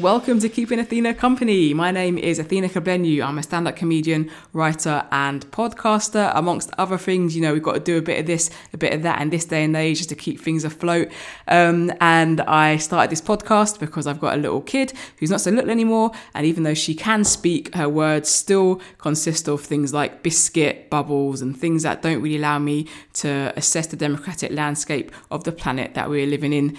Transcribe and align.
Welcome 0.00 0.40
to 0.40 0.50
Keeping 0.50 0.78
Athena 0.78 1.14
Company. 1.14 1.72
My 1.72 1.90
name 1.90 2.18
is 2.18 2.38
Athena 2.38 2.68
Kugblenu. 2.68 3.24
I'm 3.24 3.38
a 3.38 3.42
stand 3.42 3.66
up 3.66 3.76
comedian, 3.76 4.30
writer, 4.52 5.06
and 5.10 5.50
podcaster. 5.52 6.30
Amongst 6.34 6.70
other 6.76 6.98
things, 6.98 7.34
you 7.34 7.40
know, 7.40 7.54
we've 7.54 7.62
got 7.62 7.72
to 7.72 7.80
do 7.80 7.96
a 7.96 8.02
bit 8.02 8.20
of 8.20 8.26
this, 8.26 8.50
a 8.74 8.76
bit 8.76 8.92
of 8.92 9.02
that 9.04 9.22
in 9.22 9.30
this 9.30 9.46
day 9.46 9.64
and 9.64 9.74
age 9.74 9.96
just 9.96 10.10
to 10.10 10.14
keep 10.14 10.38
things 10.38 10.64
afloat. 10.64 11.10
Um, 11.48 11.90
and 12.02 12.42
I 12.42 12.76
started 12.76 13.10
this 13.10 13.22
podcast 13.22 13.80
because 13.80 14.06
I've 14.06 14.20
got 14.20 14.34
a 14.34 14.36
little 14.36 14.60
kid 14.60 14.92
who's 15.18 15.30
not 15.30 15.40
so 15.40 15.50
little 15.50 15.70
anymore. 15.70 16.10
And 16.34 16.44
even 16.44 16.64
though 16.64 16.74
she 16.74 16.94
can 16.94 17.24
speak, 17.24 17.74
her 17.74 17.88
words 17.88 18.28
still 18.28 18.82
consist 18.98 19.48
of 19.48 19.62
things 19.62 19.94
like 19.94 20.22
biscuit, 20.22 20.90
bubbles, 20.90 21.40
and 21.40 21.58
things 21.58 21.84
that 21.84 22.02
don't 22.02 22.20
really 22.20 22.36
allow 22.36 22.58
me 22.58 22.86
to 23.14 23.50
assess 23.56 23.86
the 23.86 23.96
democratic 23.96 24.52
landscape 24.52 25.10
of 25.30 25.44
the 25.44 25.52
planet 25.52 25.94
that 25.94 26.10
we're 26.10 26.26
living 26.26 26.52
in 26.52 26.76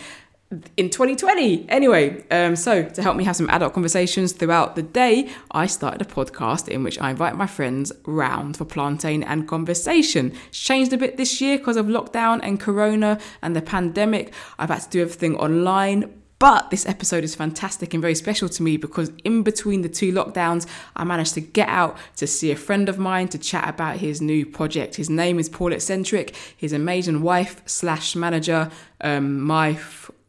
in 0.78 0.90
2020. 0.90 1.70
Anyway, 1.70 2.24
um, 2.32 2.56
so 2.56 2.84
to 2.84 3.04
help 3.04 3.18
me 3.18 3.24
have 3.26 3.36
some 3.36 3.50
adult 3.50 3.74
conversations 3.74 4.32
throughout 4.32 4.76
the 4.76 4.84
day, 4.84 5.30
I 5.52 5.66
started 5.66 6.02
a 6.02 6.06
podcast 6.06 6.70
in 6.70 6.84
which 6.84 7.00
I 7.00 7.10
invite 7.10 7.36
my 7.36 7.48
friends 7.48 7.92
round 8.06 8.56
for 8.56 8.64
plantain 8.66 9.24
and 9.24 9.48
conversation. 9.48 10.34
It's 10.48 10.60
changed 10.60 10.94
a 10.94 10.98
bit 10.98 11.18
this 11.18 11.42
year 11.42 11.58
because 11.58 11.76
of 11.76 11.88
lockdown 11.88 12.40
and 12.44 12.60
corona 12.60 13.20
and 13.42 13.56
the 13.56 13.62
pandemic. 13.62 14.34
I've 14.58 14.70
had 14.70 14.84
to 14.84 14.90
do 14.90 15.02
everything 15.02 15.36
online. 15.36 16.14
But 16.40 16.70
this 16.70 16.86
episode 16.86 17.24
is 17.24 17.34
fantastic 17.34 17.96
and 17.96 18.02
very 18.02 18.14
special 18.14 18.48
to 18.48 18.62
me 18.62 18.78
because 18.78 19.12
in 19.24 19.42
between 19.42 19.82
the 19.82 19.90
two 19.90 20.14
lockdowns, 20.14 20.68
I 20.96 21.04
managed 21.04 21.34
to 21.34 21.42
get 21.42 21.68
out 21.68 21.98
to 22.18 22.28
see 22.28 22.52
a 22.52 22.56
friend 22.56 22.90
of 22.90 23.00
mine 23.00 23.28
to 23.30 23.40
chat 23.40 23.68
about 23.68 23.98
his 23.98 24.22
new 24.22 24.46
project. 24.46 24.98
His 24.98 25.10
name 25.10 25.40
is 25.40 25.50
Paul 25.50 25.74
Eccentric. 25.74 26.36
He's 26.56 26.70
His 26.70 26.74
amazing 26.74 27.24
wife 27.24 27.64
slash 27.66 28.16
manager, 28.16 28.70
um, 29.02 29.42
my 29.42 29.74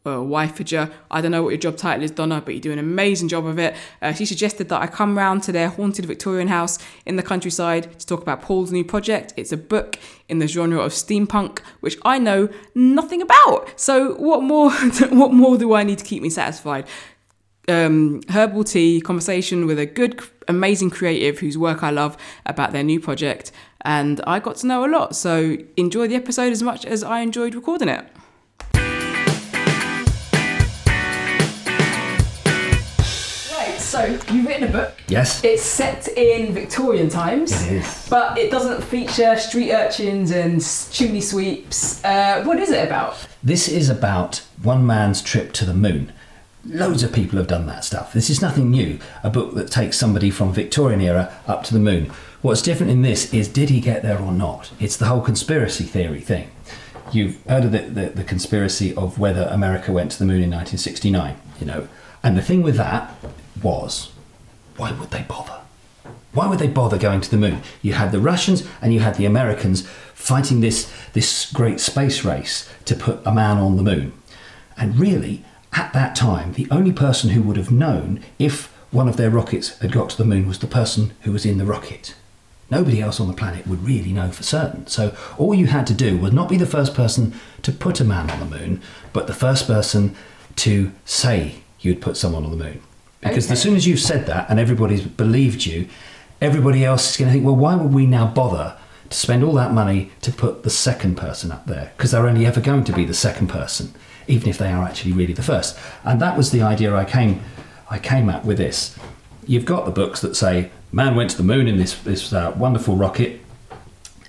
uh, 0.09 0.17
wifager. 0.17 0.91
I 1.11 1.21
don't 1.21 1.31
know 1.31 1.43
what 1.43 1.49
your 1.49 1.59
job 1.59 1.77
title 1.77 2.03
is, 2.03 2.11
Donna, 2.11 2.41
but 2.43 2.53
you 2.53 2.59
do 2.59 2.71
an 2.71 2.79
amazing 2.79 3.27
job 3.27 3.45
of 3.45 3.59
it. 3.59 3.75
Uh, 4.01 4.13
she 4.13 4.25
suggested 4.25 4.69
that 4.69 4.81
I 4.81 4.87
come 4.87 5.17
round 5.17 5.43
to 5.43 5.51
their 5.51 5.69
haunted 5.69 6.05
Victorian 6.05 6.47
house 6.47 6.79
in 7.05 7.15
the 7.15 7.23
countryside 7.23 7.99
to 7.99 8.05
talk 8.05 8.21
about 8.21 8.41
Paul's 8.41 8.71
new 8.71 8.83
project. 8.83 9.33
It's 9.37 9.51
a 9.51 9.57
book 9.57 9.97
in 10.27 10.39
the 10.39 10.47
genre 10.47 10.79
of 10.79 10.91
steampunk, 10.91 11.59
which 11.79 11.97
I 12.03 12.19
know 12.19 12.49
nothing 12.75 13.21
about. 13.21 13.79
So 13.79 14.15
what 14.15 14.43
more? 14.43 14.71
what 15.09 15.33
more 15.33 15.57
do 15.57 15.73
I 15.73 15.83
need 15.83 15.99
to 15.99 16.05
keep 16.05 16.21
me 16.21 16.29
satisfied? 16.29 16.87
Um, 17.67 18.21
herbal 18.29 18.63
tea 18.63 18.99
conversation 18.99 19.67
with 19.67 19.77
a 19.77 19.85
good, 19.85 20.21
amazing 20.47 20.89
creative 20.89 21.37
whose 21.37 21.55
work 21.55 21.83
I 21.83 21.91
love 21.91 22.17
about 22.47 22.71
their 22.71 22.83
new 22.83 22.99
project, 22.99 23.51
and 23.81 24.19
I 24.25 24.39
got 24.39 24.55
to 24.57 24.67
know 24.67 24.83
a 24.83 24.89
lot. 24.89 25.15
So 25.15 25.57
enjoy 25.77 26.07
the 26.07 26.15
episode 26.15 26.51
as 26.51 26.63
much 26.63 26.83
as 26.83 27.03
I 27.03 27.19
enjoyed 27.19 27.53
recording 27.53 27.89
it. 27.89 28.05
So 33.99 34.05
you've 34.33 34.47
written 34.47 34.63
a 34.63 34.71
book. 34.71 34.93
Yes. 35.09 35.43
It's 35.43 35.61
set 35.61 36.07
in 36.07 36.53
Victorian 36.53 37.09
times. 37.09 37.51
It 37.67 37.81
is. 37.81 38.07
But 38.09 38.37
it 38.37 38.49
doesn't 38.49 38.81
feature 38.81 39.35
street 39.35 39.73
urchins 39.73 40.31
and 40.31 40.63
chimney 40.89 41.19
sweeps. 41.19 42.01
Uh, 42.05 42.41
what 42.45 42.59
is 42.59 42.69
it 42.69 42.87
about? 42.87 43.27
This 43.43 43.67
is 43.67 43.89
about 43.89 44.37
one 44.63 44.85
man's 44.85 45.21
trip 45.21 45.51
to 45.53 45.65
the 45.65 45.73
moon. 45.73 46.13
Loads 46.65 47.03
of 47.03 47.11
people 47.11 47.37
have 47.39 47.47
done 47.47 47.65
that 47.65 47.83
stuff. 47.83 48.13
This 48.13 48.29
is 48.29 48.41
nothing 48.41 48.71
new. 48.71 48.99
A 49.21 49.29
book 49.29 49.53
that 49.55 49.69
takes 49.69 49.97
somebody 49.97 50.29
from 50.29 50.53
Victorian 50.53 51.01
era 51.01 51.37
up 51.45 51.65
to 51.65 51.73
the 51.73 51.79
moon. 51.81 52.05
What's 52.41 52.61
different 52.61 52.93
in 52.93 53.01
this 53.01 53.33
is 53.33 53.49
did 53.49 53.69
he 53.69 53.81
get 53.81 54.01
there 54.01 54.21
or 54.21 54.31
not? 54.31 54.71
It's 54.79 54.95
the 54.95 55.07
whole 55.07 55.21
conspiracy 55.21 55.83
theory 55.83 56.21
thing. 56.21 56.49
You've 57.11 57.43
heard 57.47 57.65
of 57.65 57.73
the, 57.73 57.79
the, 57.79 58.09
the 58.11 58.23
conspiracy 58.23 58.95
of 58.95 59.19
whether 59.19 59.43
America 59.51 59.91
went 59.91 60.11
to 60.11 60.19
the 60.19 60.25
moon 60.25 60.41
in 60.41 60.51
1969, 60.51 61.35
you 61.59 61.65
know. 61.65 61.89
And 62.23 62.37
the 62.37 62.41
thing 62.41 62.61
with 62.61 62.75
that 62.75 63.13
was 63.63 64.11
why 64.79 64.93
would 64.93 65.11
they 65.11 65.23
bother? 65.23 65.59
Why 66.31 66.47
would 66.47 66.59
they 66.59 66.67
bother 66.67 66.97
going 66.97 67.21
to 67.21 67.29
the 67.29 67.37
moon? 67.37 67.61
You 67.81 67.93
had 67.93 68.11
the 68.11 68.19
Russians 68.19 68.65
and 68.81 68.93
you 68.93 69.01
had 69.01 69.15
the 69.15 69.25
Americans 69.25 69.87
fighting 70.13 70.61
this, 70.61 70.91
this 71.13 71.51
great 71.51 71.79
space 71.79 72.23
race 72.23 72.69
to 72.85 72.95
put 72.95 73.19
a 73.25 73.33
man 73.33 73.57
on 73.57 73.75
the 73.75 73.83
moon. 73.83 74.13
And 74.77 74.97
really, 74.97 75.43
at 75.73 75.91
that 75.93 76.15
time, 76.15 76.53
the 76.53 76.67
only 76.71 76.93
person 76.93 77.31
who 77.31 77.41
would 77.43 77.57
have 77.57 77.71
known 77.71 78.23
if 78.37 78.73
one 78.91 79.09
of 79.09 79.17
their 79.17 79.29
rockets 79.29 79.77
had 79.79 79.91
got 79.91 80.11
to 80.11 80.17
the 80.17 80.25
moon 80.25 80.47
was 80.47 80.59
the 80.59 80.67
person 80.67 81.13
who 81.21 81.31
was 81.31 81.45
in 81.45 81.57
the 81.57 81.65
rocket. 81.65 82.15
Nobody 82.71 83.01
else 83.01 83.19
on 83.19 83.27
the 83.27 83.33
planet 83.33 83.67
would 83.67 83.83
really 83.83 84.13
know 84.13 84.31
for 84.31 84.43
certain. 84.43 84.87
So 84.87 85.15
all 85.37 85.53
you 85.53 85.67
had 85.67 85.87
to 85.87 85.93
do 85.93 86.17
was 86.17 86.31
not 86.31 86.49
be 86.49 86.57
the 86.57 86.65
first 86.65 86.93
person 86.93 87.33
to 87.63 87.71
put 87.71 87.99
a 87.99 88.05
man 88.05 88.29
on 88.29 88.39
the 88.39 88.57
moon, 88.57 88.81
but 89.11 89.27
the 89.27 89.33
first 89.33 89.67
person 89.67 90.15
to 90.57 90.91
say 91.05 91.55
you'd 91.79 92.01
put 92.01 92.17
someone 92.17 92.45
on 92.45 92.51
the 92.51 92.63
moon. 92.63 92.81
Because 93.21 93.45
Okay. 93.45 93.53
as 93.53 93.61
soon 93.61 93.75
as 93.75 93.85
you've 93.87 93.99
said 93.99 94.25
that 94.27 94.49
and 94.49 94.59
everybody's 94.59 95.01
believed 95.01 95.65
you, 95.65 95.87
everybody 96.41 96.85
else 96.85 97.11
is 97.11 97.17
going 97.17 97.27
to 97.29 97.33
think, 97.33 97.45
well, 97.45 97.55
why 97.55 97.75
would 97.75 97.93
we 97.93 98.05
now 98.05 98.27
bother 98.27 98.75
to 99.09 99.17
spend 99.17 99.43
all 99.43 99.53
that 99.53 99.73
money 99.73 100.11
to 100.21 100.31
put 100.31 100.63
the 100.63 100.69
second 100.69 101.15
person 101.17 101.51
up 101.51 101.65
there? 101.65 101.91
Because 101.97 102.11
they're 102.11 102.27
only 102.27 102.45
ever 102.45 102.61
going 102.61 102.83
to 102.85 102.93
be 102.93 103.03
the 103.05 103.13
second 103.13 103.47
person, 103.47 103.93
even 104.27 104.47
if 104.49 104.57
they 104.57 104.71
are 104.71 104.83
actually 104.85 105.11
really 105.11 105.33
the 105.33 105.43
first. 105.43 105.77
And 106.03 106.21
that 106.21 106.37
was 106.37 106.51
the 106.51 106.61
idea 106.61 106.95
I 106.95 107.03
came, 107.05 107.41
I 107.89 107.99
came 107.99 108.29
at 108.29 108.45
with 108.45 108.57
this. 108.57 108.95
You've 109.45 109.65
got 109.65 109.85
the 109.85 109.91
books 109.91 110.21
that 110.21 110.35
say, 110.35 110.71
man 110.91 111.15
went 111.15 111.29
to 111.31 111.37
the 111.37 111.43
moon 111.43 111.67
in 111.67 111.77
this, 111.77 111.95
this 112.01 112.31
uh, 112.31 112.53
wonderful 112.55 112.95
rocket. 112.95 113.41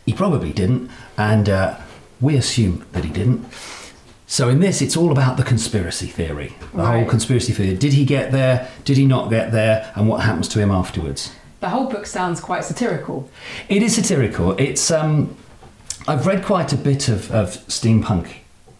He 0.06 0.12
probably 0.14 0.52
didn't, 0.52 0.90
and 1.16 1.48
uh, 1.48 1.76
we 2.20 2.36
assume 2.36 2.84
that 2.92 3.04
he 3.04 3.10
didn't. 3.10 3.44
So 4.30 4.48
in 4.48 4.60
this, 4.60 4.80
it's 4.80 4.96
all 4.96 5.10
about 5.10 5.36
the 5.38 5.42
conspiracy 5.42 6.06
theory, 6.06 6.54
the 6.72 6.86
whole 6.86 7.04
conspiracy 7.04 7.52
theory. 7.52 7.74
Did 7.74 7.94
he 7.94 8.04
get 8.04 8.30
there? 8.30 8.70
Did 8.84 8.96
he 8.96 9.04
not 9.04 9.28
get 9.28 9.50
there? 9.50 9.92
And 9.96 10.08
what 10.08 10.20
happens 10.20 10.46
to 10.50 10.60
him 10.60 10.70
afterwards? 10.70 11.34
The 11.58 11.70
whole 11.70 11.86
book 11.86 12.06
sounds 12.06 12.38
quite 12.38 12.64
satirical. 12.64 13.28
It 13.68 13.82
is 13.82 13.96
satirical. 13.96 14.52
It's 14.52 14.92
um, 14.92 15.36
I've 16.06 16.28
read 16.28 16.44
quite 16.44 16.72
a 16.72 16.76
bit 16.76 17.08
of, 17.08 17.28
of 17.32 17.56
steampunk 17.66 18.34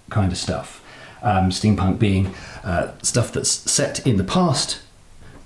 kind 0.09 0.31
of 0.31 0.39
stuff. 0.39 0.85
Um, 1.21 1.51
steampunk 1.51 1.99
being 1.99 2.33
uh, 2.63 2.93
stuff 3.03 3.33
that's 3.33 3.51
set 3.51 4.07
in 4.07 4.19
the 4.19 4.25
past, 4.25 4.81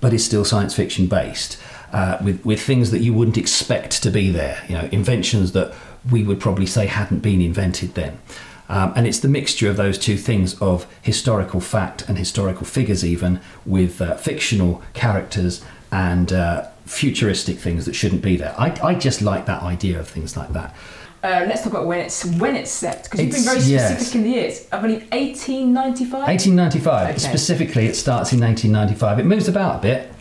but 0.01 0.13
is 0.13 0.23
still 0.23 0.45
science 0.45 0.75
fiction 0.75 1.07
based, 1.07 1.57
uh, 1.91 2.19
with 2.23 2.45
with 2.45 2.61
things 2.61 2.91
that 2.91 2.99
you 2.99 3.11
wouldn't 3.11 3.39
expect 3.39 4.03
to 4.03 4.11
be 4.11 4.29
there. 4.29 4.63
You 4.69 4.75
know, 4.75 4.87
inventions 4.91 5.53
that 5.53 5.73
we 6.11 6.23
would 6.23 6.39
probably 6.39 6.67
say 6.67 6.85
hadn't 6.85 7.23
been 7.23 7.41
invented 7.41 7.95
then. 7.95 8.19
Um, 8.67 8.93
and 8.95 9.05
it's 9.05 9.19
the 9.19 9.27
mixture 9.27 9.69
of 9.69 9.77
those 9.77 9.97
two 9.97 10.17
things 10.17 10.59
of 10.59 10.87
historical 11.01 11.59
fact 11.59 12.07
and 12.07 12.17
historical 12.17 12.65
figures, 12.65 13.05
even 13.05 13.39
with 13.65 14.01
uh, 14.01 14.15
fictional 14.15 14.81
characters 14.93 15.63
and 15.91 16.33
uh, 16.33 16.67
futuristic 16.85 17.59
things 17.59 17.85
that 17.85 17.93
shouldn't 17.93 18.21
be 18.21 18.37
there. 18.37 18.55
I, 18.57 18.77
I 18.83 18.95
just 18.95 19.21
like 19.21 19.45
that 19.45 19.61
idea 19.61 19.99
of 19.99 20.07
things 20.07 20.35
like 20.35 20.49
that. 20.53 20.75
Uh, 21.23 21.43
let's 21.47 21.63
talk 21.63 21.73
about 21.73 21.87
when 21.87 21.99
it's 21.99 22.23
when 22.23 22.55
it's 22.55 22.69
set 22.69 23.03
because 23.03 23.19
you've 23.19 23.31
been 23.31 23.43
very 23.43 23.59
specific 23.59 23.99
yes. 23.99 24.15
in 24.15 24.23
the 24.23 24.29
years. 24.29 24.67
I 24.71 24.79
believe 24.79 25.01
1895. 25.11 26.27
1895. 26.27 27.09
Okay. 27.09 27.17
Specifically, 27.17 27.87
it 27.87 27.95
starts 27.95 28.31
in 28.31 28.41
1895. 28.41 29.19
It 29.19 29.25
moves 29.25 29.47
about 29.47 29.77
a 29.77 29.81
bit, 29.81 30.13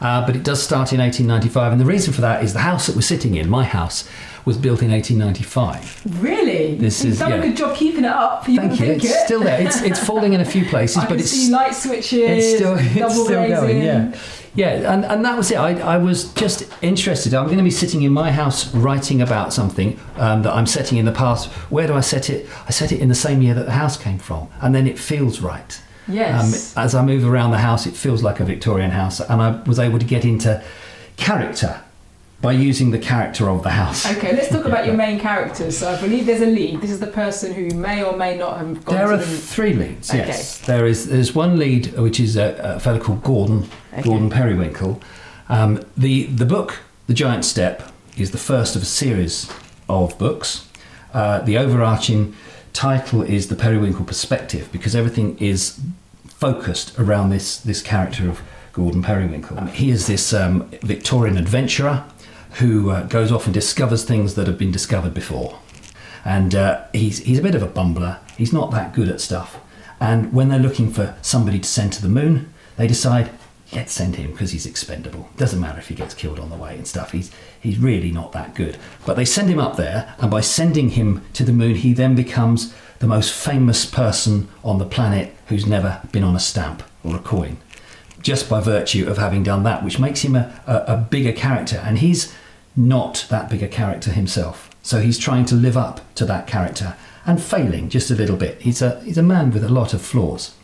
uh, 0.00 0.26
but 0.26 0.34
it 0.34 0.42
does 0.42 0.60
start 0.60 0.92
in 0.92 0.98
1895. 0.98 1.72
And 1.72 1.80
the 1.80 1.84
reason 1.84 2.12
for 2.12 2.22
that 2.22 2.42
is 2.42 2.54
the 2.54 2.60
house 2.60 2.88
that 2.88 2.96
we're 2.96 3.02
sitting 3.02 3.36
in, 3.36 3.48
my 3.48 3.62
house, 3.62 4.08
was 4.48 4.56
built 4.58 4.82
in 4.82 4.90
1895. 4.90 6.22
Really? 6.22 6.74
This 6.74 7.04
You've 7.04 7.12
is- 7.12 7.18
done 7.20 7.32
a 7.34 7.40
good 7.40 7.56
job 7.56 7.76
keeping 7.76 8.04
it 8.04 8.10
up. 8.10 8.48
You 8.48 8.56
Thank 8.56 8.80
you. 8.80 8.86
It's 8.86 9.04
it. 9.04 9.24
still 9.26 9.40
there. 9.40 9.60
It's, 9.64 9.80
it's 9.82 10.04
falling 10.04 10.32
in 10.32 10.40
a 10.40 10.44
few 10.44 10.64
places, 10.64 10.96
I 11.04 11.08
but 11.08 11.20
it's 11.20 11.30
see 11.30 11.50
light 11.52 11.74
switches. 11.74 12.12
it's 12.44 12.56
still 12.56 12.76
it's 12.78 13.14
still 13.14 13.28
going. 13.28 13.82
Yeah, 13.82 14.12
yeah, 14.54 14.92
and, 14.92 15.04
and 15.04 15.24
that 15.24 15.36
was 15.36 15.50
it. 15.52 15.56
I, 15.56 15.78
I 15.78 15.98
was 15.98 16.32
just 16.32 16.64
interested. 16.82 17.32
I'm 17.34 17.46
going 17.46 17.58
to 17.58 17.62
be 17.64 17.70
sitting 17.70 18.02
in 18.02 18.12
my 18.12 18.32
house 18.32 18.74
writing 18.74 19.20
about 19.22 19.52
something 19.52 20.00
um, 20.16 20.42
that 20.42 20.52
I'm 20.52 20.66
setting 20.66 20.98
in 20.98 21.04
the 21.04 21.12
past. 21.12 21.48
Where 21.70 21.86
do 21.86 21.94
I 21.94 22.00
set 22.00 22.28
it? 22.30 22.48
I 22.66 22.70
set 22.70 22.90
it 22.90 23.00
in 23.00 23.08
the 23.08 23.14
same 23.14 23.40
year 23.42 23.54
that 23.54 23.66
the 23.66 23.72
house 23.72 23.96
came 23.96 24.18
from, 24.18 24.48
and 24.60 24.74
then 24.74 24.86
it 24.88 24.98
feels 24.98 25.40
right. 25.40 25.80
Yes. 26.08 26.74
Um, 26.76 26.82
as 26.84 26.94
I 26.94 27.04
move 27.04 27.24
around 27.26 27.50
the 27.50 27.58
house, 27.58 27.86
it 27.86 27.94
feels 27.94 28.22
like 28.22 28.40
a 28.40 28.44
Victorian 28.44 28.90
house, 28.90 29.20
and 29.20 29.40
I 29.42 29.50
was 29.64 29.78
able 29.78 29.98
to 29.98 30.06
get 30.06 30.24
into 30.24 30.62
character 31.18 31.80
by 32.40 32.52
using 32.52 32.92
the 32.92 32.98
character 32.98 33.48
of 33.48 33.62
the 33.64 33.70
house. 33.70 34.06
Okay, 34.16 34.32
let's 34.32 34.48
talk 34.48 34.64
about 34.72 34.86
your 34.86 34.94
main 34.94 35.18
characters. 35.18 35.78
So 35.78 35.90
I 35.90 36.00
believe 36.00 36.26
there's 36.26 36.40
a 36.40 36.46
lead. 36.46 36.80
This 36.80 36.90
is 36.90 37.00
the 37.00 37.08
person 37.08 37.52
who 37.52 37.74
may 37.76 38.02
or 38.02 38.16
may 38.16 38.36
not 38.36 38.58
have 38.58 38.84
gone 38.84 38.94
There 38.94 39.12
are 39.12 39.16
the 39.16 39.26
three 39.26 39.72
leads. 39.72 40.10
Okay. 40.10 40.18
Yes, 40.26 40.58
there 40.60 40.86
is. 40.86 41.08
There's 41.08 41.34
one 41.34 41.58
lead 41.58 41.98
which 41.98 42.20
is 42.20 42.36
a, 42.36 42.76
a 42.76 42.80
fellow 42.80 43.00
called 43.00 43.22
Gordon, 43.24 43.68
Okay. 43.92 44.02
Gordon 44.02 44.30
Periwinkle. 44.30 45.00
Um, 45.48 45.82
the 45.96 46.26
the 46.26 46.46
book, 46.46 46.78
The 47.06 47.14
Giant 47.14 47.44
Step, 47.44 47.90
is 48.16 48.30
the 48.30 48.38
first 48.38 48.76
of 48.76 48.82
a 48.82 48.86
series 48.86 49.50
of 49.88 50.16
books. 50.18 50.68
Uh, 51.12 51.40
the 51.40 51.58
overarching 51.58 52.34
title 52.72 53.22
is 53.22 53.48
The 53.48 53.56
Periwinkle 53.56 54.04
Perspective 54.04 54.68
because 54.70 54.94
everything 54.94 55.36
is 55.38 55.80
focused 56.26 56.96
around 57.00 57.30
this 57.30 57.58
this 57.58 57.82
character 57.82 58.28
of 58.28 58.42
Gordon 58.72 59.02
Periwinkle. 59.02 59.58
Um, 59.58 59.66
he 59.68 59.90
is 59.90 60.06
this 60.06 60.32
um, 60.32 60.68
Victorian 60.82 61.36
adventurer 61.36 62.04
who 62.54 62.90
uh, 62.90 63.02
goes 63.04 63.30
off 63.30 63.44
and 63.44 63.54
discovers 63.54 64.04
things 64.04 64.34
that 64.34 64.46
have 64.46 64.58
been 64.58 64.72
discovered 64.72 65.14
before 65.14 65.58
and 66.24 66.54
uh, 66.54 66.84
he's 66.92 67.18
he's 67.20 67.38
a 67.38 67.42
bit 67.42 67.54
of 67.54 67.62
a 67.62 67.66
bumbler. 67.66 68.18
He's 68.36 68.52
not 68.52 68.70
that 68.72 68.94
good 68.94 69.08
at 69.08 69.20
stuff. 69.20 69.58
And 70.00 70.32
when 70.32 70.48
they're 70.48 70.58
looking 70.58 70.92
for 70.92 71.16
somebody 71.22 71.58
to 71.58 71.68
send 71.68 71.92
to 71.94 72.02
the 72.02 72.08
moon, 72.08 72.52
they 72.76 72.86
decide 72.86 73.30
let's 73.72 73.92
send 73.92 74.16
him 74.16 74.32
because 74.32 74.52
he's 74.52 74.66
expendable. 74.66 75.28
Doesn't 75.36 75.60
matter 75.60 75.78
if 75.78 75.88
he 75.88 75.94
gets 75.94 76.14
killed 76.14 76.38
on 76.38 76.50
the 76.50 76.56
way 76.56 76.76
and 76.76 76.86
stuff. 76.86 77.12
He's 77.12 77.30
he's 77.58 77.78
really 77.78 78.10
not 78.10 78.32
that 78.32 78.54
good. 78.54 78.76
But 79.06 79.16
they 79.16 79.24
send 79.24 79.48
him 79.48 79.58
up 79.58 79.76
there, 79.76 80.14
and 80.18 80.30
by 80.30 80.42
sending 80.42 80.90
him 80.90 81.24
to 81.32 81.44
the 81.44 81.52
moon, 81.52 81.76
he 81.76 81.94
then 81.94 82.14
becomes 82.14 82.74
the 82.98 83.06
most 83.06 83.32
famous 83.32 83.86
person 83.86 84.48
on 84.62 84.78
the 84.78 84.84
planet 84.84 85.34
who's 85.46 85.66
never 85.66 86.02
been 86.12 86.24
on 86.24 86.36
a 86.36 86.40
stamp 86.40 86.82
or 87.04 87.16
a 87.16 87.20
coin, 87.20 87.56
just 88.20 88.48
by 88.48 88.60
virtue 88.60 89.08
of 89.08 89.18
having 89.18 89.42
done 89.42 89.62
that, 89.62 89.84
which 89.84 89.98
makes 89.98 90.22
him 90.22 90.36
a, 90.36 90.60
a, 90.66 90.94
a 90.94 90.96
bigger 90.96 91.32
character. 91.32 91.76
And 91.84 91.98
he's 91.98 92.34
not 92.76 93.26
that 93.28 93.50
big 93.50 93.62
a 93.62 93.68
character 93.68 94.10
himself, 94.10 94.70
so 94.82 95.00
he's 95.00 95.18
trying 95.18 95.44
to 95.46 95.54
live 95.54 95.76
up 95.76 96.14
to 96.14 96.24
that 96.24 96.46
character 96.46 96.96
and 97.26 97.42
failing 97.42 97.88
just 97.88 98.10
a 98.10 98.14
little 98.14 98.36
bit. 98.36 98.60
He's 98.62 98.80
a 98.80 99.00
he's 99.00 99.18
a 99.18 99.22
man 99.22 99.50
with 99.50 99.64
a 99.64 99.68
lot 99.68 99.92
of 99.92 100.00
flaws. 100.00 100.54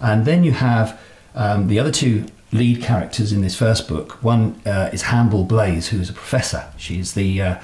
And 0.00 0.24
then 0.24 0.44
you 0.44 0.52
have 0.52 1.00
um, 1.34 1.68
the 1.68 1.78
other 1.78 1.90
two 1.90 2.26
lead 2.52 2.82
characters 2.82 3.32
in 3.32 3.40
this 3.40 3.56
first 3.56 3.88
book. 3.88 4.22
One 4.22 4.60
uh, 4.64 4.90
is 4.92 5.02
Handel 5.02 5.44
Blaze, 5.44 5.88
who 5.88 6.00
is 6.00 6.08
a 6.08 6.12
professor. 6.12 6.66
She's 6.76 7.14
the 7.14 7.42
uh, 7.42 7.60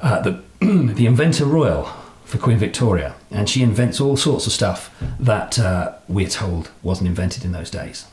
uh, 0.00 0.20
the 0.20 0.42
the 0.60 1.06
inventor 1.06 1.44
royal 1.44 1.90
for 2.24 2.38
Queen 2.38 2.58
Victoria, 2.58 3.16
and 3.30 3.48
she 3.48 3.62
invents 3.62 4.00
all 4.00 4.16
sorts 4.16 4.46
of 4.46 4.52
stuff 4.52 4.94
that 5.18 5.58
uh, 5.58 5.94
we're 6.06 6.28
told 6.28 6.70
wasn't 6.82 7.08
invented 7.08 7.44
in 7.44 7.52
those 7.52 7.70
days. 7.70 8.06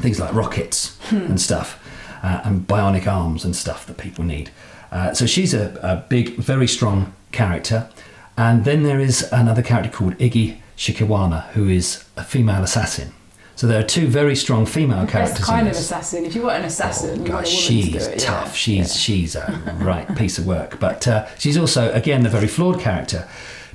Things 0.00 0.20
like 0.20 0.32
rockets 0.32 0.96
and 1.10 1.40
stuff, 1.40 1.78
uh, 2.22 2.40
and 2.44 2.66
bionic 2.66 3.06
arms 3.06 3.44
and 3.44 3.54
stuff 3.56 3.86
that 3.86 3.96
people 3.98 4.24
need. 4.24 4.50
Uh, 4.92 5.12
so 5.12 5.26
she's 5.26 5.52
a, 5.54 5.78
a 5.82 6.04
big, 6.08 6.36
very 6.36 6.66
strong 6.68 7.12
character. 7.32 7.88
And 8.36 8.64
then 8.64 8.84
there 8.84 9.00
is 9.00 9.30
another 9.32 9.62
character 9.62 9.90
called 9.90 10.14
Iggy 10.18 10.58
Shikiwana, 10.76 11.48
who 11.48 11.68
is 11.68 12.04
a 12.16 12.22
female 12.22 12.62
assassin. 12.62 13.12
So 13.56 13.66
there 13.66 13.80
are 13.80 13.84
two 13.86 14.06
very 14.06 14.36
strong 14.36 14.66
female 14.66 15.04
characters. 15.04 15.38
Best 15.38 15.50
kind 15.50 15.66
in 15.66 15.72
of 15.72 15.76
assassin. 15.78 16.24
If 16.24 16.36
you 16.36 16.42
want 16.42 16.58
an 16.60 16.64
assassin, 16.66 17.10
Oh, 17.10 17.14
you 17.14 17.18
want 17.18 17.28
a 17.28 17.32
woman 17.32 17.44
she's 17.46 17.92
to 17.92 17.98
do 17.98 18.14
it. 18.14 18.18
tough. 18.20 18.46
Yeah. 18.46 18.52
She's 18.52 18.76
Yeah. 18.78 18.84
she's 19.16 19.34
a 19.36 19.76
right 19.80 20.16
piece 20.16 20.38
of 20.38 20.46
work. 20.46 20.78
But 20.78 21.08
uh, 21.08 21.26
she's 21.38 21.58
also 21.58 21.90
again 21.92 22.24
a 22.24 22.28
very 22.28 22.46
flawed 22.46 22.78
character 22.78 23.26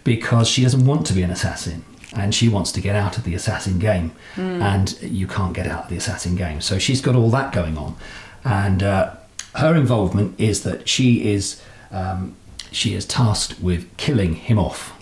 because 0.06 0.48
she 0.48 0.64
doesn't 0.64 0.86
want 0.86 1.06
to 1.08 1.14
be 1.14 1.22
an 1.22 1.32
assassin 1.32 1.84
and 2.16 2.34
she 2.34 2.48
wants 2.50 2.72
to 2.74 2.82
get 2.82 2.96
out 2.96 3.18
of 3.18 3.24
the 3.24 3.34
assassin 3.36 3.80
game, 3.80 4.12
Hmm. 4.36 4.62
and 4.62 5.02
you 5.02 5.28
can't 5.28 5.54
get 5.54 5.68
out 5.68 5.84
of 5.86 5.90
the 5.90 5.98
assassin 5.98 6.36
game. 6.36 6.62
So 6.62 6.78
she's 6.80 7.02
got 7.02 7.16
all 7.16 7.30
that 7.32 7.52
going 7.52 7.78
on, 7.78 7.96
and 8.44 8.82
uh, 8.84 9.12
her 9.56 9.76
involvement 9.76 10.40
is 10.40 10.64
that 10.64 10.88
she 10.90 11.32
is 11.34 11.62
um, 11.92 12.36
she 12.72 12.94
is 12.96 13.06
tasked 13.06 13.60
with 13.62 13.86
killing 13.98 14.34
him 14.36 14.58
off 14.58 14.94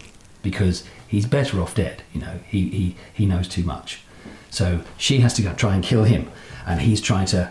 because 0.43 0.83
he's 1.07 1.25
better 1.25 1.61
off 1.61 1.73
dead. 1.75 2.03
You 2.13 2.21
know, 2.21 2.39
he 2.47 2.67
he 2.69 2.95
he 3.13 3.25
knows 3.25 3.47
too 3.47 3.63
much. 3.63 4.01
So 4.49 4.81
she 4.97 5.19
has 5.19 5.33
to 5.35 5.41
go 5.41 5.53
try 5.53 5.75
and 5.75 5.83
kill 5.83 6.03
him, 6.03 6.29
and 6.65 6.81
he's 6.81 6.99
trying 7.01 7.27
to 7.27 7.49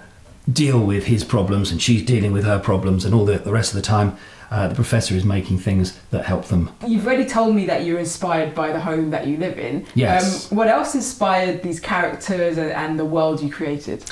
deal 0.50 0.80
with 0.80 1.04
his 1.06 1.24
problems, 1.24 1.70
and 1.70 1.80
she's 1.80 2.02
dealing 2.02 2.32
with 2.32 2.44
her 2.44 2.58
problems, 2.58 3.04
and 3.04 3.14
all 3.14 3.24
the, 3.24 3.38
the 3.38 3.52
rest 3.52 3.70
of 3.72 3.76
the 3.76 3.82
time, 3.86 4.16
uh, 4.50 4.66
the 4.68 4.74
professor 4.74 5.14
is 5.14 5.24
making 5.24 5.58
things 5.58 5.98
that 6.10 6.24
help 6.24 6.46
them. 6.46 6.70
You've 6.86 7.06
already 7.06 7.24
told 7.24 7.54
me 7.54 7.66
that 7.66 7.84
you're 7.84 8.00
inspired 8.00 8.54
by 8.54 8.72
the 8.72 8.80
home 8.80 9.10
that 9.10 9.26
you 9.26 9.36
live 9.36 9.58
in. 9.58 9.86
Yes. 9.94 10.50
Um, 10.50 10.58
what 10.58 10.68
else 10.68 10.94
inspired 10.94 11.62
these 11.62 11.78
characters 11.78 12.58
and, 12.58 12.70
and 12.72 12.98
the 12.98 13.04
world 13.04 13.40
you 13.40 13.50
created? 13.50 14.04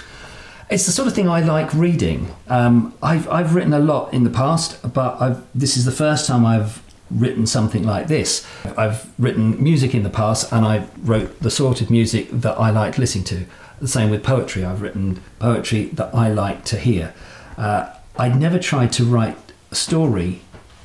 It's 0.71 0.87
the 0.87 0.93
sort 0.93 1.09
of 1.09 1.15
thing 1.15 1.29
I 1.29 1.41
like 1.41 1.73
reading. 1.75 2.29
Um, 2.47 2.95
I've, 3.03 3.29
I've 3.31 3.55
written 3.55 3.73
a 3.73 3.79
lot 3.79 4.13
in 4.13 4.25
the 4.25 4.31
past, 4.31 4.93
but 4.93 5.21
I've, 5.21 5.43
this 5.55 5.77
is 5.77 5.85
the 5.85 5.93
first 5.93 6.27
time 6.27 6.45
I've 6.45 6.83
written 7.11 7.47
something 7.47 7.85
like 7.85 8.07
this. 8.07 8.47
I've 8.77 9.11
written 9.19 9.63
music 9.63 9.95
in 9.95 10.03
the 10.03 10.11
past, 10.11 10.53
and 10.53 10.67
I 10.67 10.87
wrote 10.99 11.41
the 11.41 11.51
sort 11.51 11.81
of 11.81 11.91
music 11.91 12.29
that 12.31 12.59
I 12.61 12.71
liked 12.71 12.99
listening 12.99 13.25
to. 13.25 13.47
The 13.81 13.89
same 13.89 14.11
with 14.11 14.23
poetry. 14.23 14.65
I've 14.65 14.83
written 14.83 15.23
poetry 15.39 15.87
that 15.87 16.15
I 16.15 16.29
like 16.29 16.65
to 16.67 16.79
hear. 16.79 17.15
Uh, 17.57 17.91
I'd 18.19 18.37
never 18.37 18.59
tried 18.59 18.93
to 18.93 19.05
write 19.05 19.37
story 19.73 20.41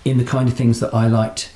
in 0.06 0.18
the 0.18 0.24
kind 0.26 0.48
of 0.50 0.56
things 0.56 0.80
that 0.80 0.94
I 0.94 1.08
liked 1.08 1.52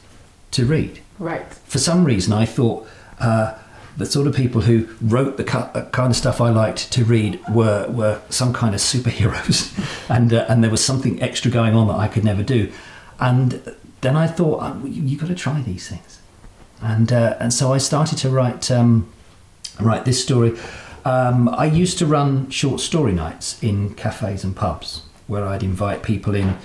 to 0.52 0.66
read 0.66 1.02
Right. 1.20 1.46
for 1.66 1.78
some 1.80 2.06
reason, 2.06 2.32
I 2.34 2.46
thought 2.46 2.88
uh, 3.20 3.56
the 3.98 4.06
sort 4.06 4.28
of 4.28 4.36
people 4.36 4.62
who 4.62 4.88
wrote 5.02 5.38
the 5.38 5.58
uh, 5.58 5.90
kind 5.90 6.12
of 6.12 6.16
stuff 6.16 6.40
I 6.40 6.50
liked 6.52 6.92
to 6.94 7.04
read 7.04 7.40
were 7.50 7.88
were 7.90 8.22
some 8.30 8.54
kind 8.54 8.76
of 8.76 8.82
superheroes, 8.82 9.74
and 10.10 10.32
uh, 10.34 10.46
and 10.48 10.64
there 10.64 10.70
was 10.72 10.84
something 10.86 11.22
extra 11.22 11.50
going 11.52 11.76
on 11.76 11.88
that 11.88 11.96
I 11.96 12.08
could 12.08 12.24
never 12.24 12.44
do. 12.44 12.72
And 13.20 13.76
then 14.02 14.16
I 14.16 14.28
thought, 14.28 14.60
oh, 14.62 14.86
you, 14.86 15.02
you 15.02 15.18
got 15.18 15.28
to 15.30 15.36
try 15.36 15.62
these 15.62 15.90
things, 15.90 16.20
and 16.82 17.12
uh, 17.12 17.36
and 17.40 17.52
so 17.52 17.74
I 17.74 17.80
started 17.80 18.20
to 18.20 18.30
write 18.30 18.70
um, 18.70 19.12
write 19.82 20.06
this 20.06 20.22
story. 20.24 20.56
Um, 21.04 21.50
I 21.50 21.66
used 21.66 21.98
to 22.00 22.06
run 22.06 22.50
short 22.52 22.80
story 22.82 23.14
nights 23.14 23.62
in 23.64 23.96
cafes 23.96 24.44
and 24.44 24.56
pubs 24.56 25.04
where 25.26 25.46
I'd 25.46 25.64
invite 25.64 26.04
people 26.04 26.36
in 26.36 26.58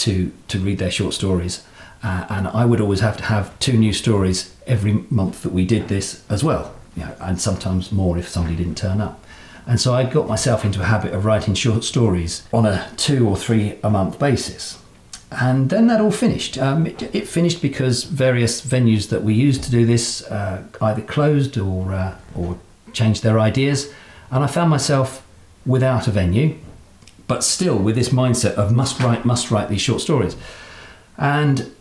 to 0.00 0.32
to 0.48 0.58
read 0.58 0.78
their 0.78 0.90
short 0.90 1.14
stories, 1.14 1.64
uh, 2.02 2.26
and 2.28 2.48
I 2.48 2.64
would 2.64 2.80
always 2.80 3.00
have 3.00 3.16
to 3.18 3.24
have 3.24 3.58
two 3.58 3.76
new 3.76 3.92
stories 3.92 4.54
every 4.66 5.04
month 5.10 5.42
that 5.42 5.52
we 5.52 5.64
did 5.64 5.88
this 5.88 6.22
as 6.28 6.42
well, 6.42 6.74
you 6.96 7.04
know, 7.04 7.14
and 7.20 7.40
sometimes 7.40 7.92
more 7.92 8.18
if 8.18 8.28
somebody 8.28 8.56
didn't 8.56 8.78
turn 8.78 9.00
up. 9.00 9.22
And 9.66 9.80
so 9.80 9.94
I 9.94 10.04
got 10.04 10.26
myself 10.26 10.64
into 10.64 10.80
a 10.80 10.84
habit 10.84 11.12
of 11.12 11.24
writing 11.24 11.54
short 11.54 11.84
stories 11.84 12.42
on 12.52 12.66
a 12.66 12.90
two 12.96 13.28
or 13.28 13.36
three 13.36 13.78
a 13.82 13.90
month 13.90 14.18
basis. 14.18 14.78
And 15.30 15.70
then 15.70 15.86
that 15.86 16.00
all 16.00 16.10
finished. 16.10 16.58
Um, 16.58 16.86
it, 16.86 17.14
it 17.14 17.28
finished 17.28 17.62
because 17.62 18.02
various 18.02 18.60
venues 18.60 19.10
that 19.10 19.22
we 19.22 19.34
used 19.34 19.62
to 19.62 19.70
do 19.70 19.86
this 19.86 20.22
uh, 20.24 20.64
either 20.80 21.02
closed 21.02 21.56
or 21.56 21.92
uh, 21.92 22.16
or 22.34 22.58
changed 22.92 23.22
their 23.22 23.38
ideas, 23.38 23.92
and 24.30 24.42
I 24.42 24.48
found 24.48 24.70
myself 24.70 25.24
without 25.64 26.08
a 26.08 26.10
venue, 26.10 26.56
but 27.30 27.44
still 27.44 27.78
with 27.78 27.94
this 27.94 28.08
mindset 28.08 28.54
of 28.54 28.72
must 28.72 28.98
write, 28.98 29.24
must 29.24 29.52
write 29.52 29.68
these 29.68 29.80
short 29.80 30.00
stories. 30.00 30.34
And 31.16 31.72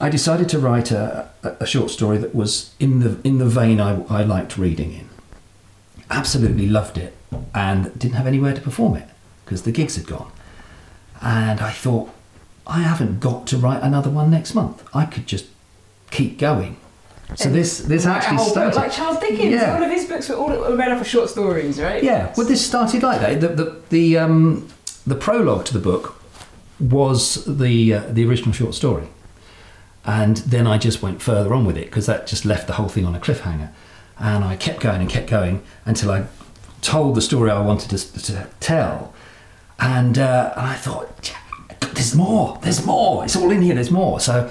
I 0.00 0.08
decided 0.08 0.48
to 0.48 0.58
write 0.58 0.90
a, 0.90 1.28
a 1.44 1.64
short 1.64 1.92
story 1.92 2.18
that 2.18 2.34
was 2.34 2.74
in 2.80 2.98
the 2.98 3.16
in 3.22 3.38
the 3.38 3.46
vein 3.46 3.80
I, 3.80 4.02
I 4.06 4.24
liked 4.24 4.58
reading 4.58 4.92
in. 4.92 5.08
Absolutely 6.10 6.66
loved 6.66 6.98
it, 6.98 7.14
and 7.54 7.96
didn't 7.96 8.16
have 8.16 8.26
anywhere 8.26 8.52
to 8.52 8.60
perform 8.60 8.96
it 8.96 9.08
because 9.44 9.62
the 9.62 9.70
gigs 9.70 9.94
had 9.94 10.06
gone. 10.06 10.32
And 11.22 11.60
I 11.60 11.70
thought, 11.70 12.10
I 12.66 12.80
haven't 12.80 13.20
got 13.20 13.46
to 13.46 13.58
write 13.58 13.84
another 13.84 14.10
one 14.10 14.28
next 14.28 14.56
month. 14.56 14.82
I 14.92 15.04
could 15.04 15.28
just 15.28 15.46
keep 16.10 16.36
going. 16.36 16.78
So 17.36 17.44
And 17.44 17.54
this 17.54 17.78
this 17.78 18.06
actually 18.06 18.38
started 18.38 18.74
like 18.74 18.90
Charles 18.90 19.20
Dickens. 19.20 19.52
Yeah. 19.52 19.76
All 19.76 19.82
of 19.82 19.90
his 19.90 20.06
books 20.06 20.28
were 20.28 20.34
all 20.34 20.48
were 20.48 20.74
made 20.74 20.88
up 20.88 21.00
of 21.00 21.06
short 21.06 21.30
stories, 21.30 21.80
right? 21.80 22.02
Yeah, 22.02 22.34
well, 22.36 22.46
this 22.46 22.66
started 22.66 23.02
like 23.02 23.20
that. 23.20 23.40
The 23.40 23.48
the 23.48 23.80
the, 23.90 24.18
um, 24.18 24.68
the 25.10 25.16
prologue 25.16 25.64
to 25.66 25.72
the 25.72 25.80
book 25.80 26.20
was 26.78 27.44
the 27.44 27.94
uh, 27.94 28.00
the 28.08 28.24
original 28.24 28.52
short 28.52 28.74
story, 28.74 29.08
and 30.04 30.38
then 30.38 30.66
I 30.66 30.78
just 30.78 31.02
went 31.02 31.20
further 31.20 31.52
on 31.54 31.64
with 31.66 31.76
it 31.76 31.86
because 31.86 32.06
that 32.06 32.26
just 32.26 32.44
left 32.44 32.66
the 32.66 32.74
whole 32.74 32.88
thing 32.88 33.04
on 33.04 33.14
a 33.14 33.20
cliffhanger, 33.20 33.70
and 34.18 34.44
I 34.44 34.56
kept 34.56 34.80
going 34.80 35.00
and 35.00 35.10
kept 35.10 35.28
going 35.28 35.62
until 35.84 36.10
I 36.10 36.26
told 36.80 37.14
the 37.14 37.20
story 37.20 37.50
I 37.50 37.60
wanted 37.60 37.90
to, 37.90 38.22
to 38.22 38.46
tell, 38.60 39.12
and 39.78 40.18
uh, 40.18 40.54
and 40.56 40.66
I 40.66 40.74
thought, 40.74 41.34
there's 41.94 42.14
more, 42.14 42.58
there's 42.62 42.84
more. 42.86 43.24
It's 43.24 43.36
all 43.36 43.50
in 43.50 43.62
here. 43.62 43.74
There's 43.74 43.90
more. 43.90 44.20
So 44.20 44.50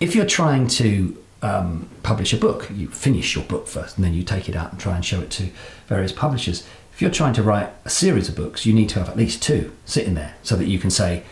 if 0.00 0.14
you're 0.14 0.26
trying 0.26 0.66
to 0.68 1.16
um, 1.42 1.88
publish 2.02 2.32
a 2.32 2.36
book, 2.36 2.68
you 2.74 2.88
finish 2.88 3.34
your 3.34 3.44
book 3.44 3.68
first 3.68 3.96
and 3.96 4.04
then 4.04 4.14
you 4.14 4.22
take 4.22 4.48
it 4.48 4.56
out 4.56 4.72
and 4.72 4.80
try 4.80 4.96
and 4.96 5.04
show 5.04 5.20
it 5.20 5.30
to 5.32 5.50
various 5.86 6.12
publishers. 6.12 6.66
If 6.96 7.02
you're 7.02 7.10
trying 7.10 7.34
to 7.34 7.42
write 7.42 7.68
a 7.84 7.90
series 7.90 8.30
of 8.30 8.36
books, 8.36 8.64
you 8.64 8.72
need 8.72 8.88
to 8.88 8.98
have 8.98 9.10
at 9.10 9.18
least 9.18 9.42
two 9.42 9.70
sitting 9.84 10.14
there 10.14 10.34
so 10.42 10.56
that 10.56 10.66
you 10.66 10.78
can 10.78 10.88
say, 10.88 11.24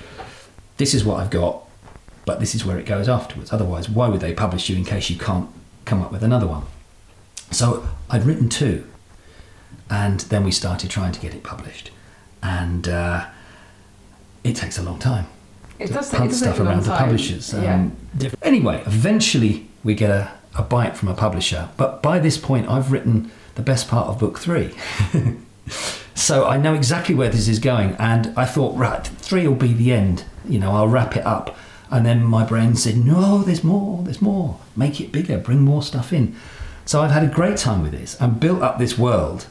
this 0.76 0.92
is 0.92 1.06
what 1.06 1.20
I've 1.20 1.30
got, 1.30 1.66
but 2.26 2.38
this 2.38 2.54
is 2.54 2.66
where 2.66 2.78
it 2.78 2.84
goes 2.84 3.08
afterwards. 3.08 3.50
Otherwise, 3.50 3.88
why 3.88 4.08
would 4.08 4.20
they 4.20 4.34
publish 4.34 4.68
you 4.68 4.76
in 4.76 4.84
case 4.84 5.08
you 5.08 5.16
can't 5.16 5.48
come 5.86 6.02
up 6.02 6.12
with 6.12 6.22
another 6.22 6.46
one? 6.46 6.64
So 7.50 7.88
I'd 8.10 8.24
written 8.24 8.50
two, 8.50 8.86
and 9.88 10.20
then 10.20 10.44
we 10.44 10.50
started 10.50 10.90
trying 10.90 11.12
to 11.12 11.20
get 11.22 11.32
it 11.34 11.42
published. 11.42 11.90
And 12.42 12.86
uh, 12.86 13.28
it 14.44 14.56
takes 14.56 14.76
a 14.76 14.82
long 14.82 14.98
time 14.98 15.28
It 15.78 15.86
to 15.86 15.94
does 15.94 16.10
take, 16.10 16.16
it 16.16 16.18
punt 16.18 16.30
does 16.32 16.40
stuff 16.40 16.56
take 16.56 16.60
a 16.60 16.64
long 16.64 16.72
around 16.74 16.82
the 16.82 16.88
time. 16.90 16.98
publishers. 17.04 17.54
Um, 17.54 17.96
yeah. 18.18 18.30
Anyway, 18.42 18.82
eventually 18.84 19.70
we 19.82 19.94
get 19.94 20.10
a, 20.10 20.30
a 20.58 20.62
bite 20.62 20.94
from 20.94 21.08
a 21.08 21.14
publisher, 21.14 21.70
but 21.78 22.02
by 22.02 22.18
this 22.18 22.36
point 22.36 22.68
I've 22.68 22.92
written 22.92 23.30
the 23.54 23.62
best 23.62 23.88
part 23.88 24.08
of 24.08 24.18
book 24.18 24.38
three. 24.38 24.74
so 26.14 26.46
I 26.46 26.56
know 26.56 26.74
exactly 26.74 27.14
where 27.14 27.30
this 27.30 27.48
is 27.48 27.58
going, 27.58 27.96
and 27.98 28.32
I 28.36 28.44
thought, 28.44 28.76
right, 28.76 29.06
three 29.06 29.46
will 29.46 29.54
be 29.54 29.72
the 29.72 29.92
end. 29.92 30.24
You 30.48 30.58
know, 30.58 30.72
I'll 30.72 30.88
wrap 30.88 31.16
it 31.16 31.26
up. 31.26 31.56
And 31.90 32.04
then 32.04 32.24
my 32.24 32.44
brain 32.44 32.76
said, 32.76 32.96
no, 32.96 33.42
there's 33.42 33.62
more, 33.62 34.02
there's 34.02 34.22
more. 34.22 34.58
Make 34.74 35.00
it 35.00 35.12
bigger, 35.12 35.38
bring 35.38 35.60
more 35.60 35.82
stuff 35.82 36.12
in. 36.12 36.34
So 36.86 37.02
I've 37.02 37.12
had 37.12 37.22
a 37.22 37.32
great 37.32 37.56
time 37.56 37.82
with 37.82 37.92
this 37.92 38.20
and 38.20 38.40
built 38.40 38.62
up 38.62 38.78
this 38.78 38.98
world 38.98 39.46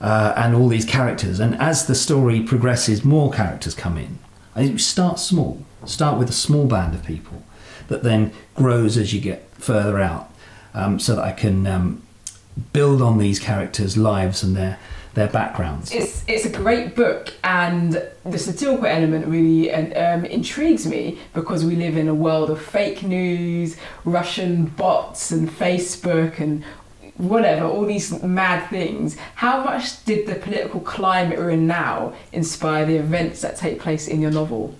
uh, 0.00 0.34
and 0.36 0.54
all 0.54 0.68
these 0.68 0.84
characters. 0.84 1.40
And 1.40 1.54
as 1.56 1.86
the 1.86 1.94
story 1.94 2.42
progresses, 2.42 3.04
more 3.04 3.30
characters 3.30 3.74
come 3.74 3.96
in. 3.96 4.18
And 4.54 4.80
start 4.80 5.18
small, 5.18 5.64
start 5.86 6.18
with 6.18 6.28
a 6.28 6.32
small 6.32 6.66
band 6.66 6.94
of 6.94 7.04
people 7.04 7.42
that 7.86 8.02
then 8.02 8.32
grows 8.54 8.96
as 8.96 9.14
you 9.14 9.20
get 9.20 9.48
further 9.52 9.98
out, 9.98 10.30
um, 10.74 10.98
so 10.98 11.14
that 11.14 11.24
I 11.24 11.32
can 11.32 11.66
um, 11.66 12.02
build 12.72 13.00
on 13.00 13.18
these 13.18 13.38
characters' 13.38 13.96
lives 13.96 14.42
and 14.42 14.56
their 14.56 14.78
their 15.18 15.28
backgrounds. 15.28 15.92
It's 15.92 16.24
it's 16.26 16.44
a 16.44 16.50
great 16.50 16.94
book, 16.94 17.32
and 17.44 18.02
the 18.24 18.38
satirical 18.38 18.86
element 18.86 19.26
really 19.26 19.72
um, 19.72 20.24
intrigues 20.24 20.86
me 20.86 21.18
because 21.34 21.64
we 21.64 21.76
live 21.76 21.96
in 21.96 22.08
a 22.08 22.14
world 22.14 22.50
of 22.50 22.60
fake 22.60 23.02
news, 23.02 23.76
Russian 24.04 24.66
bots, 24.66 25.30
and 25.30 25.48
Facebook, 25.48 26.38
and 26.38 26.64
whatever, 27.18 27.66
all 27.66 27.84
these 27.84 28.22
mad 28.22 28.68
things. 28.70 29.16
How 29.36 29.64
much 29.64 30.04
did 30.04 30.26
the 30.26 30.36
political 30.36 30.80
climate 30.80 31.38
we're 31.38 31.50
in 31.50 31.66
now 31.66 32.14
inspire 32.32 32.86
the 32.86 32.96
events 32.96 33.42
that 33.42 33.56
take 33.56 33.80
place 33.80 34.08
in 34.08 34.20
your 34.20 34.30
novel? 34.30 34.74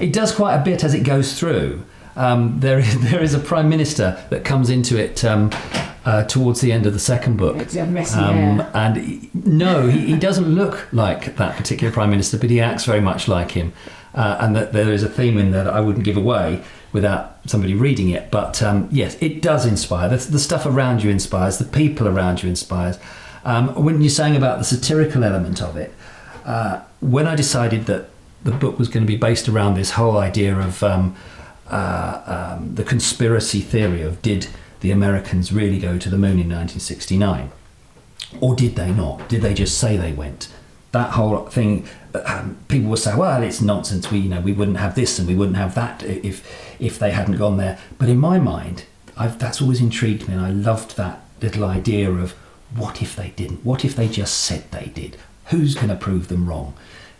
It 0.00 0.12
does 0.12 0.32
quite 0.34 0.56
a 0.56 0.64
bit 0.64 0.84
as 0.84 0.94
it 0.94 1.04
goes 1.04 1.38
through. 1.38 1.84
Um, 2.16 2.60
there, 2.60 2.78
is, 2.78 3.00
there 3.10 3.22
is 3.22 3.34
a 3.34 3.38
prime 3.38 3.68
minister 3.68 4.22
that 4.30 4.44
comes 4.44 4.68
into 4.68 4.98
it 4.98 5.24
um, 5.24 5.50
uh, 6.06 6.22
towards 6.24 6.60
the 6.60 6.72
end 6.72 6.86
of 6.86 6.92
the 6.92 6.98
second 6.98 7.36
book. 7.36 7.56
It's 7.56 7.76
a 7.76 7.84
messy 7.84 8.18
Um, 8.18 8.60
and 8.72 8.96
he- 8.96 9.30
no, 9.34 9.88
he, 9.88 9.98
he 10.12 10.16
doesn't 10.16 10.46
look 10.48 10.88
like 10.92 11.36
that 11.36 11.56
particular 11.56 11.92
prime 11.92 12.10
minister, 12.10 12.38
but 12.38 12.48
he 12.48 12.60
acts 12.60 12.84
very 12.84 13.00
much 13.00 13.28
like 13.28 13.50
him. 13.52 13.72
Uh, 14.14 14.38
and 14.40 14.56
that 14.56 14.72
there 14.72 14.90
is 14.92 15.02
a 15.02 15.08
theme 15.10 15.36
in 15.36 15.50
there 15.50 15.64
that 15.64 15.74
I 15.74 15.80
wouldn't 15.80 16.04
give 16.04 16.16
away 16.16 16.62
without 16.92 17.36
somebody 17.44 17.74
reading 17.74 18.08
it. 18.08 18.30
But 18.30 18.62
um, 18.62 18.88
yes, 18.90 19.14
it 19.20 19.42
does 19.42 19.66
inspire. 19.66 20.08
The, 20.08 20.16
the 20.30 20.38
stuff 20.38 20.64
around 20.64 21.02
you 21.04 21.10
inspires. 21.10 21.58
The 21.58 21.66
people 21.66 22.08
around 22.08 22.42
you 22.42 22.48
inspires. 22.48 22.98
Um, 23.44 23.74
when 23.84 24.00
you're 24.00 24.08
saying 24.08 24.34
about 24.34 24.58
the 24.58 24.64
satirical 24.64 25.22
element 25.22 25.60
of 25.60 25.76
it, 25.76 25.92
uh, 26.46 26.80
when 27.00 27.26
I 27.26 27.34
decided 27.34 27.84
that 27.86 28.08
the 28.44 28.52
book 28.52 28.78
was 28.78 28.88
going 28.88 29.04
to 29.04 29.06
be 29.06 29.16
based 29.18 29.48
around 29.50 29.74
this 29.74 29.90
whole 29.90 30.16
idea 30.16 30.56
of 30.56 30.82
um, 30.82 31.14
uh, 31.70 32.54
um, 32.58 32.74
the 32.74 32.84
conspiracy 32.84 33.60
theory 33.60 34.02
of 34.02 34.22
did 34.22 34.46
the 34.80 34.90
Americans 34.90 35.52
really 35.52 35.78
go 35.78 35.98
to 35.98 36.08
the 36.08 36.18
moon 36.18 36.38
in 36.38 36.48
1969? 36.48 37.50
or 38.40 38.54
did 38.54 38.76
they 38.76 38.92
not? 38.92 39.28
Did 39.28 39.42
they 39.42 39.54
just 39.54 39.78
say 39.78 39.96
they 39.96 40.12
went? 40.12 40.48
That 40.92 41.10
whole 41.10 41.46
thing, 41.46 41.86
um, 42.24 42.56
people 42.68 42.90
will 42.90 42.96
say, 42.96 43.14
"Well, 43.14 43.42
it's 43.42 43.60
nonsense. 43.60 44.10
We, 44.10 44.18
you 44.18 44.28
know, 44.28 44.40
we 44.40 44.52
wouldn't 44.52 44.78
have 44.78 44.94
this 44.94 45.18
and 45.18 45.28
we 45.28 45.34
wouldn't 45.34 45.56
have 45.56 45.74
that 45.74 46.02
if 46.02 46.46
if 46.80 46.98
they 46.98 47.10
hadn't 47.10 47.36
gone 47.36 47.56
there." 47.56 47.78
But 47.98 48.08
in 48.08 48.18
my 48.18 48.38
mind, 48.38 48.84
I've, 49.16 49.38
that's 49.38 49.60
always 49.60 49.80
intrigued 49.80 50.28
me, 50.28 50.34
and 50.34 50.44
I 50.44 50.50
loved 50.50 50.96
that 50.96 51.20
little 51.42 51.64
idea 51.64 52.10
of 52.10 52.32
what 52.74 53.02
if 53.02 53.14
they 53.14 53.30
didn't? 53.36 53.64
What 53.64 53.84
if 53.84 53.94
they 53.94 54.08
just 54.08 54.38
said 54.38 54.70
they 54.70 54.86
did? 54.94 55.16
Who's 55.46 55.74
going 55.74 55.88
to 55.88 55.96
prove 55.96 56.28
them 56.28 56.48
wrong? 56.48 56.74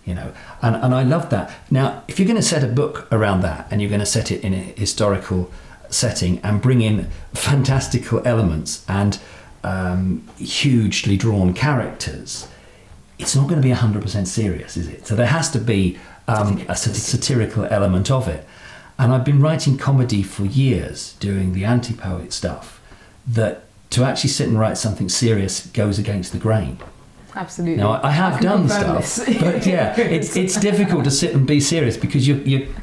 You 0.04 0.14
know, 0.14 0.32
and 0.62 0.76
and 0.76 0.94
I 0.94 1.02
love 1.02 1.30
that. 1.30 1.52
Now, 1.70 2.02
if 2.08 2.18
you're 2.18 2.28
going 2.28 2.36
to 2.36 2.42
set 2.42 2.64
a 2.64 2.68
book 2.68 3.06
around 3.12 3.42
that, 3.42 3.66
and 3.70 3.80
you're 3.82 3.90
going 3.90 4.00
to 4.00 4.06
set 4.06 4.30
it 4.30 4.42
in 4.42 4.54
a 4.54 4.56
historical 4.56 5.50
setting 5.90 6.38
and 6.40 6.60
bring 6.60 6.80
in 6.80 7.08
fantastical 7.34 8.26
elements 8.26 8.84
and 8.88 9.18
um, 9.64 10.26
hugely 10.38 11.16
drawn 11.16 11.52
characters, 11.52 12.48
it's 13.18 13.34
not 13.34 13.48
going 13.48 13.60
to 13.60 13.66
be 13.66 13.74
100% 13.74 14.26
serious, 14.26 14.76
is 14.76 14.88
it? 14.88 15.06
So 15.06 15.16
there 15.16 15.26
has 15.26 15.50
to 15.52 15.58
be 15.58 15.98
um, 16.28 16.64
a 16.68 16.76
sat- 16.76 16.94
satirical 16.94 17.64
element 17.66 18.10
of 18.10 18.28
it. 18.28 18.46
And 18.98 19.12
I've 19.12 19.24
been 19.24 19.40
writing 19.40 19.76
comedy 19.76 20.22
for 20.22 20.44
years, 20.44 21.14
doing 21.14 21.52
the 21.52 21.64
anti 21.64 21.94
poet 21.94 22.32
stuff, 22.32 22.80
that 23.26 23.64
to 23.90 24.04
actually 24.04 24.30
sit 24.30 24.48
and 24.48 24.58
write 24.58 24.78
something 24.78 25.08
serious 25.08 25.66
goes 25.66 25.98
against 25.98 26.32
the 26.32 26.38
grain. 26.38 26.78
Absolutely. 27.34 27.82
Now, 27.82 28.00
I 28.02 28.12
have 28.12 28.40
can 28.40 28.66
done 28.66 28.68
stuff, 28.68 29.26
but 29.40 29.66
yeah, 29.66 29.98
it's, 30.00 30.36
it's 30.36 30.58
difficult 30.58 31.04
to 31.04 31.10
sit 31.10 31.34
and 31.34 31.46
be 31.46 31.60
serious 31.60 31.98
because 31.98 32.26
you 32.26 32.36
you 32.36 32.74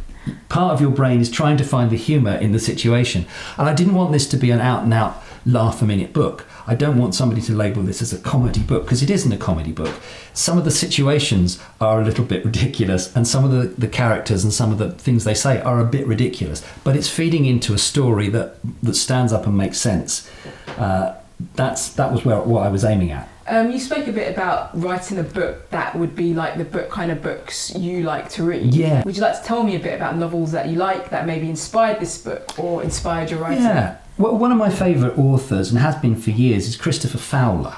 part 0.50 0.74
of 0.74 0.82
your 0.82 0.92
brain 0.92 1.20
is 1.20 1.30
trying 1.30 1.58
to 1.58 1.63
find 1.63 1.89
the 1.89 1.98
humour 1.98 2.36
in 2.36 2.51
the 2.51 2.60
situation. 2.60 3.25
And 3.58 3.68
I 3.68 3.74
didn't 3.74 3.96
want 3.96 4.12
this 4.12 4.27
to 4.30 4.38
be 4.38 4.51
an 4.51 4.60
out 4.60 4.84
and 4.84 4.94
out 4.94 5.24
laugh 5.46 5.82
a 5.82 5.86
minute 5.86 6.13
book. 6.13 6.46
I 6.65 6.75
don't 6.75 6.98
want 6.98 7.15
somebody 7.15 7.42
to 7.42 7.53
label 7.53 7.84
this 7.84 8.01
as 8.01 8.13
a 8.13 8.18
comedy 8.18 8.62
book 8.62 8.84
because 8.84 9.03
it 9.03 9.10
isn't 9.10 9.32
a 9.32 9.38
comedy 9.38 9.72
book. 9.72 9.94
Some 10.34 10.58
of 10.58 10.63
the 10.63 10.72
situations 10.72 11.62
are 11.82 12.01
a 12.01 12.06
little 12.06 12.24
bit 12.24 12.46
ridiculous, 12.46 13.13
and 13.15 13.27
some 13.27 13.44
of 13.44 13.51
the, 13.51 13.68
the 13.68 13.88
characters 13.88 14.44
and 14.44 14.53
some 14.53 14.72
of 14.72 14.77
the 14.77 14.92
things 14.92 15.24
they 15.24 15.34
say 15.34 15.62
are 15.62 15.80
a 15.80 15.86
bit 15.86 16.08
ridiculous. 16.08 16.65
But 16.84 16.96
it's 16.96 17.10
feeding 17.10 17.46
into 17.46 17.74
a 17.74 17.77
story 17.77 18.30
that, 18.30 18.58
that 18.82 18.96
stands 18.96 19.34
up 19.34 19.46
and 19.46 19.58
makes 19.58 19.77
sense. 19.77 20.30
Uh, 20.77 21.15
that's 21.56 21.89
that 21.94 22.12
was 22.12 22.24
where 22.24 22.39
what 22.39 22.65
I 22.65 22.70
was 22.70 22.86
aiming 22.86 23.12
at. 23.12 23.27
Um, 23.45 23.71
you 23.71 23.79
spoke 23.79 24.07
a 24.07 24.12
bit 24.12 24.31
about 24.31 24.79
writing 24.79 25.19
a 25.19 25.23
book 25.23 25.69
that 25.71 25.95
would 25.95 26.15
be 26.15 26.33
like 26.33 26.57
the 26.57 26.63
book 26.63 26.89
kind 26.89 27.12
of 27.12 27.21
books 27.21 27.75
you 27.75 28.03
like 28.03 28.29
to 28.29 28.43
read. 28.43 28.73
Yeah. 28.73 29.03
Would 29.03 29.15
you 29.17 29.21
like 29.21 29.38
to 29.38 29.43
tell 29.45 29.63
me 29.63 29.75
a 29.75 29.79
bit 29.79 29.95
about 29.95 30.15
novels 30.15 30.51
that 30.53 30.69
you 30.69 30.75
like 30.77 31.09
that 31.09 31.25
maybe 31.25 31.50
inspired 31.50 32.00
this 32.00 32.17
book 32.17 32.57
or 32.57 32.83
inspired 32.83 33.29
your 33.31 33.39
writing? 33.41 33.63
Yeah. 33.63 33.97
Well, 34.17 34.38
one 34.38 34.51
of 34.51 34.57
my 34.57 34.69
favourite 34.69 35.17
authors, 35.17 35.71
and 35.71 35.79
has 35.79 35.95
been 35.95 36.15
for 36.15 36.29
years, 36.29 36.67
is 36.67 36.75
Christopher 36.77 37.17
Fowler. 37.17 37.75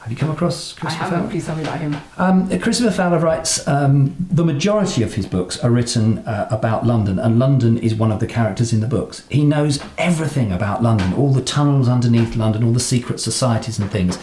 Have 0.00 0.10
you 0.10 0.16
come 0.16 0.30
across 0.32 0.76
I 0.76 0.80
Christopher 0.80 1.04
haven't. 1.04 1.18
Fowler? 1.20 1.30
Please 1.30 1.46
tell 1.46 1.56
me 1.56 1.62
about 1.62 1.80
him. 1.80 1.96
Um, 2.18 2.58
Christopher 2.58 2.90
Fowler 2.90 3.20
writes, 3.20 3.66
um, 3.68 4.16
the 4.18 4.44
majority 4.44 5.04
of 5.04 5.14
his 5.14 5.26
books 5.26 5.58
are 5.60 5.70
written 5.70 6.18
uh, 6.18 6.48
about 6.50 6.84
London, 6.84 7.20
and 7.20 7.38
London 7.38 7.78
is 7.78 7.94
one 7.94 8.10
of 8.10 8.18
the 8.18 8.26
characters 8.26 8.72
in 8.72 8.80
the 8.80 8.88
books. 8.88 9.24
He 9.30 9.44
knows 9.44 9.78
everything 9.96 10.50
about 10.50 10.82
London, 10.82 11.14
all 11.14 11.32
the 11.32 11.40
tunnels 11.40 11.88
underneath 11.88 12.34
London, 12.34 12.64
all 12.64 12.72
the 12.72 12.80
secret 12.80 13.20
societies 13.20 13.78
and 13.78 13.90
things. 13.90 14.18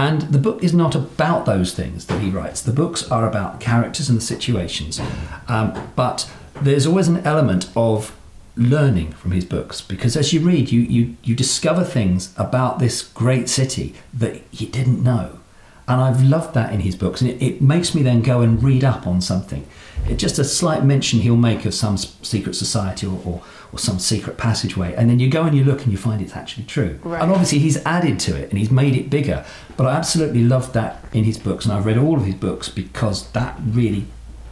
And 0.00 0.22
the 0.22 0.38
book 0.38 0.64
is 0.64 0.72
not 0.72 0.94
about 0.94 1.44
those 1.44 1.74
things 1.74 2.06
that 2.06 2.22
he 2.22 2.30
writes. 2.30 2.62
The 2.62 2.72
books 2.72 3.06
are 3.10 3.28
about 3.28 3.60
characters 3.60 4.08
and 4.08 4.16
the 4.16 4.22
situations. 4.22 4.98
Um, 5.46 5.92
but 5.94 6.26
there's 6.62 6.86
always 6.86 7.06
an 7.06 7.18
element 7.18 7.70
of 7.76 8.16
learning 8.56 9.12
from 9.12 9.32
his 9.32 9.44
books 9.44 9.82
because 9.82 10.16
as 10.16 10.32
you 10.32 10.40
read, 10.40 10.72
you, 10.72 10.80
you, 10.80 11.16
you 11.22 11.36
discover 11.36 11.84
things 11.84 12.32
about 12.38 12.78
this 12.78 13.02
great 13.02 13.50
city 13.50 13.94
that 14.14 14.40
you 14.50 14.68
didn't 14.68 15.02
know. 15.02 15.38
And 15.86 16.00
I've 16.00 16.22
loved 16.22 16.54
that 16.54 16.72
in 16.72 16.80
his 16.80 16.96
books, 16.96 17.20
and 17.20 17.28
it, 17.28 17.42
it 17.42 17.60
makes 17.60 17.94
me 17.94 18.02
then 18.02 18.22
go 18.22 18.40
and 18.40 18.62
read 18.62 18.84
up 18.84 19.06
on 19.06 19.20
something. 19.20 19.66
It, 20.08 20.16
just 20.16 20.38
a 20.38 20.44
slight 20.44 20.82
mention 20.82 21.18
he'll 21.18 21.36
make 21.36 21.66
of 21.66 21.74
some 21.74 21.98
secret 21.98 22.54
society 22.54 23.06
or, 23.06 23.20
or, 23.26 23.42
or 23.72 23.78
some 23.78 23.98
secret 23.98 24.36
passageway, 24.36 24.94
and 24.94 25.08
then 25.08 25.18
you 25.18 25.30
go 25.30 25.44
and 25.44 25.56
you 25.56 25.64
look 25.64 25.82
and 25.82 25.92
you 25.92 25.98
find 25.98 26.20
it's 26.20 26.34
actually 26.36 26.64
true. 26.64 26.98
Right. 27.02 27.22
And 27.22 27.30
obviously, 27.30 27.58
he's 27.58 27.84
added 27.84 28.18
to 28.20 28.36
it 28.36 28.50
and 28.50 28.58
he's 28.58 28.70
made 28.70 28.96
it 28.96 29.10
bigger. 29.10 29.44
But 29.76 29.86
I 29.86 29.96
absolutely 29.96 30.42
loved 30.42 30.74
that 30.74 31.04
in 31.12 31.24
his 31.24 31.38
books, 31.38 31.64
and 31.64 31.74
I've 31.74 31.86
read 31.86 31.98
all 31.98 32.16
of 32.16 32.24
his 32.24 32.34
books 32.34 32.68
because 32.68 33.30
that 33.32 33.58
really 33.64 34.06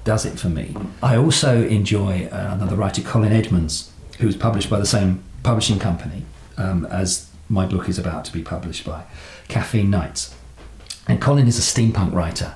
does 0.04 0.25
it 0.25 0.38
for 0.38 0.48
me. 0.48 0.75
I 1.02 1.16
also 1.16 1.66
enjoy 1.66 2.28
uh, 2.32 2.50
another 2.54 2.76
writer, 2.76 3.02
Colin 3.02 3.32
Edmonds, 3.32 3.92
who 4.18 4.26
was 4.26 4.37
published 4.37 4.70
by 4.70 4.78
the 4.78 4.87
same 4.87 5.22
publishing 5.42 5.78
company 5.78 6.25
um, 6.56 6.87
as 6.87 7.30
my 7.48 7.66
book 7.66 7.88
is 7.88 7.98
about 7.98 8.25
to 8.26 8.32
be 8.32 8.42
published 8.42 8.84
by, 8.84 9.04
Caffeine 9.48 9.90
Nights. 9.90 10.34
And 11.06 11.20
Colin 11.20 11.46
is 11.46 11.58
a 11.58 11.62
steampunk 11.62 12.12
writer. 12.12 12.54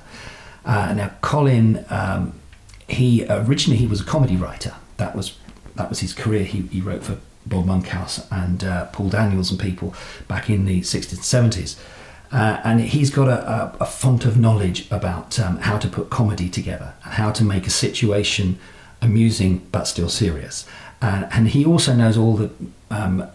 Uh, 0.64 0.92
now, 0.94 1.12
Colin, 1.22 1.84
um, 1.88 2.38
he 2.88 3.26
originally 3.28 3.78
he 3.78 3.86
was 3.86 4.00
a 4.00 4.04
comedy 4.04 4.36
writer. 4.36 4.74
That 4.98 5.16
was 5.16 5.38
that 5.76 5.88
was 5.88 6.00
his 6.00 6.12
career. 6.12 6.44
He, 6.44 6.62
he 6.62 6.80
wrote 6.80 7.02
for 7.02 7.18
Bob 7.46 7.66
Monkhouse 7.66 8.26
and 8.30 8.62
uh, 8.64 8.86
Paul 8.86 9.08
Daniels 9.08 9.50
and 9.50 9.58
people 9.58 9.94
back 10.28 10.48
in 10.48 10.64
the 10.64 10.80
60s 10.80 11.12
and 11.12 11.52
70s. 11.52 11.78
Uh, 12.30 12.60
and 12.64 12.80
he's 12.80 13.10
got 13.10 13.28
a, 13.28 13.46
a, 13.46 13.76
a 13.80 13.86
font 13.86 14.24
of 14.24 14.38
knowledge 14.38 14.90
about 14.90 15.38
um, 15.38 15.58
how 15.58 15.76
to 15.78 15.88
put 15.88 16.08
comedy 16.08 16.48
together 16.48 16.94
and 17.04 17.14
how 17.14 17.30
to 17.30 17.44
make 17.44 17.66
a 17.66 17.70
situation 17.70 18.58
amusing 19.02 19.66
but 19.70 19.84
still 19.84 20.08
serious. 20.08 20.66
And, 21.02 21.28
and 21.30 21.48
he 21.48 21.64
also 21.64 21.94
knows 21.94 22.16
all 22.16 22.36
the 22.36 22.50
um, 22.90 23.26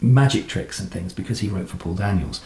magic 0.00 0.46
tricks 0.46 0.80
and 0.80 0.90
things 0.90 1.12
because 1.12 1.40
he 1.40 1.48
wrote 1.48 1.68
for 1.68 1.76
Paul 1.76 1.94
Daniels. 1.94 2.40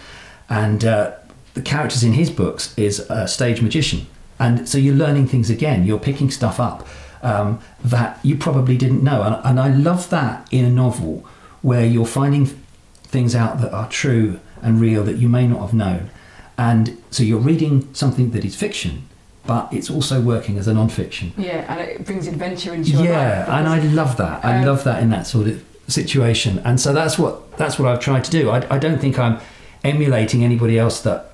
And 0.49 0.85
uh, 0.85 1.12
the 1.54 1.62
characters 1.62 2.02
in 2.02 2.14
his 2.14 2.30
books 2.30 2.76
is 2.76 3.00
a 3.11 3.28
stage 3.28 3.62
magician. 3.62 4.06
And 4.38 4.68
so 4.68 4.78
you're 4.78 4.95
learning 4.95 5.28
things 5.28 5.50
again. 5.50 5.85
You're 5.85 6.00
picking 6.00 6.30
stuff 6.30 6.59
up 6.59 6.87
um, 7.26 7.59
that 7.83 8.18
you 8.23 8.37
probably 8.37 8.76
didn't 8.76 9.02
know. 9.02 9.23
And, 9.23 9.35
and 9.45 9.61
I 9.61 9.68
love 9.75 10.11
that 10.11 10.47
in 10.52 10.64
a 10.64 10.71
novel 10.71 11.26
where 11.62 11.85
you're 11.85 12.06
finding 12.06 12.47
things 13.02 13.35
out 13.35 13.61
that 13.61 13.73
are 13.73 13.88
true 13.88 14.38
and 14.62 14.80
real 14.80 15.02
that 15.04 15.16
you 15.16 15.28
may 15.28 15.47
not 15.47 15.61
have 15.61 15.75
known. 15.75 16.11
And 16.56 17.02
so 17.11 17.23
you're 17.23 17.40
reading 17.40 17.92
something 17.95 18.30
that 18.30 18.45
is 18.45 18.54
fiction, 18.54 19.09
but 19.45 19.68
it's 19.73 19.90
also 19.90 20.21
working 20.21 20.56
as 20.56 20.68
a 20.68 20.75
non-fiction. 20.75 21.33
Yeah, 21.37 21.66
and 21.68 21.80
it 21.80 22.04
brings 22.06 22.26
adventure 22.28 22.73
into 22.73 22.90
your 22.92 23.04
Yeah, 23.04 23.40
life. 23.40 23.49
and 23.49 23.68
I 23.68 23.78
love 23.80 24.16
that. 24.18 24.45
I 24.45 24.59
um, 24.59 24.64
love 24.64 24.85
that 24.85 25.02
in 25.02 25.11
that 25.11 25.26
sort 25.26 25.49
of 25.49 25.62
situation. 25.88 26.61
And 26.64 26.80
so 26.80 26.92
that's 26.92 27.18
what 27.18 27.56
that's 27.59 27.78
what 27.78 27.88
I've 27.90 28.00
tried 28.00 28.25
to 28.25 28.30
do. 28.30 28.50
I, 28.50 28.59
I 28.75 28.78
don't 28.78 29.00
think 29.00 29.18
I'm 29.18 29.38
emulating 29.85 30.45
anybody 30.45 30.78
else 30.78 31.00
that 31.02 31.33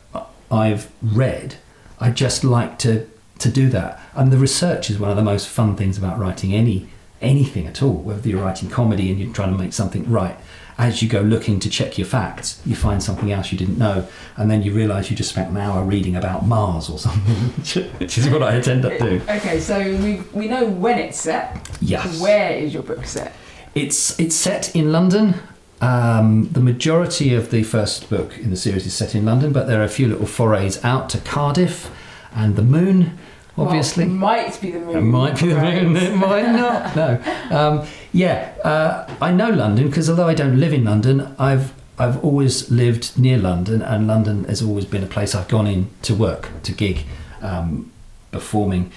I've 0.51 0.91
read. 1.03 1.57
I 2.01 2.11
just 2.11 2.45
like 2.45 2.79
to 2.81 3.07
to 3.43 3.51
do 3.51 3.69
that. 3.71 4.01
And 4.15 4.33
the 4.33 4.39
research 4.39 4.91
is 4.91 4.99
one 4.99 5.11
of 5.11 5.17
the 5.17 5.23
most 5.23 5.49
fun 5.49 5.77
things 5.77 5.99
about 5.99 6.19
writing 6.19 6.53
any 6.55 6.89
anything 7.21 7.67
at 7.69 7.83
all. 7.83 7.95
Whether 7.95 8.29
you're 8.29 8.43
writing 8.43 8.69
comedy 8.69 9.11
and 9.11 9.21
you're 9.21 9.33
trying 9.33 9.53
to 9.53 9.59
make 9.59 9.73
something 9.73 10.11
right, 10.11 10.37
as 10.79 11.03
you 11.03 11.09
go 11.09 11.21
looking 11.21 11.61
to 11.61 11.71
check 11.71 11.97
your 11.97 12.07
facts, 12.07 12.61
you 12.67 12.75
find 12.75 13.01
something 13.03 13.31
else 13.31 13.53
you 13.53 13.59
didn't 13.59 13.79
know, 13.79 14.09
and 14.37 14.51
then 14.51 14.63
you 14.63 14.73
realise 14.73 15.11
you 15.11 15.17
just 15.17 15.31
spent 15.31 15.51
an 15.51 15.57
hour 15.57 15.85
reading 15.85 16.17
about 16.17 16.47
Mars 16.47 16.89
or 16.91 16.99
something, 16.99 17.35
which 17.99 18.19
is 18.19 18.29
what 18.29 18.43
I 18.43 18.61
tend 18.61 18.85
up 18.85 18.99
doing. 18.99 19.23
Okay, 19.29 19.61
so 19.61 19.79
we 19.79 20.23
we 20.33 20.49
know 20.49 20.67
when 20.67 20.99
it's 20.99 21.21
set. 21.21 21.69
Yes. 21.81 22.21
Where 22.21 22.53
is 22.53 22.75
your 22.75 22.83
book 22.83 23.05
set? 23.07 23.35
It's 23.75 24.19
it's 24.19 24.35
set 24.35 24.75
in 24.75 24.93
London, 24.93 25.35
Um, 25.83 26.49
the 26.53 26.61
majority 26.61 27.35
of 27.35 27.51
the 27.51 27.65
first 27.65 28.09
book 28.09 28.39
in 28.39 28.51
the 28.51 28.57
series 28.57 28.87
is 28.87 28.95
set 28.95 29.15
in 29.17 29.25
London, 29.25 29.53
but 29.53 29.67
there 29.67 29.81
are 29.81 29.85
a 29.85 29.89
few 29.89 30.07
little 30.07 30.27
forays 30.27 30.83
out 30.85 31.09
to 31.11 31.19
Cardiff 31.19 31.91
and 32.35 32.55
the 32.55 32.63
Moon, 32.63 33.19
obviously. 33.59 34.05
Well, 34.07 34.15
might 34.15 34.61
be 34.61 34.71
the 34.71 34.81
moon. 34.81 34.97
It 34.97 35.01
might 35.03 35.41
be 35.41 35.49
the 35.49 35.57
Right. 35.57 35.83
moon, 35.83 35.97
it 35.97 36.17
might 36.17 36.51
not. 36.53 36.97
No. 36.97 37.21
Um, 37.51 37.87
yeah, 38.13 38.53
uh, 38.65 39.11
I 39.21 39.33
know 39.33 39.49
London 39.51 39.87
because 39.89 40.09
although 40.11 40.29
I 40.29 40.35
don't 40.35 40.59
live 40.61 40.73
in 40.73 40.85
London, 40.85 41.35
I've 41.39 41.73
I've 41.99 42.23
always 42.25 42.71
lived 42.71 43.19
near 43.19 43.37
London, 43.39 43.83
and 43.83 44.07
London 44.07 44.45
has 44.45 44.63
always 44.63 44.87
been 44.87 45.05
a 45.05 45.07
place 45.07 45.35
I've 45.35 45.49
gone 45.49 45.67
in 45.67 45.89
to 46.03 46.15
work, 46.15 46.49
to 46.65 46.73
gig, 46.73 47.05
um, 47.43 47.93
performing. 48.33 48.91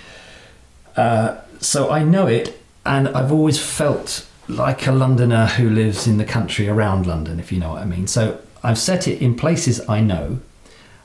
Uh, 0.96 1.38
so 1.60 1.90
I 1.92 2.04
know 2.04 2.26
it, 2.28 2.60
and 2.86 3.10
I've 3.10 3.32
always 3.32 3.60
felt 3.60 4.26
like 4.48 4.88
a 4.88 4.92
Londoner 4.94 5.46
who 5.48 5.70
lives 5.70 6.08
in 6.08 6.18
the 6.18 6.26
country 6.26 6.68
around 6.70 7.06
London, 7.06 7.40
if 7.40 7.52
you 7.52 7.60
know 7.60 7.72
what 7.74 7.82
I 7.82 7.86
mean. 7.86 8.08
So 8.08 8.40
I've 8.64 8.78
set 8.80 9.08
it 9.08 9.22
in 9.22 9.36
places 9.36 9.82
I 9.90 10.00
know, 10.00 10.40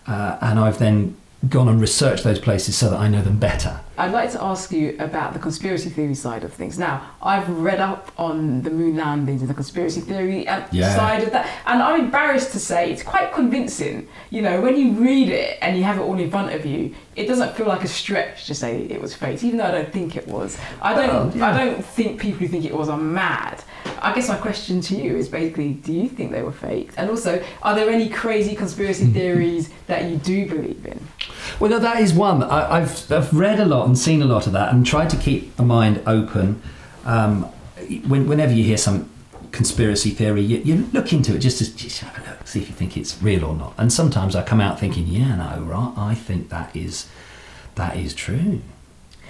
uh, 0.07 0.39
and 0.41 0.59
I've 0.61 0.79
then 0.79 1.17
gone 1.49 1.69
and 1.69 1.81
researched 1.81 2.25
those 2.25 2.39
places 2.39 2.77
so 2.77 2.91
that 2.91 2.99
I 2.99 3.09
know 3.09 3.23
them 3.23 3.39
better. 3.39 3.81
I'd 4.01 4.13
like 4.13 4.33
to 4.33 4.43
ask 4.43 4.73
you 4.73 4.97
about 4.99 5.35
the 5.35 5.39
conspiracy 5.39 5.91
theory 5.91 6.15
side 6.15 6.43
of 6.43 6.53
things. 6.55 6.79
Now, 6.79 7.11
I've 7.23 7.49
read 7.51 7.81
up 7.81 8.11
on 8.17 8.63
the 8.63 8.71
moon 8.71 8.97
landings 8.97 9.43
and 9.43 9.51
the 9.51 9.55
conspiracy 9.55 10.01
theory 10.01 10.49
uh, 10.49 10.63
Yeah. 10.73 10.95
side 10.97 11.23
of 11.23 11.33
that, 11.33 11.47
and 11.67 11.83
I'm 11.83 12.01
embarrassed 12.01 12.53
to 12.53 12.59
say 12.61 12.91
it's 12.91 13.03
quite 13.03 13.33
convincing. 13.35 14.09
You 14.31 14.41
know, 14.41 14.61
when 14.63 14.77
you 14.79 14.93
read 14.93 15.29
it 15.29 15.59
and 15.61 15.77
you 15.77 15.85
have 15.85 15.99
it 15.99 16.01
all 16.03 16.19
in 16.19 16.31
front 16.31 16.55
of 16.55 16.65
you, 16.65 16.95
it 17.15 17.27
doesn't 17.27 17.55
feel 17.57 17.67
like 17.67 17.85
a 17.85 17.89
stretch 17.89 18.47
to 18.47 18.55
say 18.55 18.85
it 18.85 19.03
was 19.03 19.15
fake, 19.15 19.45
even 19.45 19.59
though 19.59 19.67
I 19.67 19.73
don't 19.73 19.93
think 19.93 20.17
it 20.17 20.27
was. 20.27 20.57
I 20.81 20.95
don't. 20.95 21.09
Well, 21.09 21.37
yeah. 21.37 21.49
I 21.51 21.65
don't 21.67 21.85
think 21.85 22.21
people 22.21 22.39
who 22.39 22.49
think 22.49 22.65
it 22.65 22.75
was 22.75 22.89
are 22.89 22.97
mad. 22.97 23.63
I 24.01 24.15
guess 24.15 24.29
my 24.31 24.37
question 24.39 24.81
to 24.83 24.95
you 24.97 25.17
is 25.17 25.29
basically, 25.29 25.75
do 25.75 25.93
you 25.93 26.09
think 26.09 26.33
they 26.33 26.43
were 26.43 26.53
faked? 26.53 26.95
And 26.97 27.11
also, 27.11 27.43
are 27.63 27.75
there 27.75 27.91
any 27.91 28.09
crazy 28.09 28.55
conspiracy 28.55 29.07
theories 29.13 29.69
that 29.89 30.05
you 30.09 30.17
do 30.17 30.49
believe 30.49 30.87
in? 30.87 30.99
Well, 31.59 31.71
no, 31.71 31.79
that 31.79 32.01
is 32.01 32.15
one. 32.15 32.43
I, 32.43 32.79
I've 32.79 33.13
I've 33.13 33.33
read 33.35 33.61
a 33.61 33.65
lot 33.67 33.85
and 33.91 33.99
seen 33.99 34.23
a 34.23 34.25
lot 34.25 34.47
of 34.47 34.53
that, 34.53 34.73
and 34.73 34.87
tried 34.87 35.11
to 35.11 35.17
keep 35.17 35.59
my 35.59 35.65
mind 35.65 36.03
open. 36.07 36.63
Um, 37.05 37.45
when, 38.07 38.29
whenever 38.29 38.53
you 38.53 38.65
hear 38.65 38.77
some 38.77 39.11
conspiracy 39.53 40.11
theory, 40.11 40.43
you, 40.43 40.59
you 40.59 40.89
look 40.93 41.13
into 41.13 41.35
it 41.35 41.41
just 41.41 41.59
to 41.59 41.77
just 41.77 42.01
have 42.01 42.17
a 42.25 42.31
look, 42.31 42.47
see 42.47 42.61
if 42.61 42.69
you 42.69 42.75
think 42.75 42.97
it's 42.97 43.21
real 43.23 43.45
or 43.45 43.55
not. 43.55 43.75
And 43.77 43.93
sometimes 43.93 44.37
I 44.37 44.43
come 44.43 44.61
out 44.61 44.79
thinking, 44.79 45.07
yeah, 45.07 45.37
no, 45.37 45.63
right, 45.63 45.93
I 45.97 46.15
think 46.15 46.49
that 46.51 46.75
is 46.75 47.09
that 47.75 47.97
is 47.97 48.15
true. 48.15 48.63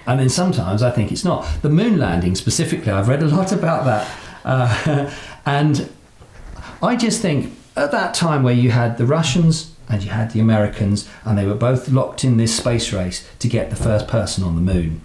And 0.07 0.19
then 0.19 0.29
sometimes 0.29 0.83
I 0.83 0.90
think 0.90 1.12
it's 1.12 1.25
not. 1.25 1.47
The 1.62 1.69
moon 1.69 1.99
landing 1.99 2.35
specifically, 2.35 2.90
I've 2.90 3.09
read 3.09 3.23
a 3.23 3.29
lot 3.29 3.52
about 3.52 3.85
that, 3.85 4.11
uh, 4.45 5.14
and 5.47 5.90
I 6.83 6.97
just 6.97 7.23
think 7.23 7.57
at 7.76 7.93
that 7.93 8.14
time 8.14 8.43
where 8.43 8.55
you 8.55 8.71
had 8.71 8.99
the 8.99 9.07
Russians 9.07 9.75
and 9.90 10.02
you 10.02 10.11
had 10.11 10.30
the 10.30 10.40
Americans, 10.40 11.09
and 11.25 11.37
they 11.37 11.47
were 11.47 11.54
both 11.54 11.88
locked 11.88 12.25
in 12.25 12.37
this 12.37 12.56
space 12.56 12.92
race 12.92 13.28
to 13.40 13.49
get 13.49 13.70
the 13.70 13.76
first 13.76 14.06
person 14.06 14.44
on 14.44 14.54
the 14.54 14.73
moon. 14.73 15.02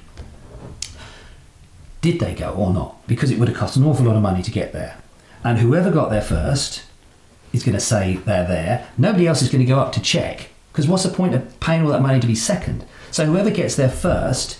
Did 2.01 2.19
they 2.19 2.35
go 2.35 2.51
or 2.51 2.71
not? 2.71 3.05
Because 3.07 3.31
it 3.31 3.39
would 3.39 3.47
have 3.47 3.57
cost 3.57 3.75
an 3.75 3.83
awful 3.83 4.05
lot 4.05 4.15
of 4.15 4.21
money 4.21 4.43
to 4.43 4.51
get 4.51 4.73
there. 4.73 4.97
And 5.43 5.57
whoever 5.57 5.89
got 5.89 6.09
there 6.11 6.21
first 6.21 6.83
is 7.51 7.63
going 7.63 7.73
to 7.73 7.79
say 7.79 8.17
they're 8.17 8.47
there. 8.47 8.87
Nobody 8.97 9.25
else 9.25 9.41
is 9.41 9.49
going 9.49 9.65
to 9.65 9.69
go 9.69 9.79
up 9.79 9.91
to 9.93 10.01
check. 10.01 10.49
Because 10.71 10.87
what's 10.87 11.03
the 11.03 11.09
point 11.09 11.33
of 11.33 11.59
paying 11.59 11.81
all 11.81 11.91
that 11.91 12.01
money 12.01 12.19
to 12.19 12.27
be 12.27 12.35
second? 12.35 12.85
So 13.09 13.25
whoever 13.25 13.49
gets 13.49 13.75
there 13.75 13.89
first 13.89 14.59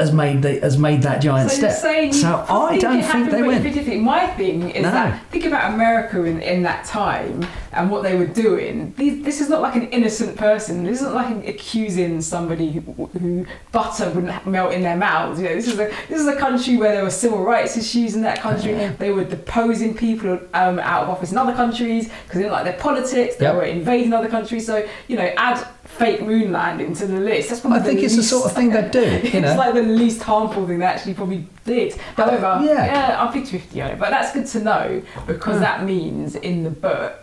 has 0.00 0.12
made 0.12 0.42
the, 0.42 0.60
has 0.60 0.78
made 0.78 1.02
that 1.02 1.20
giant 1.20 1.50
So 1.50 1.56
step. 1.68 2.12
so 2.14 2.44
I 2.48 2.78
don't 2.78 3.02
think 3.02 3.30
they 3.30 3.42
went. 3.42 3.64
figuratively. 3.64 3.98
My 3.98 4.26
thing 4.28 4.70
is 4.70 4.84
No. 4.84 4.90
that 4.92 5.20
think 5.30 5.44
about 5.44 5.74
America 5.74 6.22
in, 6.22 6.40
in 6.40 6.62
that 6.62 6.84
time 6.84 7.44
and 7.72 7.90
what 7.90 8.04
they 8.04 8.16
were 8.16 8.26
doing. 8.26 8.94
These, 8.96 9.24
this 9.24 9.40
is 9.40 9.48
not 9.48 9.60
like 9.60 9.74
an 9.74 9.88
innocent 9.88 10.36
person. 10.36 10.84
This 10.84 11.00
isn't 11.00 11.14
like 11.14 11.46
accusing 11.48 12.20
somebody 12.20 12.70
who, 12.70 12.80
who 13.18 13.44
butter 13.72 14.08
wouldn't 14.10 14.46
melt 14.46 14.72
in 14.72 14.82
their 14.82 14.96
mouths. 14.96 15.40
You 15.40 15.48
know, 15.48 15.54
this 15.56 15.66
is 15.66 15.74
a 15.80 15.90
this 16.08 16.20
is 16.20 16.28
a 16.28 16.36
country 16.36 16.76
where 16.76 16.92
there 16.94 17.02
were 17.02 17.10
civil 17.10 17.42
rights 17.42 17.76
issues 17.76 18.14
in 18.14 18.22
that 18.22 18.38
country. 18.40 18.72
Yeah. 18.72 18.92
They 18.92 19.10
were 19.10 19.24
deposing 19.24 19.94
people 19.96 20.38
um, 20.54 20.78
out 20.78 21.02
of 21.04 21.08
office 21.10 21.32
in 21.32 21.38
other 21.38 21.54
countries 21.54 22.04
because 22.06 22.34
they 22.34 22.42
didn't 22.42 22.52
like 22.52 22.64
their 22.64 22.78
politics. 22.78 23.34
They 23.36 23.46
Yep. 23.46 23.54
were 23.56 23.62
invading 23.64 24.12
other 24.12 24.28
countries. 24.28 24.64
So 24.64 24.86
you 25.08 25.16
know, 25.16 25.28
add 25.36 25.66
fake 25.96 26.22
moon 26.22 26.52
landing 26.52 26.94
to 26.94 27.06
the 27.06 27.18
list. 27.18 27.48
That's 27.48 27.60
probably 27.60 27.80
I 27.80 27.82
think 27.82 28.02
it's 28.02 28.14
the 28.16 28.22
sort 28.22 28.46
of 28.46 28.52
thing 28.52 28.70
they'd 28.70 28.90
do. 28.90 29.00
You 29.04 29.06
it's 29.22 29.32
know? 29.34 29.56
like 29.56 29.74
the 29.74 29.82
least 29.82 30.22
harmful 30.22 30.66
thing 30.66 30.78
they 30.78 30.84
actually 30.86 31.14
probably 31.14 31.46
did. 31.64 31.94
However, 32.16 32.60
yeah. 32.64 32.86
yeah, 32.86 33.22
I'm 33.22 33.32
50 33.32 33.58
50 33.58 33.82
on 33.82 33.90
it, 33.90 33.98
but 33.98 34.10
that's 34.10 34.32
good 34.32 34.46
to 34.46 34.60
know 34.60 35.02
because 35.26 35.56
Hmm. 35.56 35.62
that 35.62 35.84
means 35.84 36.36
in 36.36 36.62
the 36.64 36.70
book, 36.70 37.14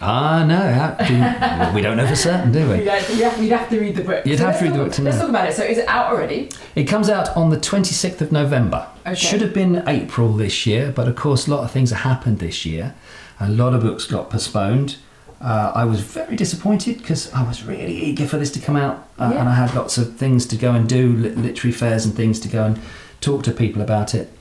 Ah, 0.00 0.42
no, 0.42 0.56
how, 0.72 1.68
do, 1.68 1.74
we 1.74 1.82
don't 1.82 1.98
know 1.98 2.06
for 2.06 2.16
certain, 2.16 2.50
do 2.50 2.66
we? 2.70 2.76
You'd 2.78 2.88
have, 2.88 3.38
you'd 3.42 3.52
have 3.52 3.68
to 3.68 3.78
read 3.78 3.94
the 3.96 4.04
book. 4.04 4.24
You'd 4.24 4.38
have 4.40 4.58
to 4.58 4.64
read 4.64 4.72
the 4.72 4.78
book 4.78 4.92
to 4.94 5.02
know. 5.02 5.10
Let's 5.10 5.20
talk 5.20 5.28
about 5.28 5.48
it. 5.50 5.52
So, 5.54 5.64
is 5.64 5.76
it 5.76 5.86
out 5.86 6.10
already? 6.10 6.50
It 6.74 6.84
comes 6.84 7.10
out 7.10 7.28
on 7.36 7.50
the 7.50 7.58
26th 7.58 8.22
of 8.22 8.32
November. 8.32 8.88
Okay. 9.04 9.14
Should 9.14 9.42
have 9.42 9.52
been 9.52 9.86
April 9.86 10.32
this 10.32 10.64
year, 10.66 10.90
but 10.96 11.08
of 11.08 11.16
course, 11.16 11.46
a 11.46 11.50
lot 11.50 11.62
of 11.62 11.70
things 11.70 11.90
have 11.90 12.00
happened 12.10 12.38
this 12.38 12.64
year. 12.64 12.94
A 13.38 13.50
lot 13.50 13.74
of 13.74 13.82
books 13.82 14.06
got 14.06 14.30
postponed. 14.30 14.96
Uh, 15.40 15.72
I 15.74 15.84
was 15.84 16.00
very 16.00 16.34
disappointed 16.36 16.98
because 16.98 17.32
I 17.32 17.42
was 17.46 17.62
really 17.64 17.94
eager 17.94 18.26
for 18.26 18.38
this 18.38 18.50
to 18.52 18.60
come 18.60 18.76
out, 18.76 19.06
uh, 19.18 19.30
Yeah. 19.32 19.40
and 19.40 19.48
I 19.48 19.54
had 19.54 19.74
lots 19.74 19.98
of 19.98 20.16
things 20.16 20.46
to 20.46 20.56
go 20.56 20.72
and 20.72 20.88
do, 20.88 21.12
li- 21.12 21.30
literary 21.30 21.72
fairs 21.72 22.04
and 22.06 22.14
things 22.14 22.40
to 22.40 22.48
go 22.48 22.64
and 22.64 22.78
talk 23.20 23.42
to 23.44 23.50
people 23.52 23.82
about 23.82 24.14
it. 24.14 24.32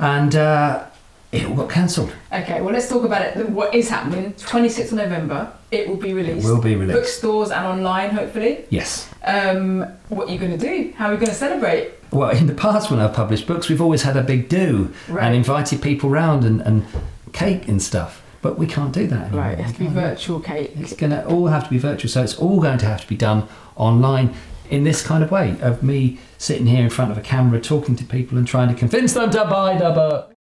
And 0.00 0.34
uh, 0.34 0.84
it 1.30 1.46
all 1.46 1.54
got 1.54 1.70
cancelled. 1.70 2.12
Okay, 2.32 2.60
well, 2.60 2.74
let's 2.74 2.88
talk 2.88 3.04
about 3.04 3.22
it. 3.22 3.48
What 3.50 3.72
is 3.74 3.88
happening? 3.88 4.32
26th 4.34 4.86
of 4.92 4.98
November, 4.98 5.52
it 5.70 5.88
will 5.88 5.96
be 5.96 6.12
released. 6.12 6.44
will 6.44 6.60
be 6.60 6.74
released. 6.74 6.98
Bookstores 6.98 7.50
and 7.50 7.64
online, 7.64 8.10
hopefully. 8.10 8.64
Yes. 8.68 9.08
Um, 9.24 9.86
what 10.08 10.28
are 10.28 10.32
you 10.32 10.38
going 10.38 10.58
to 10.58 10.58
do? 10.58 10.92
How 10.96 11.06
are 11.08 11.12
we 11.12 11.16
going 11.16 11.28
to 11.28 11.34
celebrate? 11.34 11.92
Well, 12.10 12.30
in 12.30 12.46
the 12.48 12.54
past, 12.54 12.90
when 12.90 12.98
I've 13.00 13.14
published 13.14 13.46
books, 13.46 13.68
we've 13.70 13.80
always 13.80 14.02
had 14.02 14.16
a 14.16 14.22
big 14.22 14.48
do 14.48 14.92
Right. 15.08 15.24
and 15.24 15.34
invited 15.36 15.80
people 15.80 16.10
round 16.10 16.44
and, 16.44 16.60
and 16.60 16.84
cake 17.32 17.68
and 17.68 17.80
stuff. 17.80 18.20
But 18.42 18.58
we 18.58 18.66
can't 18.66 18.92
do 18.92 19.06
that 19.06 19.22
anymore. 19.22 19.40
Right, 19.40 19.58
it 19.58 19.62
has 19.62 19.72
to 19.72 19.78
be 19.78 19.86
virtual 19.86 20.40
Kate. 20.40 20.72
It's 20.74 20.94
going 20.94 21.10
to 21.10 21.24
all 21.26 21.46
have 21.46 21.64
to 21.64 21.70
be 21.70 21.78
virtual, 21.78 22.10
so 22.10 22.22
it's 22.22 22.36
all 22.36 22.60
going 22.60 22.78
to 22.78 22.86
have 22.86 23.00
to 23.00 23.06
be 23.06 23.16
done 23.16 23.48
online 23.76 24.34
in 24.68 24.84
this 24.84 25.02
kind 25.02 25.22
of 25.22 25.30
way 25.30 25.56
of 25.60 25.82
me 25.82 26.18
sitting 26.38 26.66
here 26.66 26.82
in 26.82 26.90
front 26.90 27.10
of 27.10 27.18
a 27.18 27.20
camera 27.20 27.60
talking 27.60 27.94
to 27.96 28.04
people 28.04 28.36
and 28.36 28.46
trying 28.46 28.68
to 28.68 28.74
convince 28.74 29.12
them 29.14 29.30
to 29.30 29.44
buy 29.44 29.76
the 29.78 29.90
book. 29.90 30.31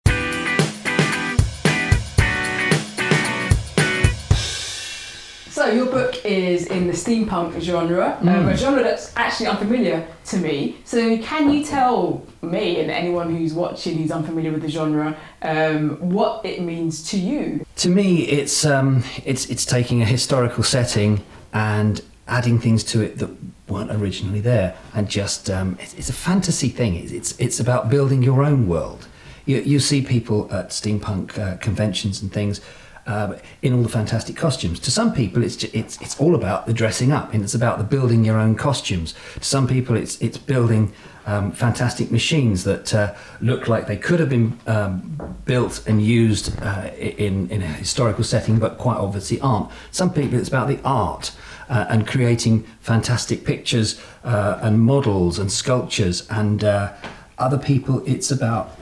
So 5.62 5.67
your 5.71 5.86
book 5.86 6.26
is 6.26 6.65
in 6.65 6.88
the 6.88 6.93
steampunk 6.93 7.62
genre, 7.62 8.17
um, 8.21 8.28
Mm. 8.28 8.50
a 8.52 8.58
genre 8.58 8.82
that's 8.82 9.12
actually 9.15 9.45
unfamiliar 9.45 10.08
to 10.26 10.38
me. 10.38 10.78
So 10.86 11.19
can 11.19 11.52
you 11.54 11.63
tell 11.63 12.26
me 12.41 12.80
and 12.80 12.89
anyone 12.89 13.36
who's 13.36 13.54
watching 13.54 14.00
who's 14.00 14.10
unfamiliar 14.10 14.52
with 14.52 14.63
the 14.63 14.71
genre 14.71 15.15
um, 15.43 15.97
what 16.00 16.43
it 16.43 16.63
means 16.63 17.04
to 17.12 17.17
you? 17.19 17.63
To 17.76 17.89
me, 17.89 18.24
it's 18.24 18.65
um, 18.65 19.04
it's 19.24 19.45
it's 19.52 19.63
taking 19.63 20.02
a 20.02 20.06
historical 20.06 20.63
setting 20.63 21.21
and 21.54 22.02
adding 22.28 22.58
things 22.58 22.84
to 22.86 23.02
it 23.04 23.19
that 23.19 23.30
weren't 23.67 23.91
originally 23.91 24.41
there, 24.41 24.74
and 24.95 25.08
just 25.08 25.47
um, 25.47 25.78
it's, 25.80 25.93
it's 25.93 26.10
a 26.10 26.13
fantasy 26.30 26.69
thing. 26.69 26.95
It's, 26.95 27.12
it's 27.12 27.32
it's 27.39 27.60
about 27.60 27.88
building 27.88 28.24
your 28.24 28.43
own 28.43 28.67
world. 28.67 29.08
You 29.45 29.58
you 29.62 29.80
see 29.80 30.02
people 30.02 30.50
at 30.52 30.69
steampunk 30.69 31.38
uh, 31.38 31.58
conventions 31.58 32.19
and 32.24 32.34
things. 32.34 32.62
Uh, 33.08 33.36
in 33.64 33.74
all 33.74 33.82
the 33.82 33.90
fantastic 33.90 34.36
costumes. 34.38 34.80
To 34.80 34.92
some 34.92 35.12
people, 35.12 35.44
it's, 35.44 35.56
ju- 35.56 35.72
it's 35.74 36.00
it's 36.02 36.20
all 36.22 36.36
about 36.36 36.68
the 36.68 36.74
dressing 36.74 37.12
up, 37.12 37.34
and 37.34 37.44
it's 37.44 37.56
about 37.56 37.80
the 37.80 37.84
building 37.84 38.24
your 38.24 38.38
own 38.38 38.56
costumes. 38.56 39.16
To 39.40 39.44
some 39.44 39.68
people, 39.68 39.96
it's 39.96 40.22
it's 40.22 40.38
building 40.38 40.94
um, 41.26 41.52
fantastic 41.52 42.12
machines 42.12 42.64
that 42.64 42.94
uh, 42.94 43.16
look 43.40 43.68
like 43.68 43.88
they 43.88 43.98
could 43.98 44.20
have 44.20 44.30
been 44.30 44.60
um, 44.68 45.18
built 45.46 45.84
and 45.88 46.00
used 46.00 46.54
uh, 46.62 46.92
in 46.96 47.50
in 47.50 47.64
a 47.64 47.68
historical 47.68 48.24
setting, 48.24 48.60
but 48.60 48.78
quite 48.78 48.98
obviously 48.98 49.40
aren't. 49.42 49.70
Some 49.90 50.14
people, 50.14 50.38
it's 50.40 50.50
about 50.50 50.68
the 50.68 50.80
art 50.86 51.32
uh, 51.70 51.86
and 51.90 52.06
creating 52.08 52.64
fantastic 52.82 53.44
pictures 53.44 54.00
uh, 54.24 54.60
and 54.62 54.80
models 54.80 55.40
and 55.40 55.52
sculptures, 55.52 56.28
and 56.30 56.64
uh, 56.64 56.94
other 57.40 57.58
people, 57.58 58.04
it's 58.06 58.30
about 58.30 58.78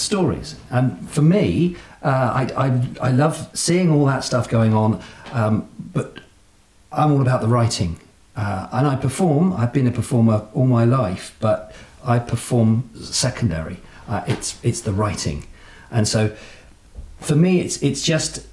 stories. 0.00 0.56
And 0.70 1.08
for 1.10 1.22
me, 1.22 1.76
uh, 2.02 2.46
I, 2.56 2.66
I, 2.66 3.08
I 3.08 3.10
love 3.10 3.50
seeing 3.54 3.90
all 3.90 4.06
that 4.06 4.24
stuff 4.24 4.48
going 4.48 4.74
on, 4.74 5.02
um, 5.32 5.68
but 5.92 6.18
I'm 6.92 7.12
all 7.12 7.22
about 7.22 7.40
the 7.40 7.48
writing. 7.48 8.00
Uh, 8.36 8.68
and 8.72 8.86
I 8.86 8.96
perform, 8.96 9.52
I've 9.52 9.72
been 9.72 9.86
a 9.86 9.92
performer 9.92 10.46
all 10.54 10.66
my 10.66 10.84
life, 10.84 11.36
but 11.40 11.74
I 12.04 12.18
perform 12.20 12.88
secondary. 12.94 13.78
Uh, 14.06 14.22
it's, 14.26 14.58
it's 14.62 14.80
the 14.80 14.92
writing. 14.92 15.46
And 15.90 16.06
so 16.06 16.36
for 17.20 17.34
me, 17.34 17.60
it's, 17.60 17.82
it's 17.82 18.02
just 18.02 18.46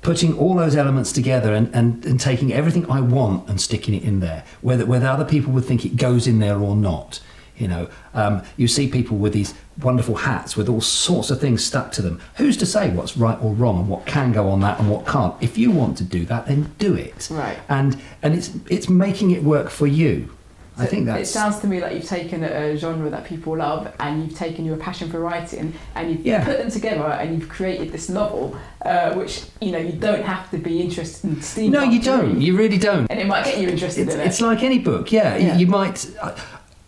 putting 0.00 0.36
all 0.36 0.54
those 0.54 0.76
elements 0.76 1.12
together 1.12 1.54
and, 1.54 1.72
and, 1.74 2.04
and 2.04 2.20
taking 2.20 2.52
everything 2.52 2.88
I 2.90 3.00
want 3.00 3.48
and 3.48 3.60
sticking 3.60 3.94
it 3.94 4.02
in 4.02 4.20
there, 4.20 4.44
whether, 4.60 4.84
whether 4.84 5.06
other 5.06 5.24
people 5.24 5.52
would 5.52 5.64
think 5.64 5.84
it 5.84 5.96
goes 5.96 6.26
in 6.26 6.38
there 6.38 6.58
or 6.58 6.76
not. 6.76 7.20
You 7.56 7.68
know, 7.68 7.88
um, 8.14 8.42
you 8.56 8.66
see 8.66 8.88
people 8.88 9.18
with 9.18 9.32
these 9.34 9.54
wonderful 9.80 10.14
hats 10.16 10.56
with 10.56 10.68
all 10.68 10.80
sorts 10.80 11.30
of 11.30 11.40
things 11.40 11.62
stuck 11.64 11.92
to 11.92 12.02
them. 12.02 12.20
Who's 12.36 12.56
to 12.56 12.66
say 12.66 12.90
what's 12.90 13.16
right 13.16 13.38
or 13.42 13.52
wrong 13.54 13.78
and 13.80 13.88
what 13.88 14.06
can 14.06 14.32
go 14.32 14.48
on 14.48 14.60
that 14.60 14.80
and 14.80 14.90
what 14.90 15.06
can't? 15.06 15.34
If 15.40 15.58
you 15.58 15.70
want 15.70 15.96
to 15.98 16.04
do 16.04 16.24
that, 16.26 16.46
then 16.46 16.72
do 16.78 16.94
it. 16.94 17.28
Right. 17.30 17.58
And 17.68 18.00
and 18.22 18.34
it's 18.34 18.50
it's 18.70 18.88
making 18.88 19.30
it 19.32 19.42
work 19.44 19.68
for 19.70 19.86
you. 19.86 20.34
I 20.78 20.84
So 20.86 20.90
think 20.90 21.08
It 21.08 21.26
sounds 21.26 21.58
to 21.58 21.66
me 21.66 21.82
like 21.82 21.92
you've 21.94 22.06
taken 22.08 22.42
a 22.42 22.74
genre 22.78 23.10
that 23.10 23.26
people 23.26 23.58
love 23.58 23.94
and 24.00 24.24
you've 24.24 24.34
taken 24.38 24.64
your 24.64 24.78
passion 24.78 25.10
for 25.10 25.20
writing 25.20 25.74
and 25.94 26.10
you've 26.10 26.24
Yeah. 26.24 26.42
put 26.46 26.56
them 26.56 26.70
together 26.70 27.04
and 27.04 27.38
you've 27.38 27.50
created 27.50 27.92
this 27.92 28.08
novel, 28.08 28.56
uh, 28.86 29.12
which 29.12 29.42
you 29.60 29.70
know 29.72 29.78
you 29.78 29.92
don't 29.92 30.24
have 30.24 30.50
to 30.50 30.56
be 30.56 30.80
interested 30.80 31.28
in 31.28 31.36
steampunk. 31.36 31.70
no, 31.70 31.82
you 31.82 32.00
don't. 32.00 32.40
You 32.40 32.56
really 32.56 32.78
don't. 32.78 33.06
and 33.10 33.20
it 33.20 33.26
might 33.26 33.44
get 33.44 33.58
you 33.58 33.68
interested 33.68 34.06
It's, 34.08 34.14
in 34.14 34.20
it. 34.22 34.26
it's 34.26 34.40
like 34.40 34.62
any 34.62 34.78
book, 34.78 35.12
yeah. 35.12 35.36
Yeah. 35.36 35.58
You 35.58 35.66
might. 35.66 36.10
I, 36.22 36.34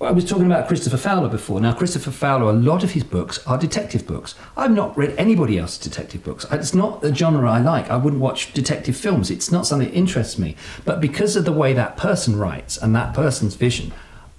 I 0.00 0.10
was 0.10 0.28
talking 0.28 0.46
about 0.46 0.66
Christopher 0.66 0.96
Fowler 0.96 1.28
before. 1.28 1.60
Now, 1.60 1.72
Christopher 1.72 2.10
Fowler, 2.10 2.50
a 2.50 2.52
lot 2.52 2.82
of 2.82 2.92
his 2.92 3.04
books 3.04 3.44
are 3.46 3.56
detective 3.56 4.06
books. 4.06 4.34
I've 4.56 4.72
not 4.72 4.96
read 4.98 5.14
anybody 5.16 5.58
else's 5.58 5.78
detective 5.78 6.24
books. 6.24 6.44
It's 6.50 6.74
not 6.74 7.00
the 7.00 7.14
genre 7.14 7.48
I 7.50 7.60
like. 7.60 7.90
I 7.90 7.96
wouldn't 7.96 8.20
watch 8.20 8.52
detective 8.52 8.96
films. 8.96 9.30
It's 9.30 9.52
not 9.52 9.66
something 9.66 9.88
that 9.88 9.94
interests 9.94 10.38
me. 10.38 10.56
But 10.84 11.00
because 11.00 11.36
of 11.36 11.44
the 11.44 11.52
way 11.52 11.72
that 11.74 11.96
person 11.96 12.36
writes 12.36 12.76
and 12.76 12.94
that 12.94 13.14
person's 13.14 13.54
vision, 13.54 13.92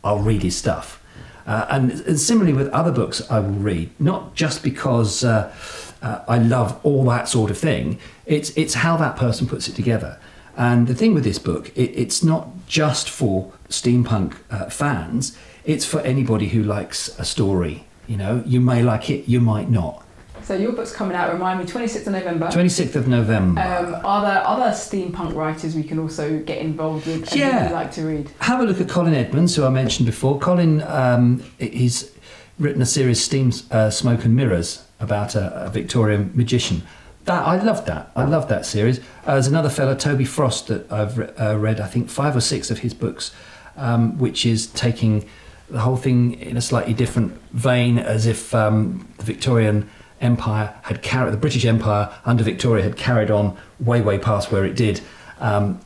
I'll 0.04 0.20
read 0.20 0.44
his 0.44 0.58
stuff. 0.58 1.02
Uh, 1.48 1.66
and, 1.70 1.92
and 1.92 2.20
similarly 2.20 2.54
with 2.54 2.68
other 2.70 2.92
books, 2.92 3.22
I 3.32 3.40
will 3.40 3.50
read 3.52 3.90
not 4.00 4.36
just 4.36 4.62
because 4.62 5.24
uh, 5.24 5.54
uh, 6.02 6.24
I 6.28 6.38
love 6.38 6.80
all 6.84 7.06
that 7.06 7.28
sort 7.30 7.50
of 7.50 7.58
thing. 7.58 7.98
It's 8.26 8.50
it's 8.58 8.76
how 8.76 8.98
that 8.98 9.16
person 9.16 9.48
puts 9.48 9.68
it 9.68 9.76
together. 9.76 10.20
And 10.58 10.88
the 10.88 10.96
thing 10.96 11.14
with 11.14 11.24
this 11.24 11.40
book, 11.40 11.70
it, 11.76 11.92
it's 11.96 12.24
not 12.24 12.50
just 12.68 13.10
for 13.10 13.52
steampunk 13.70 14.36
uh, 14.50 14.70
fans. 14.70 15.38
It's 15.66 15.86
for 15.86 16.00
anybody 16.02 16.48
who 16.50 16.64
likes 16.64 17.10
a 17.20 17.26
story. 17.26 17.86
You 18.08 18.18
know, 18.18 18.44
you 18.46 18.62
may 18.62 18.84
like 18.84 19.10
it, 19.10 19.28
you 19.28 19.42
might 19.42 19.70
not. 19.70 20.04
so 20.44 20.56
your 20.56 20.72
book's 20.74 20.92
coming 20.92 21.18
out. 21.18 21.34
Remind 21.34 21.60
me, 21.60 21.66
26th 21.66 22.06
of 22.06 22.14
November. 22.14 22.48
26th 22.48 22.96
of 22.96 23.08
November. 23.08 23.62
Um, 23.62 23.96
are 24.06 24.22
there 24.22 24.46
other 24.48 24.70
steampunk 24.72 25.34
writers 25.34 25.76
we 25.76 25.82
can 25.84 25.98
also 25.98 26.38
get 26.40 26.60
involved 26.60 27.08
with 27.08 27.32
and 27.32 27.36
Yeah. 27.40 27.72
like 27.74 27.92
to 27.94 28.04
read? 28.06 28.30
Have 28.42 28.60
a 28.60 28.64
look 28.64 28.80
at 28.80 28.88
Colin 28.88 29.16
Edmonds, 29.16 29.56
who 29.56 29.66
I 29.66 29.70
mentioned 29.70 30.06
before. 30.06 30.38
Colin, 30.40 30.84
um, 30.84 31.44
he's 31.58 32.12
written 32.60 32.82
a 32.82 32.86
series, 32.86 33.22
Steam, 33.24 33.52
uh, 33.72 33.90
Smoke 33.90 34.24
and 34.24 34.36
Mirrors, 34.36 34.86
about 35.00 35.34
a, 35.36 35.66
a 35.66 35.70
Victorian 35.72 36.32
magician. 36.36 36.84
That 37.26 37.46
I 37.46 37.62
loved 37.62 37.88
that. 37.88 38.12
I 38.16 38.26
loved 38.26 38.50
that 38.50 38.66
series. 38.66 39.00
Uh, 39.26 39.34
there's 39.34 39.48
another 39.48 39.70
fellow, 39.70 39.96
Toby 39.96 40.26
Frost, 40.26 40.68
that 40.68 40.92
I've 40.92 41.18
re- 41.18 41.28
uh, 41.40 41.58
read. 41.58 41.80
I 41.80 41.88
think 41.88 42.10
five 42.10 42.36
or 42.36 42.42
six 42.42 42.70
of 42.70 42.80
his 42.80 42.94
books, 42.94 43.32
um, 43.76 44.18
which 44.20 44.46
is 44.46 44.68
taking 44.68 45.28
the 45.68 45.80
whole 45.80 45.98
thing 45.98 46.40
in 46.40 46.56
a 46.56 46.62
slightly 46.62 46.94
different 46.94 47.34
vein, 47.52 47.98
as 47.98 48.28
if 48.28 48.54
um, 48.54 49.08
the 49.18 49.24
Victorian 49.24 49.90
Empire 50.22 50.76
had 50.84 51.02
carried 51.02 51.34
the 51.34 51.38
British 51.38 51.66
Empire 51.66 52.14
under 52.26 52.44
Victoria 52.44 52.84
had 52.84 52.96
carried 52.96 53.32
on 53.32 53.58
way, 53.80 54.02
way 54.02 54.20
past 54.20 54.52
where 54.52 54.64
it 54.64 54.76
did. 54.76 55.02
Um, 55.40 55.82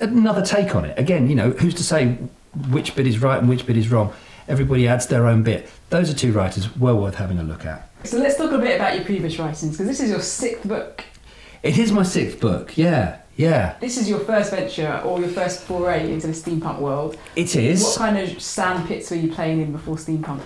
another 0.00 0.42
take 0.42 0.76
on 0.76 0.84
it. 0.84 0.96
Again, 0.96 1.28
you 1.28 1.34
know, 1.34 1.50
who's 1.50 1.74
to 1.74 1.82
say 1.82 2.16
which 2.70 2.94
bit 2.94 3.06
is 3.06 3.18
right 3.20 3.38
and 3.38 3.48
which 3.48 3.66
bit 3.66 3.76
is 3.76 3.90
wrong? 3.90 4.12
Everybody 4.46 4.86
adds 4.86 5.08
their 5.08 5.26
own 5.26 5.42
bit. 5.42 5.68
Those 5.90 6.08
are 6.08 6.14
two 6.14 6.32
writers 6.32 6.76
well 6.76 6.98
worth 6.98 7.16
having 7.16 7.38
a 7.38 7.42
look 7.42 7.66
at. 7.66 7.87
So 8.04 8.18
let's 8.18 8.36
talk 8.36 8.52
a 8.52 8.58
bit 8.58 8.76
about 8.76 8.94
your 8.94 9.04
previous 9.04 9.38
writings 9.38 9.72
because 9.72 9.86
this 9.86 10.00
is 10.00 10.10
your 10.10 10.20
sixth 10.20 10.66
book. 10.66 11.04
It 11.62 11.78
is 11.78 11.92
my 11.92 12.04
sixth 12.04 12.40
book. 12.40 12.76
Yeah, 12.78 13.18
yeah. 13.36 13.76
This 13.80 13.96
is 13.98 14.08
your 14.08 14.20
first 14.20 14.50
venture 14.50 15.00
or 15.04 15.18
your 15.20 15.28
first 15.28 15.62
foray 15.62 16.12
into 16.12 16.28
the 16.28 16.32
steampunk 16.32 16.78
world. 16.78 17.18
It 17.36 17.56
is. 17.56 17.82
What 17.82 17.98
kind 17.98 18.18
of 18.18 18.40
sand 18.40 18.88
pits 18.88 19.10
were 19.10 19.16
you 19.16 19.32
playing 19.32 19.60
in 19.60 19.72
before 19.72 19.96
steampunk? 19.96 20.40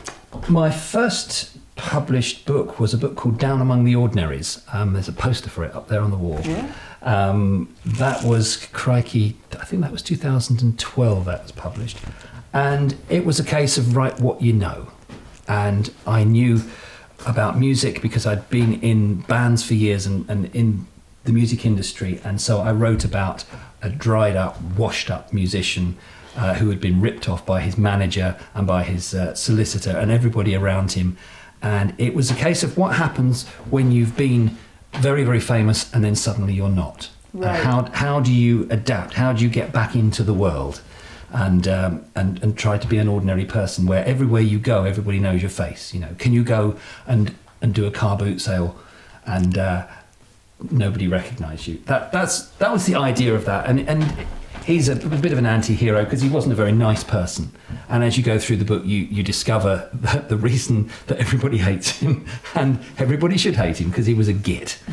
My 0.49 0.71
first 0.71 1.59
published 1.77 2.47
book 2.47 2.81
was 2.81 2.95
a 2.95 2.99
book 2.99 3.17
called 3.17 3.39
Down 3.39 3.61
Among 3.61 3.85
the 3.85 3.95
Ordinaries. 3.95 4.63
Um, 4.73 4.95
there's 4.95 5.09
a 5.09 5.13
poster 5.13 5.51
for 5.51 5.65
it 5.65 5.75
up 5.75 5.89
there 5.89 6.01
on 6.01 6.11
the 6.11 6.17
wall. 6.17 6.41
Yeah. 6.43 6.73
Um, 7.03 7.75
that 7.85 8.25
was 8.25 8.67
crikey. 8.73 9.37
I 9.59 9.65
think 9.65 9.83
that 9.83 9.93
was 9.93 10.03
2012. 10.03 11.25
That 11.25 11.43
was 11.43 11.53
published, 11.53 11.99
and 12.53 12.97
it 13.09 13.25
was 13.25 13.41
a 13.41 13.45
case 13.45 13.77
of 13.77 13.97
write 13.97 14.21
what 14.21 14.41
you 14.41 14.53
know. 14.53 14.89
And 15.49 15.93
I 16.07 16.25
knew 16.25 16.63
about 17.27 17.59
music 17.59 18.03
because 18.03 18.27
I'd 18.27 18.49
been 18.51 18.81
in 18.81 19.21
bands 19.23 19.63
for 19.63 19.75
years 19.75 20.07
and, 20.07 20.29
and 20.29 20.55
in 20.55 20.87
the 21.25 21.33
music 21.33 21.65
industry, 21.65 22.21
and 22.25 22.41
so 22.41 22.61
I 22.61 22.73
wrote 22.73 23.05
about 23.05 23.45
a 23.81 23.89
dried 23.89 24.37
up, 24.37 24.61
washed 24.61 25.11
up 25.11 25.33
musician. 25.33 25.97
Uh, 26.35 26.55
who 26.55 26.71
had 26.71 26.81
been 26.81 26.99
ripped 26.99 27.29
off 27.29 27.45
by 27.45 27.61
his 27.61 27.77
manager 27.77 28.35
and 28.55 28.67
by 28.67 28.83
his 28.83 29.13
uh, 29.13 29.35
solicitor 29.35 29.91
and 29.91 30.11
everybody 30.11 30.55
around 30.55 30.93
him. 30.93 31.15
And 31.61 31.93
it 31.99 32.15
was 32.15 32.31
a 32.31 32.35
case 32.35 32.63
of 32.63 32.79
what 32.79 32.95
happens 32.97 33.47
when 33.69 33.93
you've 33.93 34.17
been 34.17 34.57
very, 34.95 35.25
very 35.25 35.41
famous 35.41 35.93
and 35.93 36.03
then 36.03 36.17
suddenly 36.17 36.55
you're 36.55 36.71
not. 36.71 37.11
Right. 37.35 37.49
And 37.49 37.57
how, 37.63 37.85
how 37.93 38.21
do 38.21 38.33
you 38.33 38.67
adapt? 38.71 39.13
How 39.13 39.35
do 39.35 39.45
you 39.45 39.51
get 39.51 39.73
back 39.73 39.95
into 39.95 40.23
the 40.23 40.33
world 40.33 40.81
and, 41.33 41.67
um, 41.67 42.05
and, 42.15 42.43
and 42.43 42.57
try 42.57 42.79
to 42.79 42.87
be 42.87 42.99
an 42.99 43.09
ordinary 43.09 43.45
person 43.45 43.87
where 43.87 44.05
everywhere 44.05 44.43
you 44.43 44.59
go, 44.59 44.85
everybody 44.85 45.19
knows 45.19 45.41
your 45.41 45.51
face? 45.51 45.93
You 45.95 46.01
know, 46.01 46.15
can 46.19 46.33
you 46.33 46.45
go 46.45 46.77
and, 47.07 47.35
and 47.61 47.75
do 47.75 47.87
a 47.87 47.91
car 47.91 48.17
boot 48.17 48.41
sale 48.41 48.79
and 49.27 49.57
uh, 49.57 49.87
nobody 50.71 51.09
recognise 51.09 51.67
you? 51.67 51.79
That, 51.87 52.13
that's, 52.13 52.49
that 52.53 52.71
was 52.71 52.87
the 52.87 52.97
idea 52.97 53.35
of 53.35 53.45
that. 53.47 53.69
And, 53.69 53.89
and 53.89 54.27
he's 54.65 54.89
a, 54.89 54.97
bit 54.97 55.33
of 55.33 55.39
an 55.39 55.47
anti-hero 55.47 56.05
because 56.05 56.21
he 56.21 56.29
wasn't 56.29 56.53
a 56.53 56.57
very 56.57 56.73
nice 56.73 57.05
person. 57.05 57.53
And 57.89 58.05
as 58.05 58.17
you 58.17 58.23
go 58.23 58.39
through 58.39 58.57
the 58.57 58.65
book, 58.65 58.85
you, 58.85 58.99
you 58.99 59.23
discover 59.23 59.89
that 59.93 60.29
the 60.29 60.37
reason 60.37 60.91
that 61.07 61.19
everybody 61.19 61.59
hates 61.59 61.99
him, 61.99 62.27
and 62.55 62.79
everybody 62.99 63.37
should 63.37 63.57
hate 63.57 63.81
him 63.81 63.89
because 63.89 64.07
he 64.07 64.15
was 64.15 64.29
a 64.29 64.33
git. 64.33 64.79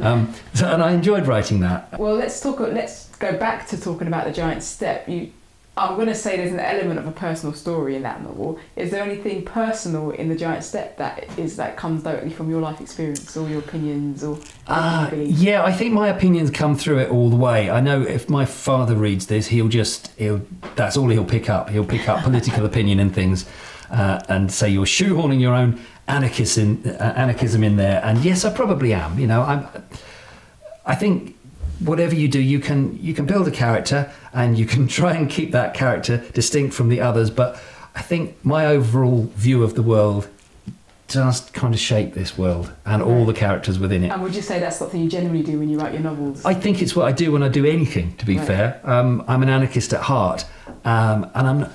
Um, 0.00 0.34
so, 0.54 0.66
and 0.66 0.82
I 0.82 0.92
enjoyed 0.92 1.26
writing 1.26 1.60
that. 1.60 1.98
Well, 1.98 2.14
let's 2.14 2.40
talk. 2.40 2.60
Let's 2.60 3.08
go 3.16 3.36
back 3.36 3.68
to 3.68 3.80
talking 3.80 4.06
about 4.06 4.24
the 4.24 4.32
giant 4.32 4.62
step. 4.62 5.06
You, 5.08 5.30
I'm 5.76 5.94
going 5.94 6.08
to 6.08 6.14
say 6.14 6.36
there's 6.36 6.52
an 6.52 6.60
element 6.60 6.98
of 6.98 7.06
a 7.06 7.12
personal 7.12 7.54
story 7.54 7.94
in 7.94 8.02
that 8.02 8.22
novel. 8.22 8.58
Is 8.76 8.90
there 8.90 9.02
anything 9.02 9.44
personal 9.44 10.10
in 10.10 10.28
the 10.28 10.34
giant 10.34 10.64
step 10.64 10.98
that 10.98 11.26
is 11.38 11.56
that 11.56 11.76
comes 11.76 12.02
directly 12.02 12.30
from 12.30 12.50
your 12.50 12.60
life 12.60 12.80
experience 12.80 13.36
or 13.36 13.48
your 13.48 13.60
opinions 13.60 14.24
or? 14.24 14.38
Uh, 14.66 15.06
anything 15.12 15.20
you 15.20 15.26
believe? 15.26 15.38
yeah, 15.38 15.64
I 15.64 15.72
think 15.72 15.94
my 15.94 16.08
opinions 16.08 16.50
come 16.50 16.76
through 16.76 16.98
it 16.98 17.10
all 17.10 17.30
the 17.30 17.36
way. 17.36 17.70
I 17.70 17.80
know 17.80 18.02
if 18.02 18.28
my 18.28 18.44
father 18.44 18.96
reads 18.96 19.26
this, 19.28 19.46
he'll 19.46 19.68
just 19.68 20.10
he'll 20.18 20.42
that's 20.74 20.96
all 20.96 21.08
he'll 21.08 21.24
pick 21.24 21.48
up. 21.48 21.70
He'll 21.70 21.86
pick 21.86 22.08
up 22.08 22.24
political 22.24 22.66
opinion 22.66 22.98
and 22.98 23.14
things, 23.14 23.46
uh, 23.90 24.20
and 24.28 24.52
say 24.52 24.68
you're 24.68 24.84
shoehorning 24.84 25.40
your 25.40 25.54
own 25.54 25.80
anarchism 26.08 26.82
uh, 26.84 26.90
anarchism 26.98 27.62
in 27.62 27.76
there. 27.76 28.04
And 28.04 28.18
yes, 28.24 28.44
I 28.44 28.52
probably 28.52 28.92
am. 28.92 29.18
You 29.18 29.28
know, 29.28 29.42
I'm. 29.42 29.66
I 30.84 30.96
think 30.96 31.36
whatever 31.80 32.14
you 32.14 32.28
do, 32.28 32.40
you 32.40 32.60
can 32.60 32.98
you 33.02 33.14
can 33.14 33.26
build 33.26 33.48
a 33.48 33.50
character 33.50 34.10
and 34.32 34.58
you 34.58 34.66
can 34.66 34.86
try 34.98 35.14
and 35.14 35.28
keep 35.28 35.52
that 35.52 35.74
character 35.74 36.18
distinct 36.32 36.74
from 36.74 36.88
the 36.88 37.00
others. 37.00 37.30
But 37.30 37.60
I 37.94 38.02
think 38.02 38.42
my 38.44 38.66
overall 38.66 39.24
view 39.34 39.62
of 39.62 39.74
the 39.74 39.82
world 39.82 40.28
does 41.08 41.40
kind 41.50 41.74
of 41.74 41.80
shape 41.80 42.14
this 42.14 42.38
world 42.38 42.72
and 42.86 43.02
all 43.02 43.26
the 43.26 43.32
characters 43.32 43.80
within 43.80 44.04
it. 44.04 44.10
And 44.12 44.22
would 44.22 44.32
you 44.32 44.42
say 44.42 44.60
that's 44.60 44.76
something 44.76 45.02
you 45.02 45.08
generally 45.10 45.42
do 45.42 45.58
when 45.58 45.68
you 45.68 45.76
write 45.76 45.92
your 45.92 46.02
novels? 46.02 46.44
I 46.44 46.54
think 46.54 46.80
it's 46.80 46.94
what 46.94 47.06
I 47.06 47.12
do 47.12 47.32
when 47.32 47.42
I 47.42 47.48
do 47.48 47.66
anything. 47.66 48.14
To 48.18 48.24
be 48.26 48.38
Right. 48.38 48.46
fair, 48.46 48.80
um, 48.84 49.24
I'm 49.26 49.42
an 49.42 49.48
anarchist 49.48 49.92
at 49.92 50.02
heart, 50.02 50.44
um, 50.84 51.28
and 51.34 51.48
I'm 51.48 51.66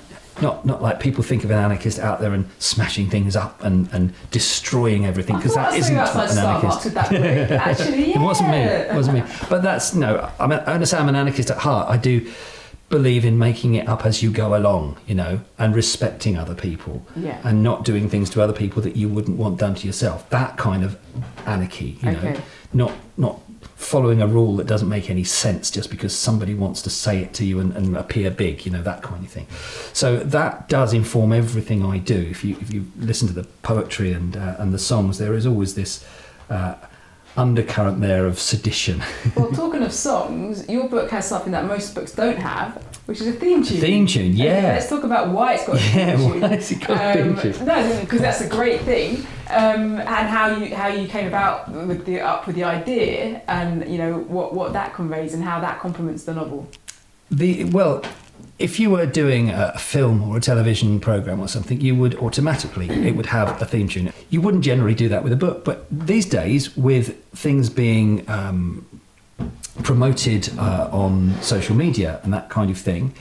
not, 0.42 0.66
not 0.66 0.82
like 0.82 1.00
people 1.00 1.22
think 1.24 1.44
of 1.44 1.50
an 1.50 1.58
anarchist 1.58 1.98
out 1.98 2.20
there 2.20 2.32
and 2.34 2.48
smashing 2.58 3.08
things 3.08 3.36
up 3.36 3.62
and, 3.64 3.88
and 3.92 4.12
destroying 4.30 5.06
everything 5.06 5.36
because 5.36 5.56
I 5.56 5.62
that 5.62 5.72
I 5.72 5.76
isn't 5.76 5.96
what 5.96 6.08
outside 6.16 6.30
an 6.30 6.38
anarchist. 6.38 6.94
that. 6.94 7.12
Actually, 7.52 8.10
yeah. 8.10 8.16
It 8.16 8.20
wasn't 8.20 8.50
me. 8.50 8.58
It 8.58 8.94
wasn't 8.94 9.16
me. 9.18 9.34
But 9.48 9.62
that's 9.62 9.94
no. 9.94 10.30
I'm 10.38 10.52
a, 10.52 10.62
I'm 10.66 10.84
say 10.84 10.98
I'm 10.98 11.08
an 11.08 11.16
anarchist 11.16 11.50
at 11.50 11.58
heart. 11.58 11.88
I 11.88 11.96
do 11.96 12.30
believe 12.88 13.24
in 13.24 13.36
making 13.38 13.74
it 13.74 13.88
up 13.88 14.06
as 14.06 14.22
you 14.22 14.30
go 14.30 14.56
along, 14.56 14.96
you 15.08 15.14
know, 15.14 15.40
and 15.58 15.74
respecting 15.74 16.38
other 16.38 16.54
people, 16.54 17.04
Yeah. 17.16 17.40
and 17.42 17.62
not 17.62 17.84
doing 17.84 18.08
things 18.08 18.30
to 18.30 18.42
other 18.42 18.52
people 18.52 18.80
that 18.82 18.94
you 18.94 19.08
wouldn't 19.08 19.36
want 19.38 19.58
done 19.58 19.74
to 19.74 19.86
yourself. 19.86 20.28
That 20.30 20.56
kind 20.56 20.84
of 20.84 20.96
anarchy, 21.46 21.98
you 22.02 22.12
know, 22.12 22.18
Okay. 22.18 22.40
not 22.72 22.92
not 23.16 23.40
following 23.76 24.22
a 24.22 24.26
rule 24.26 24.56
that 24.56 24.66
doesn't 24.66 24.88
make 24.88 25.10
any 25.10 25.22
sense 25.22 25.70
just 25.70 25.90
because 25.90 26.16
somebody 26.16 26.54
wants 26.54 26.80
to 26.80 26.90
say 26.90 27.18
it 27.18 27.34
to 27.34 27.44
you 27.44 27.60
and, 27.60 27.76
and 27.76 27.94
appear 27.96 28.30
big, 28.30 28.64
you 28.64 28.72
know, 28.72 28.82
that 28.82 29.02
kind 29.02 29.22
of 29.22 29.30
thing. 29.30 29.46
So 29.92 30.16
that 30.16 30.68
does 30.68 30.94
inform 30.94 31.32
everything 31.32 31.84
I 31.84 31.98
do. 31.98 32.16
If 32.16 32.42
you 32.42 32.56
if 32.60 32.72
you 32.72 32.90
listen 32.96 33.28
to 33.28 33.34
the 33.34 33.44
poetry 33.62 34.12
and 34.12 34.36
uh, 34.36 34.56
and 34.58 34.72
the 34.72 34.78
songs, 34.78 35.18
there 35.18 35.34
is 35.34 35.46
always 35.46 35.74
this. 35.74 36.04
Uh, 36.50 36.74
undercurrent 37.36 38.00
there 38.00 38.24
of 38.24 38.38
sedition 38.38 39.02
Well, 39.36 39.52
talking 39.52 39.82
of 39.82 39.92
songs, 39.92 40.66
your 40.70 40.88
book 40.88 41.10
has 41.10 41.28
something 41.28 41.52
that 41.52 41.66
most 41.66 41.94
books 41.94 42.12
don't 42.12 42.38
have, 42.38 42.82
which 43.06 43.20
is 43.20 43.26
a 43.28 43.32
theme 43.32 43.62
tune. 43.62 43.80
theme 43.80 44.06
tune 44.06 44.32
Okay, 44.32 44.44
yeah 44.44 44.62
let's 44.74 44.88
talk 44.88 45.04
about 45.04 45.28
why 45.28 45.54
it's 45.54 45.66
got 45.66 45.76
a 45.76 45.80
yeah 45.80 46.16
theme 46.16 46.32
tune. 46.32 46.40
why 46.40 46.48
has 46.48 46.70
it 46.72 46.80
got 46.86 46.90
a 46.90 47.22
theme 47.22 47.32
Um, 47.34 47.40
tune? 47.40 47.66
no, 47.66 48.00
because 48.00 48.20
that's 48.20 48.40
a 48.40 48.48
great 48.48 48.80
thing, 48.82 49.18
um, 49.50 49.98
and 50.00 50.28
how 50.36 50.46
you 50.56 50.74
how 50.74 50.88
you 50.88 51.06
came 51.08 51.26
about 51.28 51.70
with 51.70 52.04
the 52.04 52.20
up 52.20 52.46
with 52.46 52.56
the 52.56 52.64
idea, 52.64 53.42
and 53.48 53.88
you 53.88 53.98
know 53.98 54.18
what 54.18 54.54
what 54.54 54.72
that 54.72 54.92
conveys 54.94 55.34
and 55.34 55.42
how 55.44 55.60
that 55.60 55.80
complements 55.80 56.24
the 56.24 56.34
novel. 56.34 56.68
The 57.30 57.64
well, 57.64 58.02
if 58.58 58.78
you 58.80 58.90
were 58.90 59.06
doing 59.06 59.50
a 59.50 59.72
a 59.74 59.78
film 59.78 60.22
or 60.28 60.36
a 60.36 60.40
television 60.40 60.98
program 61.00 61.40
or 61.40 61.48
something, 61.48 61.80
you 61.80 61.94
would 61.94 62.14
automatically 62.16 62.88
it 63.08 63.14
would 63.16 63.26
have 63.26 63.60
a 63.62 63.64
theme 63.66 63.88
tune. 63.88 64.12
You 64.30 64.40
wouldn't 64.40 64.64
generally 64.64 64.94
do 64.94 65.08
that 65.10 65.22
with 65.24 65.32
a 65.32 65.36
book, 65.46 65.64
but 65.64 65.86
these 65.90 66.26
days, 66.26 66.76
with 66.76 67.06
things 67.34 67.68
being 67.70 68.28
um, 68.28 68.84
promoted 69.82 70.50
uh, 70.58 70.88
on 70.92 71.34
social 71.42 71.76
media 71.76 72.20
and 72.22 72.32
that 72.32 72.48
kind 72.48 72.70
of 72.70 72.78
thing, 72.78 73.14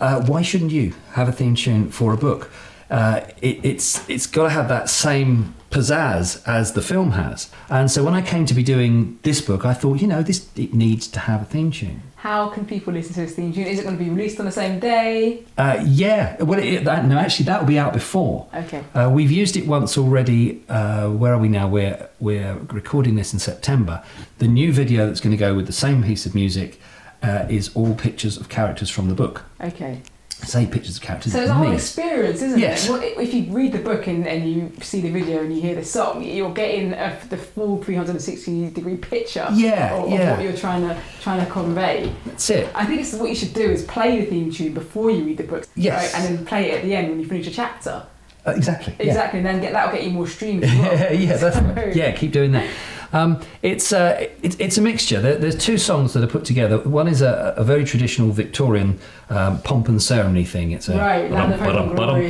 uh, 0.00 0.20
why 0.22 0.42
shouldn't 0.42 0.72
you 0.72 0.94
have 1.12 1.28
a 1.28 1.32
theme 1.32 1.54
tune 1.54 1.90
for 1.90 2.12
a 2.12 2.16
book? 2.16 2.50
Uh, 2.90 3.20
it, 3.40 3.64
it's 3.64 4.08
it's 4.08 4.26
got 4.26 4.44
to 4.44 4.50
have 4.50 4.68
that 4.68 4.88
same 4.88 5.54
pizzazz 5.70 6.46
as 6.46 6.72
the 6.72 6.82
film 6.82 7.12
has. 7.12 7.50
And 7.68 7.90
so 7.90 8.04
when 8.04 8.14
I 8.14 8.22
came 8.22 8.46
to 8.46 8.54
be 8.54 8.62
doing 8.62 9.18
this 9.22 9.40
book, 9.40 9.64
I 9.64 9.74
thought, 9.74 10.00
you 10.00 10.06
know, 10.06 10.22
this 10.22 10.48
it 10.56 10.74
needs 10.74 11.08
to 11.08 11.20
have 11.20 11.42
a 11.42 11.44
theme 11.44 11.70
tune. 11.70 12.02
How 12.24 12.48
can 12.48 12.64
people 12.64 12.94
listen 12.94 13.12
to 13.12 13.20
this 13.20 13.34
theme 13.34 13.52
tune? 13.52 13.66
Is 13.66 13.78
it 13.78 13.82
going 13.82 13.98
to 13.98 14.02
be 14.02 14.08
released 14.08 14.40
on 14.40 14.46
the 14.46 14.50
same 14.50 14.80
day? 14.80 15.44
Uh, 15.58 15.84
yeah, 15.86 16.42
well, 16.42 16.58
it, 16.58 16.84
that, 16.84 17.04
no, 17.04 17.18
actually, 17.18 17.44
that 17.44 17.60
will 17.60 17.68
be 17.68 17.78
out 17.78 17.92
before. 17.92 18.48
Okay. 18.54 18.82
Uh, 18.94 19.10
we've 19.12 19.30
used 19.30 19.58
it 19.58 19.66
once 19.66 19.98
already. 19.98 20.64
Uh, 20.66 21.10
where 21.10 21.34
are 21.34 21.38
we 21.38 21.48
now? 21.48 21.68
We're 21.68 22.08
we're 22.20 22.54
recording 22.72 23.16
this 23.16 23.34
in 23.34 23.40
September. 23.40 24.02
The 24.38 24.48
new 24.48 24.72
video 24.72 25.06
that's 25.06 25.20
going 25.20 25.32
to 25.32 25.36
go 25.36 25.54
with 25.54 25.66
the 25.66 25.74
same 25.74 26.02
piece 26.02 26.24
of 26.24 26.34
music 26.34 26.80
uh, 27.22 27.44
is 27.50 27.68
all 27.76 27.94
pictures 27.94 28.38
of 28.38 28.48
characters 28.48 28.88
from 28.88 29.10
the 29.10 29.14
book. 29.14 29.44
Okay. 29.60 30.00
Say 30.42 30.66
pictures 30.66 30.96
of 30.98 31.02
characters. 31.02 31.32
So 31.32 31.40
it's 31.40 31.50
a 31.50 31.54
whole 31.54 31.72
experience, 31.72 32.42
isn't 32.42 32.58
Yes. 32.58 32.86
it? 32.86 32.90
Well, 32.90 33.00
if 33.02 33.32
you 33.32 33.44
read 33.52 33.72
the 33.72 33.78
book 33.78 34.06
and, 34.08 34.26
and 34.26 34.46
you 34.50 34.72
see 34.82 35.00
the 35.00 35.10
video 35.10 35.40
and 35.42 35.54
you 35.54 35.62
hear 35.62 35.74
the 35.74 35.84
song, 35.84 36.22
you're 36.22 36.52
getting 36.52 36.92
a, 36.92 37.18
the 37.30 37.36
full 37.38 37.82
360 37.82 38.70
degree 38.70 38.96
picture 38.96 39.48
Yeah, 39.54 39.94
of, 39.94 40.04
of 40.04 40.10
what 40.10 40.42
you're 40.42 40.52
trying 40.56 40.82
to 40.82 41.00
trying 41.22 41.44
to 41.44 41.50
convey. 41.50 42.12
That's 42.26 42.50
it. 42.50 42.68
I 42.74 42.84
think 42.84 43.00
it's 43.00 43.14
what 43.14 43.30
you 43.30 43.34
should 43.36 43.54
do 43.54 43.62
is 43.70 43.84
play 43.84 44.20
the 44.20 44.26
theme 44.26 44.50
tune 44.52 44.74
before 44.74 45.10
you 45.10 45.24
read 45.24 45.38
the 45.38 45.44
book, 45.44 45.66
Yes. 45.76 46.12
right? 46.12 46.22
and 46.26 46.36
then 46.38 46.44
play 46.46 46.70
it 46.72 46.74
at 46.78 46.82
the 46.82 46.94
end 46.94 47.08
when 47.10 47.20
you 47.20 47.26
finish 47.26 47.46
a 47.46 47.50
chapter. 47.50 48.04
Uh, 48.46 48.50
exactly. 48.50 48.94
yeah. 48.98 49.06
Exactly, 49.06 49.38
and 49.38 49.46
then 49.46 49.60
get 49.62 49.72
that'll 49.72 49.94
get 49.94 50.04
you 50.04 50.10
more 50.10 50.26
streams. 50.26 50.64
As 50.64 50.70
well. 50.74 50.92
yeah, 50.92 51.12
yeah, 51.12 51.36
that's 51.38 51.56
So- 51.56 51.92
yeah. 51.98 52.12
Keep 52.12 52.32
doing 52.32 52.52
that. 52.52 52.68
Um, 53.14 53.40
it's 53.62 53.92
uh, 53.92 54.26
it, 54.42 54.60
it's 54.60 54.76
a 54.76 54.82
mixture. 54.82 55.20
There, 55.20 55.36
there's 55.36 55.56
two 55.56 55.78
songs 55.78 56.12
that 56.14 56.24
are 56.24 56.26
put 56.26 56.44
together. 56.44 56.78
One 56.78 57.06
is 57.08 57.22
a, 57.22 57.54
a 57.56 57.62
very 57.64 57.84
traditional 57.84 58.32
Victorian 58.32 58.98
um, 59.30 59.62
pomp 59.62 59.88
and 59.88 60.02
ceremony 60.02 60.44
thing. 60.44 60.72
It's 60.72 60.88
a 60.88 60.98
Right, 60.98 61.30
Land 61.30 61.54
of 61.54 61.60
Hope 61.60 61.74
and 61.76 61.96
Glory. 61.96 62.26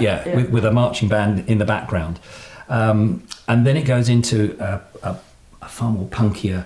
yeah, 0.00 0.26
Yeah. 0.26 0.36
With, 0.36 0.50
with 0.50 0.64
a 0.64 0.72
marching 0.72 1.08
band 1.08 1.46
in 1.48 1.58
the 1.58 1.66
background, 1.66 2.18
um, 2.70 3.22
and 3.46 3.66
then 3.66 3.76
it 3.76 3.84
goes 3.84 4.08
into 4.08 4.56
a, 4.58 4.80
a, 5.02 5.16
a 5.62 5.68
far 5.68 5.90
more 5.90 6.06
punkier, 6.08 6.64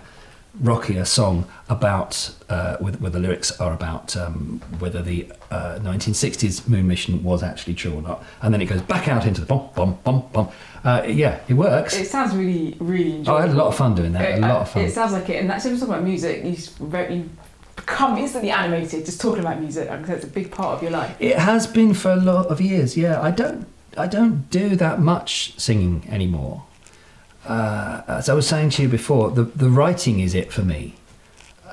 rockier 0.61 1.05
song 1.05 1.47
about 1.69 2.35
uh, 2.51 2.77
with, 2.81 3.01
where 3.01 3.11
the 3.11 3.19
lyrics 3.19 3.59
are 3.61 3.73
about 3.73 4.15
um, 4.17 4.61
whether 4.79 5.01
the 5.03 5.31
uh, 5.51 5.79
1960s 5.81 6.69
moon 6.69 6.87
mission 6.87 7.23
was 7.25 7.43
actually 7.43 7.75
true 7.75 7.95
or 7.95 8.03
not, 8.03 8.23
and 8.43 8.53
then 8.53 8.61
it 8.61 8.67
goes 8.67 8.83
back 8.83 9.09
out 9.09 9.25
into 9.27 9.41
the 9.41 9.47
bum 9.47 9.69
bum 9.75 9.99
bum 10.05 10.25
bum. 10.33 10.49
Uh, 10.85 11.03
yeah, 11.07 11.41
it 11.49 11.55
works. 11.55 11.97
It 11.97 12.09
sounds 12.09 12.35
really, 12.35 12.77
really 12.81 13.25
Oh. 13.27 13.37
I 13.37 13.43
had 13.43 13.51
a 13.51 13.55
lot 13.55 13.69
of 13.69 13.77
fun 13.77 13.95
doing 13.95 14.13
that. 14.13 14.23
A 14.23 14.35
It- 14.37 14.41
lot 14.41 14.63
of 14.63 14.69
fun. 14.71 14.83
It 14.85 14.93
sounds 14.93 15.13
like 15.13 15.29
it, 15.31 15.41
and 15.41 15.49
that's 15.49 15.65
we're 15.65 15.73
talking 15.73 15.89
about 15.89 16.05
music. 16.05 16.45
You, 16.45 16.57
very, 16.87 17.15
you 17.15 17.31
become 17.77 18.19
instantly 18.19 18.51
animated 18.51 19.07
just 19.07 19.21
talking 19.21 19.41
about 19.41 19.59
music. 19.61 19.89
Said, 19.89 20.09
it's 20.11 20.25
a 20.25 20.29
big 20.29 20.51
part 20.51 20.77
of 20.77 20.83
your 20.83 20.91
life. 20.93 21.17
It 21.19 21.39
has 21.39 21.67
been 21.67 21.95
for 21.95 22.11
a 22.11 22.17
lot 22.17 22.47
of 22.49 22.61
years. 22.61 22.97
Yeah, 22.97 23.21
I 23.23 23.31
don't, 23.31 23.67
I 23.97 24.07
don't 24.07 24.51
do 24.51 24.77
that 24.77 25.01
much 25.01 25.55
singing 25.59 26.07
anymore. 26.11 26.65
Uh, 27.47 28.03
as 28.07 28.29
I 28.29 28.35
was 28.35 28.47
saying 28.47 28.71
to 28.71 28.83
you 28.83 28.89
before, 28.89 29.31
the 29.31 29.45
the 29.45 29.69
writing 29.69 30.21
is 30.21 30.35
it 30.35 30.53
for 30.53 30.63
me. 30.63 30.95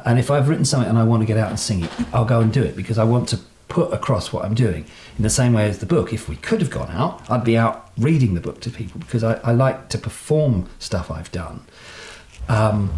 And 0.05 0.17
if 0.17 0.31
I've 0.31 0.47
written 0.47 0.65
something 0.65 0.89
and 0.89 0.97
I 0.97 1.03
want 1.03 1.21
to 1.21 1.25
get 1.25 1.37
out 1.37 1.49
and 1.49 1.59
sing 1.59 1.83
it, 1.83 1.91
I'll 2.13 2.25
go 2.25 2.39
and 2.39 2.51
do 2.53 2.63
it 2.63 2.75
because 2.75 2.97
I 2.97 3.03
want 3.03 3.27
to 3.29 3.39
put 3.67 3.93
across 3.93 4.33
what 4.33 4.45
I'm 4.45 4.55
doing. 4.55 4.85
In 5.17 5.23
the 5.23 5.29
same 5.29 5.53
way 5.53 5.67
as 5.69 5.79
the 5.79 5.85
book, 5.85 6.11
if 6.11 6.27
we 6.27 6.35
could 6.37 6.61
have 6.61 6.71
gone 6.71 6.89
out, 6.91 7.29
I'd 7.29 7.43
be 7.43 7.57
out 7.57 7.89
reading 7.97 8.33
the 8.33 8.41
book 8.41 8.61
to 8.61 8.69
people 8.69 8.99
because 8.99 9.23
I, 9.23 9.35
I 9.43 9.51
like 9.51 9.89
to 9.89 9.97
perform 9.97 10.67
stuff 10.79 11.11
I've 11.11 11.31
done. 11.31 11.61
Um, 12.47 12.91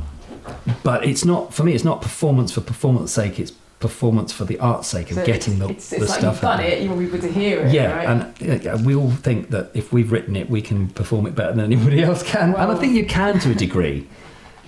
but 0.84 1.06
it's 1.06 1.26
not 1.26 1.54
for 1.54 1.64
me. 1.64 1.74
It's 1.74 1.84
not 1.84 2.02
performance 2.02 2.52
for 2.52 2.62
performance 2.62 3.12
sake. 3.12 3.40
It's 3.40 3.52
performance 3.82 4.32
for 4.32 4.46
the 4.46 4.58
art's 4.60 4.88
sake 4.88 5.10
of 5.12 5.18
So 5.18 5.26
getting 5.26 5.60
the, 5.60 5.68
it's, 5.70 5.90
the 5.90 5.98
it's 5.98 6.10
like 6.10 6.20
stuff 6.20 6.40
done 6.42 6.60
out. 6.60 6.66
it. 6.66 6.82
You 6.82 6.90
want 6.90 7.02
people 7.02 7.20
to 7.20 7.32
hear 7.32 7.62
it. 7.62 7.74
Yeah, 7.74 7.94
right? 7.96 8.08
and 8.08 8.64
yeah, 8.64 8.76
we 8.82 8.96
all 8.96 9.12
think 9.12 9.50
that 9.50 9.72
if 9.74 9.92
we've 9.92 10.12
written 10.12 10.36
it, 10.36 10.50
we 10.50 10.62
can 10.62 10.88
perform 10.90 11.26
it 11.26 11.36
better 11.36 11.52
than 11.54 11.66
anybody 11.66 12.02
else 12.10 12.24
can, 12.24 12.54
and 12.56 12.72
I 12.72 12.76
think 12.76 12.94
you 12.94 13.06
can 13.06 13.40
to 13.40 13.52
a 13.52 13.56
degree. 13.56 14.08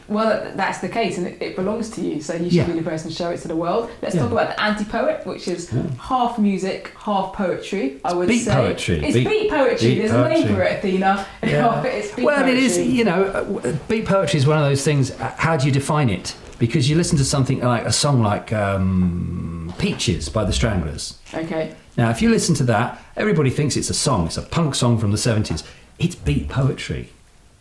Well, 0.09 0.51
that's 0.57 0.79
the 0.79 0.89
case, 0.89 1.17
and 1.17 1.25
it, 1.25 1.41
it 1.41 1.55
belongs 1.55 1.89
to 1.91 2.01
you, 2.01 2.21
so 2.21 2.33
you 2.33 2.43
should 2.43 2.53
Yeah. 2.53 2.65
be 2.67 2.73
the 2.73 2.81
person 2.83 3.09
to 3.09 3.15
show 3.15 3.29
it 3.31 3.37
to 3.37 3.47
the 3.47 3.55
world. 3.55 3.89
Let's 4.01 4.13
Yeah. 4.13 4.23
talk 4.23 4.31
about 4.33 4.49
the 4.49 4.61
anti-poet, 4.61 5.25
which 5.25 5.47
is 5.47 5.73
Ooh. 5.73 5.87
half 5.97 6.37
music, 6.37 6.91
half 6.99 7.31
poetry. 7.33 8.01
I 8.03 8.13
would 8.13 8.27
Beat 8.27 8.39
say 8.43 8.53
poetry. 8.53 8.97
It's 8.97 9.13
Beat- 9.13 9.27
beat, 9.29 9.49
poetry. 9.49 9.87
beat 9.95 9.99
There's 9.99 10.11
a 10.11 10.27
name 10.27 10.47
for 10.53 10.61
it, 10.61 10.79
Athena. 10.79 11.25
Yeah. 11.43 11.81
it's 11.83 12.13
beat 12.13 12.25
well, 12.25 12.35
poetry. 12.35 12.51
it 12.57 12.63
is. 12.63 12.77
You 12.79 13.05
know, 13.05 13.23
uh, 13.23 13.75
beat 13.87 14.05
poetry 14.05 14.39
is 14.39 14.45
one 14.45 14.57
of 14.57 14.65
those 14.65 14.83
things. 14.83 15.09
uh, 15.11 15.33
How 15.37 15.55
do 15.55 15.65
you 15.67 15.71
define 15.71 16.09
it? 16.09 16.35
Because 16.59 16.89
you 16.89 16.95
listen 16.95 17.17
to 17.17 17.25
something 17.25 17.59
like 17.59 17.85
a 17.85 17.91
song 17.91 18.21
like 18.21 18.53
um, 18.53 19.73
"Peaches" 19.77 20.29
by 20.29 20.43
the 20.43 20.53
Stranglers. 20.53 21.19
Okay. 21.33 21.75
Now, 21.97 22.09
if 22.09 22.21
you 22.21 22.29
listen 22.29 22.55
to 22.55 22.63
that, 22.65 23.01
everybody 23.15 23.49
thinks 23.49 23.75
it's 23.75 23.89
a 23.89 23.93
song. 23.93 24.27
It's 24.27 24.37
a 24.37 24.41
punk 24.41 24.75
song 24.75 24.97
from 24.97 25.11
the 25.11 25.17
70s. 25.17 25.63
It's 25.99 26.15
beat 26.15 26.49
poetry. 26.49 27.09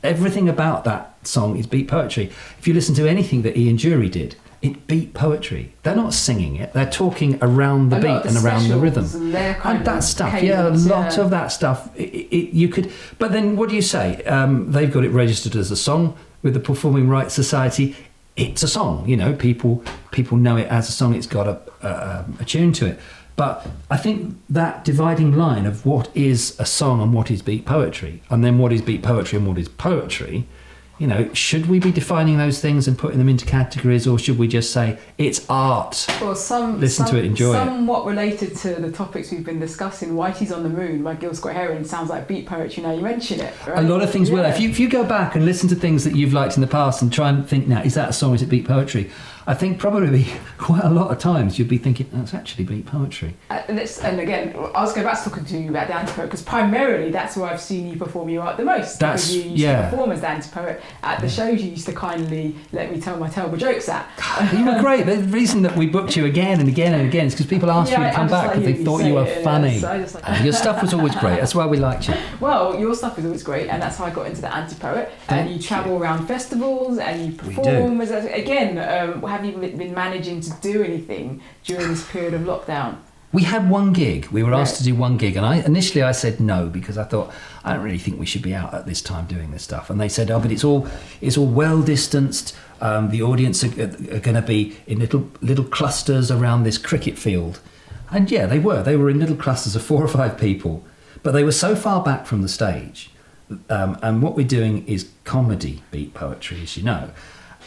Everything 0.02 0.48
about 0.48 0.85
that 0.85 1.14
song 1.26 1.57
is 1.57 1.66
beat 1.66 1.87
poetry. 1.88 2.33
If 2.59 2.66
you 2.66 2.74
listen 2.74 2.94
to 2.96 3.09
anything 3.09 3.42
that 3.42 3.57
Ian 3.57 3.76
Dury 3.76 4.11
did, 4.11 4.37
it 4.62 4.87
beat 4.87 5.12
poetry. 5.12 5.74
They're 5.83 5.96
not 5.96 6.14
singing 6.14 6.57
it, 6.57 6.72
they're 6.72 6.90
talking 6.90 7.38
around 7.42 7.90
the 7.90 7.98
A 7.98 8.00
beat 8.00 8.24
and 8.26 8.37
around 8.37 8.68
the 8.68 8.78
rhythm. 8.78 9.05
and 9.05 9.33
And 9.64 9.85
that 9.85 10.05
stuff, 10.05 10.42
yeah, 10.42 10.68
a 10.68 10.70
lot 10.70 11.16
yeah. 11.16 11.20
of 11.20 11.31
that 11.31 11.48
stuff. 11.48 11.90
It, 11.96 12.11
it, 12.33 12.55
you 12.55 12.68
could, 12.68 12.90
but 13.18 13.33
then 13.33 13.57
what 13.57 13.68
do 13.68 13.74
you 13.74 13.83
say? 13.83 14.22
Um, 14.24 14.70
they've 14.72 14.92
got 14.92 15.05
it 15.05 15.11
registered 15.11 15.57
as 15.57 15.70
a 15.70 15.76
song 15.76 16.16
with 16.42 16.55
the 16.55 16.61
Performing 16.61 17.09
Rights 17.09 17.35
Society. 17.35 17.96
It's 18.36 18.62
a 18.62 18.68
song, 18.68 19.08
you 19.08 19.16
know. 19.16 19.34
People 19.34 19.84
people 20.10 20.36
know 20.36 20.56
it 20.56 20.68
as 20.68 20.88
a 20.88 20.92
song. 20.92 21.14
It's 21.14 21.26
got 21.26 21.46
a, 21.46 21.60
a, 21.82 22.18
um, 22.20 22.36
a 22.40 22.44
tune 22.44 22.72
to 22.74 22.86
it. 22.86 22.98
But 23.36 23.66
I 23.90 23.96
think 23.96 24.36
that 24.50 24.84
dividing 24.84 25.36
line 25.36 25.66
of 25.66 25.86
what 25.86 26.14
is 26.14 26.56
a 26.58 26.66
song 26.66 27.00
and 27.00 27.12
what 27.12 27.30
is 27.30 27.42
beat 27.42 27.64
poetry, 27.64 28.22
and 28.30 28.44
then 28.44 28.58
what 28.58 28.72
is 28.72 28.82
beat 28.82 29.02
poetry 29.02 29.38
and 29.38 29.46
what 29.46 29.58
is 29.58 29.68
poetry, 29.68 30.46
you 31.02 31.08
know, 31.08 31.34
should 31.34 31.66
we 31.66 31.80
be 31.80 31.90
defining 31.90 32.38
those 32.38 32.60
things 32.60 32.86
and 32.86 32.96
putting 32.96 33.18
them 33.18 33.28
into 33.28 33.44
categories, 33.44 34.06
or 34.06 34.20
should 34.20 34.38
we 34.38 34.46
just 34.46 34.70
say 34.70 35.00
it's 35.18 35.44
art? 35.50 36.06
Well, 36.20 36.36
some 36.36 36.78
Listen 36.78 37.04
to 37.06 37.18
it, 37.18 37.24
enjoy 37.24 37.50
it. 37.50 37.54
Somewhat 37.54 38.06
related 38.06 38.54
to 38.58 38.76
the 38.76 38.92
topics 38.92 39.32
we've 39.32 39.44
been 39.44 39.58
discussing. 39.58 40.10
Whitey's 40.10 40.52
on 40.52 40.62
the 40.62 40.68
Moon 40.68 41.02
by 41.02 41.16
Gil 41.16 41.34
Scott 41.34 41.54
Heron 41.54 41.84
sounds 41.84 42.08
like 42.08 42.28
beat 42.28 42.46
poetry. 42.46 42.84
Now 42.84 42.92
you 42.92 43.00
mention 43.00 43.40
it. 43.40 43.52
Right? 43.66 43.78
A 43.78 43.82
lot 43.82 44.00
of 44.00 44.12
things 44.12 44.30
will. 44.30 44.44
If 44.44 44.60
you 44.60 44.70
if 44.70 44.78
you 44.78 44.88
go 44.88 45.02
back 45.02 45.34
and 45.34 45.44
listen 45.44 45.68
to 45.70 45.74
things 45.74 46.04
that 46.04 46.14
you've 46.14 46.32
liked 46.32 46.54
in 46.54 46.60
the 46.60 46.68
past 46.68 47.02
and 47.02 47.12
try 47.12 47.30
and 47.30 47.48
think 47.48 47.66
now, 47.66 47.82
is 47.82 47.94
that 47.94 48.10
a 48.10 48.12
song? 48.12 48.36
Is 48.36 48.42
it 48.42 48.48
beat 48.48 48.64
poetry? 48.64 49.10
I 49.46 49.55
think 49.55 49.78
probably 49.78 50.26
quite 50.59 50.85
a 50.85 50.90
lot 50.90 51.11
of 51.11 51.18
times 51.18 51.59
you'd 51.59 51.68
be 51.68 51.78
thinking 51.78 52.09
that's 52.12 52.35
actually 52.35 52.64
beat 52.64 52.87
poetry. 52.87 53.35
Uh, 53.50 53.62
and, 53.68 53.78
and 53.78 54.20
again, 54.20 54.55
I 54.57 54.83
was 54.83 54.92
going 54.92 55.07
back 55.07 55.22
to 55.22 55.28
talking 55.31 55.44
to 55.46 55.59
you 55.59 55.70
about 55.70 55.88
the 55.88 55.94
anti-poet 55.96 56.26
because 56.26 56.42
primarily 56.42 57.11
that's 57.11 57.37
where 57.37 57.50
I've 57.50 57.61
seen 57.61 57.88
you 57.88 57.96
perform 57.96 58.28
your 58.28 58.42
art 58.42 58.57
the 58.57 58.64
most. 58.64 58.98
That's- 58.98 59.31
because 59.31 59.37
you 59.37 59.50
used 59.52 59.62
yeah. 59.62 59.83
to 59.83 59.90
perform 59.90 60.12
as 60.12 60.20
the 60.20 60.28
anti-poet 60.28 60.83
at 61.02 61.20
the 61.20 61.28
shows 61.28 61.61
you 61.62 61.70
used 61.70 61.87
to 61.87 61.92
kindly 61.92 62.55
let 62.72 62.92
me 62.92 63.00
tell 63.00 63.16
my 63.18 63.28
terrible 63.28 63.57
jokes 63.57 63.88
at. 63.88 64.07
You 64.52 64.64
were 64.64 64.81
great. 64.81 65.07
The 65.07 65.18
reason 65.18 65.62
that 65.62 65.76
we 65.76 65.87
booked 65.87 66.16
you 66.16 66.24
again 66.26 66.61
and 66.61 66.68
again 66.68 66.94
and 66.94 67.09
again 67.09 67.26
is 67.26 67.35
because 67.35 67.46
people 67.46 67.70
asked 67.70 67.90
Yeah, 67.90 68.05
you 68.05 68.11
to 68.11 68.14
come 68.14 68.28
back 68.28 68.48
like 68.48 68.61
because 68.61 68.78
they 68.78 68.85
thought 68.85 69.00
you 69.02 69.09
you 69.09 69.14
were 69.14 69.26
it, 69.26 69.44
funny. 69.44 69.81
just 69.81 70.14
like- 70.14 70.42
your 70.44 70.52
stuff 70.52 70.83
was 70.83 70.94
always 70.94 71.14
great. 71.16 71.40
That's 71.40 71.55
why 71.55 71.66
we 71.66 71.78
liked 71.78 72.09
you. 72.09 72.14
Well, 72.40 72.78
your 72.78 72.94
stuff 72.96 73.18
is 73.20 73.24
always 73.24 73.42
great, 73.44 73.68
and 73.68 73.81
that's 73.81 73.98
how 73.98 74.05
I 74.05 74.11
got 74.11 74.26
into 74.26 74.40
the 74.40 74.52
anti-poet. 74.52 75.12
Thank 75.28 75.42
and 75.42 75.50
you 75.50 75.62
travel 75.62 75.96
around 75.96 76.26
festivals 76.26 76.98
and 76.98 77.24
you 77.24 77.33
perform. 77.38 78.00
As 78.00 78.11
again, 78.11 78.78
um, 78.78 79.20
have 79.32 79.44
you 79.46 79.52
been 79.52 79.94
managing 79.94 80.40
to 80.42 80.50
do 80.60 80.82
anything 80.82 81.40
during 81.64 81.88
this 81.88 82.06
period 82.10 82.34
of 82.34 82.42
lockdown? 82.42 82.96
We 83.32 83.44
had 83.44 83.70
one 83.70 83.94
gig. 83.94 84.26
We 84.26 84.42
were 84.42 84.52
asked 84.52 84.72
Right. 84.74 84.78
to 84.78 84.84
do 84.84 84.94
one 84.94 85.16
gig, 85.16 85.36
and 85.36 85.46
I 85.46 85.56
initially 85.56 86.02
I 86.02 86.12
said 86.12 86.38
no 86.38 86.66
because 86.68 86.98
I 86.98 87.04
thought 87.04 87.32
I 87.64 87.72
don't 87.72 87.82
really 87.82 87.96
think 87.98 88.20
we 88.20 88.26
should 88.26 88.42
be 88.42 88.54
out 88.54 88.74
at 88.74 88.84
this 88.84 89.00
time 89.00 89.24
doing 89.24 89.50
this 89.52 89.62
stuff. 89.62 89.88
And 89.88 89.98
they 89.98 90.10
said, 90.10 90.30
"Oh, 90.30 90.38
but 90.38 90.52
it's 90.52 90.64
all 90.64 90.86
it's 91.22 91.38
all 91.38 91.46
well 91.46 91.80
distanced. 91.80 92.54
Um, 92.82 93.08
the 93.10 93.22
audience 93.22 93.64
are, 93.64 93.68
are 93.68 94.20
going 94.20 94.34
to 94.34 94.42
be 94.46 94.76
in 94.86 94.98
little 94.98 95.30
little 95.40 95.64
clusters 95.64 96.30
around 96.30 96.64
this 96.64 96.76
cricket 96.76 97.16
field." 97.16 97.60
And 98.10 98.30
yeah, 98.30 98.44
they 98.44 98.58
were. 98.58 98.82
They 98.82 98.96
were 98.96 99.08
in 99.08 99.18
little 99.18 99.36
clusters 99.36 99.74
of 99.74 99.82
four 99.82 100.04
or 100.04 100.08
five 100.08 100.36
people, 100.36 100.84
but 101.22 101.32
they 101.32 101.42
were 101.44 101.52
so 101.66 101.74
far 101.74 102.02
back 102.02 102.26
from 102.26 102.42
the 102.42 102.48
stage. 102.50 103.08
Um, 103.70 103.98
and 104.02 104.20
what 104.22 104.36
we're 104.36 104.46
doing 104.46 104.86
is 104.86 105.08
comedy 105.24 105.82
beat 105.90 106.12
poetry, 106.12 106.60
as 106.62 106.76
you 106.76 106.82
know. 106.82 107.08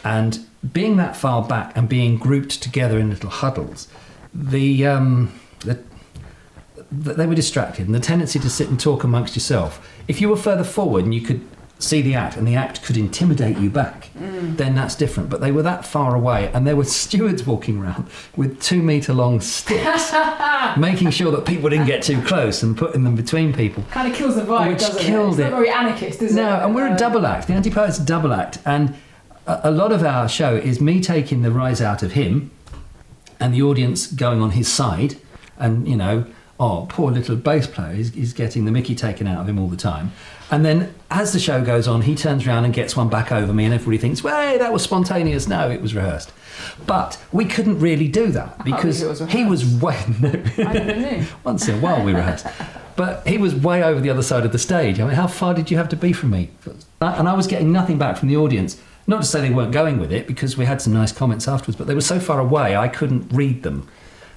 And 0.04 0.45
being 0.73 0.97
that 0.97 1.15
far 1.15 1.43
back 1.43 1.75
and 1.78 1.88
being 1.89 2.17
grouped 2.17 2.62
together 2.62 2.97
in 2.99 3.10
little 3.10 3.30
huddles, 3.30 3.88
the, 4.34 4.86
um, 4.86 5.32
the 5.60 5.75
th- 5.75 7.17
they 7.17 7.25
were 7.25 7.36
distracted 7.36 7.86
and 7.88 7.95
the 7.95 7.99
tendency 7.99 8.39
to 8.39 8.49
sit 8.49 8.69
and 8.69 8.80
talk 8.80 9.04
amongst 9.04 9.36
yourself 9.36 9.88
if 10.08 10.21
you 10.21 10.30
were 10.30 10.38
further 10.38 10.63
forward 10.63 11.04
and 11.04 11.13
you 11.13 11.21
could 11.21 11.41
see 11.78 12.01
the 12.01 12.15
act 12.15 12.38
and 12.38 12.47
the 12.47 12.56
act 12.56 12.82
could 12.84 12.95
intimidate 12.95 13.58
you 13.58 13.69
back, 13.69 14.10
then 14.15 14.75
that's 14.75 14.95
different. 14.95 15.30
But 15.30 15.41
they 15.41 15.51
were 15.51 15.63
that 15.63 15.86
far 15.86 16.15
away, 16.15 16.49
and 16.54 16.65
there 16.65 16.75
were 16.75 16.86
stewards 17.04 17.45
walking 17.45 17.80
around 17.80 18.08
with 18.38 18.62
two 18.62 18.82
meter 18.82 19.13
long 19.13 19.41
sticks, 19.41 20.13
making 20.78 21.10
sure 21.10 21.32
that 21.34 21.45
people 21.45 21.69
didn't 21.69 21.88
get 21.88 22.01
too 22.01 22.21
close 22.21 22.63
and 22.63 22.78
putting 22.78 23.04
them 23.04 23.15
between 23.15 23.51
people. 23.51 23.84
Kind 23.91 24.10
of 24.10 24.17
kills 24.17 24.36
the 24.36 24.43
vibe, 24.43 24.69
Which 24.69 24.80
doesn't 24.80 25.01
killed 25.01 25.38
it? 25.38 25.41
It's 25.43 25.47
it. 25.47 25.51
not 25.51 25.58
very 25.58 25.69
anarchist, 25.69 26.21
is 26.21 26.32
it? 26.32 26.36
No, 26.41 26.47
and 26.63 26.73
we're 26.73 26.88
a 26.88 26.91
Uh, 26.91 26.97
double 26.97 27.25
act. 27.25 27.47
The 27.47 27.54
anti 27.54 27.69
poet's 27.71 27.99
a 27.99 28.06
double 28.06 28.32
act, 28.32 28.60
and 28.65 28.95
a, 29.48 29.72
lot 29.72 29.92
of 29.92 30.04
our 30.04 30.28
show 30.28 30.56
is 30.56 30.82
me 30.82 31.02
taking 31.02 31.42
the 31.42 31.52
rise 31.52 31.82
out 31.82 32.04
of 32.04 32.14
him, 32.14 32.52
and 33.40 33.54
the 33.54 33.62
audience 33.62 34.08
going 34.08 34.42
on 34.42 34.52
his 34.52 34.68
side, 34.68 35.18
and 35.58 35.88
you 35.88 35.96
know, 35.96 36.26
oh, 36.60 36.86
poor 36.90 37.12
little 37.12 37.36
bass 37.36 37.68
player, 37.68 37.94
he's, 37.94 38.14
he's 38.14 38.34
getting 38.34 38.66
the 38.66 38.72
Mickey 38.72 38.96
taken 38.96 39.28
out 39.28 39.42
of 39.42 39.50
him 39.50 39.60
all 39.60 39.68
the 39.68 39.78
time. 39.78 40.12
And 40.50 40.64
then 40.64 40.94
as 41.10 41.34
the 41.34 41.40
show 41.40 41.64
goes 41.64 41.88
on, 41.88 42.04
he 42.04 42.16
turns 42.16 42.48
around 42.48 42.66
and 42.66 42.74
gets 42.74 42.96
one 42.96 43.10
back 43.10 43.32
over 43.32 43.54
me, 43.54 43.66
and 43.66 43.74
everybody 43.74 43.98
thinks, 43.98 44.24
well, 44.24 44.40
hey, 44.40 44.58
that 44.58 44.72
was 44.72 44.84
spontaneous. 44.84 45.48
No, 45.48 45.70
it 45.70 45.82
was 45.82 45.94
rehearsed. 45.94 46.32
But 46.86 47.22
we 47.32 47.46
couldn't 47.46 47.80
really 47.80 48.08
do 48.08 48.28
that 48.28 48.64
because 48.64 49.04
was 49.04 49.20
he 49.30 49.44
was 49.46 49.66
way. 49.66 50.02
Knew. 50.22 51.26
Once 51.44 51.68
in 51.68 51.76
a 51.76 51.80
while 51.80 52.04
we 52.04 52.14
rehearsed. 52.14 52.48
But 52.96 53.28
he 53.28 53.38
was 53.38 53.54
way 53.54 53.84
over 53.84 54.00
the 54.00 54.10
other 54.10 54.22
side 54.22 54.46
of 54.46 54.52
the 54.54 54.60
stage. 54.60 55.00
I 55.00 55.06
mean, 55.06 55.16
how 55.16 55.28
far 55.28 55.54
did 55.54 55.70
you 55.70 55.78
have 55.78 55.90
to 55.90 55.98
be 55.98 56.14
from 56.14 56.30
me? 56.30 56.52
And 57.02 57.28
I 57.28 57.34
was 57.34 57.46
getting 57.46 57.72
nothing 57.72 57.98
back 57.98 58.16
from 58.18 58.30
the 58.30 58.38
audience. 58.38 58.82
Not 59.08 59.22
to 59.22 59.28
say 59.28 59.41
they 59.41 59.52
weren't 59.54 59.72
going 59.72 60.00
with 60.00 60.12
it, 60.12 60.26
because 60.28 60.58
we 60.58 60.65
had 60.65 60.82
some 60.82 60.94
nice 60.94 61.12
comments 61.12 61.48
afterwards, 61.48 61.78
but 61.78 61.86
they 61.88 61.94
were 61.96 62.02
so 62.02 62.20
far 62.20 62.39
away 62.39 62.76
I 62.76 62.88
couldn't 62.88 63.32
read 63.32 63.62
them. 63.63 63.88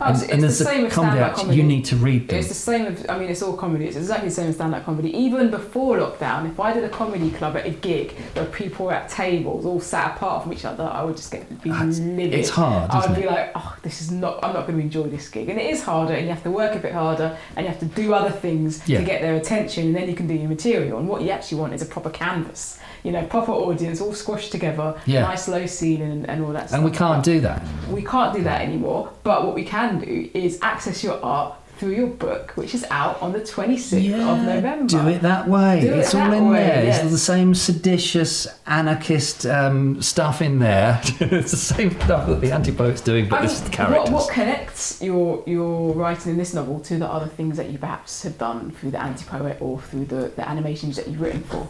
Oh, 0.00 0.04
and 0.04 0.16
it's- 0.16 0.30
and 0.30 0.42
the 0.44 0.50
same 0.52 0.86
as 0.86 0.92
comedy 0.92 1.18
act, 1.18 1.38
comedy. 1.38 1.56
you 1.56 1.64
need 1.64 1.84
to 1.86 1.96
read 1.96 2.28
them. 2.28 2.38
It's 2.38 2.46
the 2.46 2.54
same. 2.54 2.84
With, 2.84 3.10
I 3.10 3.18
mean, 3.18 3.28
it's 3.30 3.42
all 3.42 3.54
comedy. 3.54 3.86
It's 3.86 3.96
exactly 3.96 4.28
the 4.28 4.34
same 4.36 4.46
as 4.50 4.54
stand-up 4.54 4.84
comedy. 4.84 5.10
Even 5.16 5.50
before 5.50 5.98
lockdown, 5.98 6.48
if 6.48 6.60
I 6.60 6.72
did 6.72 6.84
a 6.84 6.88
comedy 6.88 7.30
club 7.32 7.56
at 7.56 7.66
a 7.66 7.70
gig 7.70 8.12
where 8.34 8.44
people 8.44 8.86
were 8.86 8.92
at 8.92 9.08
tables, 9.08 9.66
all 9.66 9.80
sat 9.80 10.14
apart 10.14 10.44
from 10.44 10.52
each 10.52 10.64
other, 10.64 10.84
I 10.84 11.02
would 11.02 11.16
just 11.16 11.32
get 11.32 11.48
be 11.64 11.70
Ah, 11.72 11.78
it's- 11.82 11.98
livid. 11.98 12.32
it's 12.34 12.50
hard, 12.50 12.90
I 12.92 13.04
would 13.08 13.16
be 13.16 13.22
it? 13.22 13.26
like, 13.26 13.50
oh, 13.56 13.74
this 13.82 14.00
is 14.00 14.12
not. 14.12 14.38
I'm 14.44 14.52
not 14.52 14.68
going 14.68 14.78
to 14.78 14.84
enjoy 14.84 15.08
this 15.08 15.28
gig, 15.28 15.48
and 15.48 15.58
it 15.58 15.68
is 15.68 15.82
harder, 15.82 16.12
and 16.12 16.22
you 16.26 16.32
have 16.32 16.44
to 16.44 16.50
work 16.52 16.76
a 16.76 16.78
bit 16.78 16.92
harder, 16.92 17.36
and 17.56 17.64
you 17.66 17.68
have 17.72 17.80
to 17.80 17.86
do 17.86 18.14
other 18.14 18.30
things 18.30 18.80
Yeah. 18.86 19.00
to 19.00 19.04
get 19.04 19.20
their 19.20 19.34
attention, 19.34 19.86
and 19.88 19.96
then 19.96 20.08
you 20.08 20.14
can 20.14 20.28
do 20.28 20.34
your 20.34 20.48
material. 20.48 20.98
And 21.00 21.08
what 21.08 21.22
you 21.22 21.30
actually 21.30 21.58
want 21.58 21.72
is 21.74 21.82
a 21.82 21.86
proper 21.86 22.10
canvas. 22.10 22.78
You 23.08 23.12
know, 23.14 23.24
proper 23.24 23.52
audience, 23.52 24.02
all 24.02 24.12
squashed 24.12 24.52
together, 24.52 24.94
Yeah. 25.06 25.22
nice 25.22 25.48
low 25.48 25.64
ceiling, 25.64 26.10
and, 26.12 26.28
and 26.28 26.44
all 26.44 26.52
that. 26.52 26.70
and 26.72 26.84
we 26.84 26.90
can't 26.90 27.24
do 27.24 27.40
that. 27.40 27.62
We 27.90 28.02
can't 28.04 28.34
do 28.34 28.42
that 28.42 28.60
anymore, 28.60 29.10
but 29.22 29.46
what 29.46 29.54
we 29.54 29.64
can 29.64 29.98
do 29.98 30.28
is 30.34 30.58
access 30.60 31.02
your 31.02 31.18
art 31.24 31.54
through 31.78 31.92
your 31.94 32.08
book, 32.08 32.50
which 32.56 32.74
is 32.74 32.84
out 32.90 33.22
on 33.22 33.32
the 33.32 33.38
26th 33.40 34.12
of 34.12 34.42
November. 34.44 34.86
Do 34.88 35.08
it 35.08 35.22
that 35.22 35.48
way. 35.48 35.80
Do 35.80 35.86
it 35.94 35.98
it's 36.00 36.14
all 36.14 36.32
in 36.32 36.48
way, 36.50 36.58
there. 36.58 36.84
yes. 36.84 37.02
It's 37.04 37.12
the 37.12 37.18
same 37.18 37.54
seditious 37.54 38.46
anarchist 38.66 39.46
um, 39.46 40.02
stuff 40.02 40.42
in 40.42 40.58
there. 40.58 41.00
it's 41.20 41.52
the 41.52 41.56
same 41.56 41.92
stuff 42.02 42.26
that 42.26 42.40
the 42.42 42.50
anti-poet's 42.52 43.00
doing, 43.00 43.28
but 43.30 43.40
I 43.40 43.44
it's 43.44 43.60
mean, 43.62 43.70
the 43.70 43.76
characters. 43.76 44.10
What, 44.10 44.24
what 44.26 44.30
connects 44.34 45.00
your 45.00 45.42
your 45.46 45.94
writing 45.94 46.32
in 46.32 46.36
this 46.38 46.52
novel 46.52 46.80
to 46.80 46.98
the 46.98 47.06
other 47.08 47.28
things 47.28 47.56
that 47.56 47.70
you 47.70 47.78
perhaps 47.78 48.22
have 48.24 48.36
done 48.36 48.72
through 48.72 48.90
the 48.90 49.00
anti-poet 49.00 49.56
or 49.60 49.80
through 49.80 50.04
the, 50.06 50.32
the 50.36 50.46
animations 50.46 50.96
that 50.96 51.08
you've 51.08 51.20
written 51.22 51.42
for? 51.44 51.64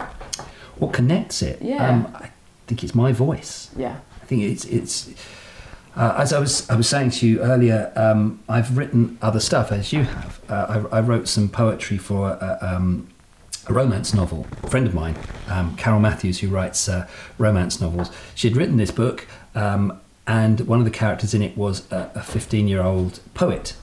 What 0.79 0.93
connects 0.93 1.41
it? 1.41 1.61
Yeah. 1.61 1.87
Um, 1.87 2.15
I 2.15 2.31
think 2.67 2.83
it's 2.83 2.95
my 2.95 3.11
voice. 3.11 3.69
Yeah. 3.75 3.99
I 4.21 4.25
think 4.25 4.43
it's 4.43 4.65
it's 4.65 5.09
uh, 5.95 6.15
as 6.17 6.31
I 6.31 6.39
was 6.39 6.69
I 6.69 6.75
was 6.75 6.87
saying 6.87 7.11
to 7.11 7.27
you 7.27 7.41
earlier. 7.41 7.91
Um, 7.95 8.39
I've 8.47 8.77
written 8.77 9.17
other 9.21 9.39
stuff 9.39 9.71
as 9.71 9.91
you 9.91 10.03
have. 10.03 10.39
Uh, 10.49 10.85
I, 10.91 10.97
I 10.97 11.01
wrote 11.01 11.27
some 11.27 11.49
poetry 11.49 11.97
for 11.97 12.29
a, 12.31 12.57
um, 12.61 13.09
a 13.67 13.73
romance 13.73 14.13
novel. 14.13 14.47
A 14.63 14.69
friend 14.69 14.87
of 14.87 14.93
mine, 14.93 15.17
um, 15.49 15.75
Carole 15.75 15.99
Matthews, 15.99 16.39
who 16.39 16.47
writes 16.47 16.87
uh, 16.87 17.07
romance 17.37 17.81
novels. 17.81 18.11
She 18.35 18.47
had 18.47 18.55
written 18.55 18.77
this 18.77 18.91
book, 18.91 19.27
um, 19.55 19.99
and 20.25 20.61
one 20.61 20.79
of 20.79 20.85
the 20.85 20.91
characters 20.91 21.33
in 21.33 21.41
it 21.41 21.57
was 21.57 21.85
a 21.91 22.21
15 22.21 22.67
year 22.67 22.81
old 22.81 23.19
poet, 23.33 23.75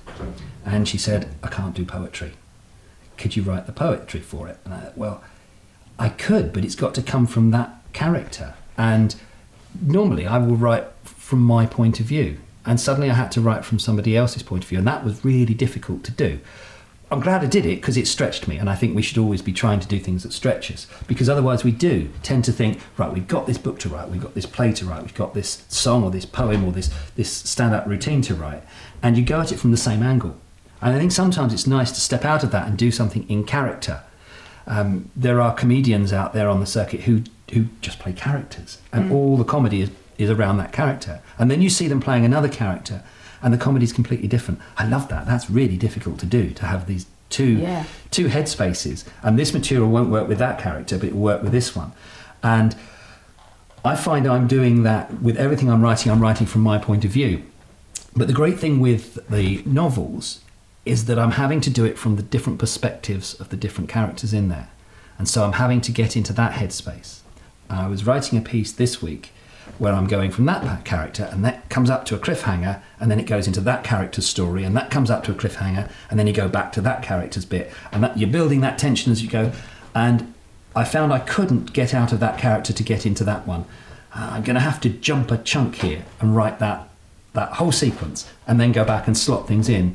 and 0.65 0.89
she 0.89 0.97
said, 0.97 1.29
"I 1.43 1.49
can't 1.49 1.75
do 1.75 1.85
poetry. 1.85 2.33
Could 3.19 3.37
you 3.37 3.43
write 3.43 3.67
the 3.67 3.73
poetry 3.73 4.21
for 4.21 4.49
it?" 4.49 4.59
And 4.65 4.73
I, 4.73 4.93
well, 4.97 5.23
I 5.99 6.11
could, 6.11 6.53
but 6.53 6.65
it's 6.65 6.75
got 6.75 6.95
to 6.95 7.03
come 7.03 7.27
from 7.27 7.51
that 7.53 7.81
character. 7.93 8.55
And 8.77 9.15
normally 9.81 10.27
I 10.27 10.39
will 10.39 10.57
write 10.57 10.87
from 11.05 11.41
my 11.41 11.67
point 11.67 12.01
of 12.01 12.07
view. 12.07 12.39
And 12.65 12.81
suddenly 12.81 13.11
I 13.11 13.15
had 13.15 13.31
to 13.33 13.41
write 13.41 13.65
from 13.65 13.79
somebody 13.79 14.17
else's 14.17 14.43
point 14.43 14.65
of 14.65 14.69
view. 14.69 14.79
And 14.79 14.87
that 14.87 15.05
was 15.05 15.25
really 15.25 15.55
difficult 15.55 16.05
to 16.05 16.13
do. 16.13 16.41
I'm 17.09 17.21
glad 17.21 17.45
I 17.45 17.47
did 17.47 17.65
it 17.65 17.77
because 17.77 17.97
it 17.97 18.09
stretched 18.09 18.49
me. 18.49 18.57
And 18.57 18.69
I 18.69 18.75
think 18.75 18.95
we 18.95 19.03
should 19.03 19.19
always 19.19 19.41
be 19.41 19.53
trying 19.53 19.79
to 19.81 19.87
do 19.87 19.99
things 19.99 20.25
that 20.25 20.33
stretch 20.33 20.71
us. 20.73 20.89
Because 21.07 21.29
otherwise 21.29 21.63
we 21.63 21.71
do 21.71 22.11
tend 22.23 22.45
to 22.45 22.53
think, 22.53 22.81
right, 22.99 23.13
we've 23.13 23.29
got 23.29 23.47
this 23.47 23.59
book 23.59 23.79
to 23.81 23.89
write, 23.89 24.09
we've 24.09 24.23
got 24.23 24.35
this 24.35 24.47
play 24.47 24.73
to 24.73 24.85
write, 24.85 25.03
we've 25.03 25.15
got 25.15 25.33
this 25.33 25.65
song 25.69 26.03
or 26.03 26.11
this 26.11 26.27
poem 26.27 26.65
or 26.65 26.73
this, 26.73 26.91
this 27.15 27.33
stand 27.33 27.75
up 27.75 27.87
routine 27.87 28.23
to 28.23 28.35
write. 28.35 28.65
And 29.03 29.17
you 29.17 29.25
go 29.25 29.41
at 29.41 29.53
it 29.53 29.61
from 29.61 29.71
the 29.71 29.77
same 29.77 30.03
angle. 30.03 30.37
And 30.83 30.95
I 30.95 30.99
think 30.99 31.13
sometimes 31.13 31.55
it's 31.55 31.67
nice 31.67 31.93
to 31.93 32.01
step 32.01 32.25
out 32.25 32.43
of 32.43 32.51
that 32.51 32.67
and 32.67 32.77
do 32.77 32.91
something 32.91 33.29
in 33.31 33.45
character 33.45 34.03
um, 34.67 35.11
there 35.15 35.41
are 35.41 35.55
comedians 35.55 36.13
out 36.13 36.33
there 36.33 36.49
on 36.49 36.61
the 36.61 36.67
circuit 36.67 37.01
who 37.03 37.23
who 37.53 37.67
just 37.81 37.99
play 38.01 38.13
characters, 38.13 38.79
and 38.93 39.13
all 39.13 39.37
the 39.37 39.45
comedy 39.45 39.81
is, 39.81 39.91
is 40.19 40.29
around 40.31 40.57
that 40.59 40.73
character. 40.73 41.21
And 41.39 41.49
then 41.49 41.63
you 41.63 41.71
see 41.71 41.87
them 41.87 42.01
playing 42.01 42.25
another 42.25 42.49
character, 42.49 43.05
and 43.41 43.55
the 43.55 43.59
comedy 43.59 43.85
is 43.85 43.93
completely 43.93 44.27
different. 44.27 44.61
I 44.77 44.85
love 44.87 45.09
that. 45.11 45.27
That's 45.27 45.49
really 45.49 45.77
difficult 45.77 46.19
to 46.21 46.27
do 46.27 46.51
to 46.51 46.67
have 46.67 46.87
these 46.89 47.07
two 47.29 47.59
Yeah. 47.59 47.85
two 48.11 48.27
headspaces. 48.29 49.05
And 49.23 49.39
this 49.39 49.53
material 49.55 49.89
won't 49.89 50.11
work 50.11 50.27
with 50.29 50.39
that 50.39 50.59
character, 50.59 50.99
but 50.99 51.09
it 51.09 51.15
will 51.15 51.23
work 51.23 51.43
with 51.43 51.53
this 51.53 51.77
one. 51.77 51.93
And 52.43 52.75
I 53.85 53.95
find 53.95 54.27
I'm 54.27 54.49
doing 54.49 54.83
that 54.83 55.23
with 55.23 55.37
everything 55.37 55.71
I'm 55.71 55.83
writing. 55.83 56.11
I'm 56.11 56.21
writing 56.21 56.47
from 56.49 56.63
my 56.63 56.79
point 56.79 57.05
of 57.05 57.13
view. 57.13 57.43
But 58.17 58.27
the 58.27 58.33
great 58.33 58.59
thing 58.59 58.81
with 58.81 59.19
the 59.29 59.63
novels 59.65 60.41
is 60.87 61.07
that 61.07 61.19
I'm 61.19 61.33
having 61.33 61.61
to 61.63 61.71
do 61.71 61.85
it 61.85 61.99
from 61.99 62.17
the 62.17 62.23
different 62.23 62.59
perspectives 62.59 63.35
of 63.41 63.51
the 63.51 63.57
different 63.57 63.91
characters 63.91 64.33
in 64.33 64.49
there. 64.49 64.71
And 65.19 65.29
so 65.29 65.45
I'm 65.45 65.55
having 65.55 65.81
to 65.83 65.93
get 65.93 66.17
into 66.17 66.33
that 66.35 66.53
headspace. 66.53 67.21
I 67.69 67.89
was 67.89 68.07
writing 68.07 68.39
a 68.39 68.43
piece 68.43 68.73
this 68.73 69.03
week 69.03 69.33
where 69.79 69.93
I'm 69.93 70.07
going 70.07 70.31
from 70.31 70.45
that 70.47 70.85
character 70.85 71.29
and 71.33 71.45
that 71.45 71.69
comes 71.69 71.91
up 71.91 72.05
to 72.07 72.15
a 72.15 72.19
cliffhanger 72.19 72.81
and 73.01 73.11
then 73.11 73.19
it 73.19 73.27
goes 73.27 73.49
into 73.49 73.61
that 73.63 73.83
character's 73.83 74.27
story 74.27 74.63
and 74.63 74.77
that 74.77 74.91
comes 74.91 75.11
up 75.11 75.25
to 75.25 75.33
a 75.33 75.35
cliffhanger 75.35 75.91
and 76.09 76.19
then 76.19 76.29
you 76.29 76.33
go 76.33 76.49
back 76.49 76.71
to 76.73 76.81
that 76.83 77.03
character's 77.03 77.45
bit 77.45 77.73
and 77.91 78.05
that, 78.05 78.17
you're 78.17 78.31
building 78.31 78.61
that 78.61 78.79
tension 78.79 79.11
as 79.11 79.23
you 79.23 79.29
go. 79.29 79.53
And 79.95 80.33
I 80.77 80.85
found 80.85 81.13
I 81.13 81.19
couldn't 81.19 81.73
get 81.73 81.95
out 81.95 82.13
of 82.13 82.21
that 82.21 82.39
character 82.39 82.73
to 82.73 82.83
get 82.83 83.05
into 83.05 83.25
that 83.25 83.47
one. 83.47 83.65
Uh, 84.15 84.31
I'm 84.33 84.45
going 84.45 84.55
to 84.55 84.61
have 84.61 84.81
to 84.83 84.89
jump 84.89 85.33
a 85.33 85.39
chunk 85.39 85.77
here 85.77 86.05
and 86.21 86.37
write 86.37 86.61
that 86.61 86.89
that 87.33 87.53
whole 87.53 87.73
sequence 87.73 88.31
and 88.47 88.59
then 88.59 88.73
go 88.73 88.83
back 88.83 89.07
and 89.07 89.17
slot 89.17 89.47
things 89.47 89.69
in 89.69 89.95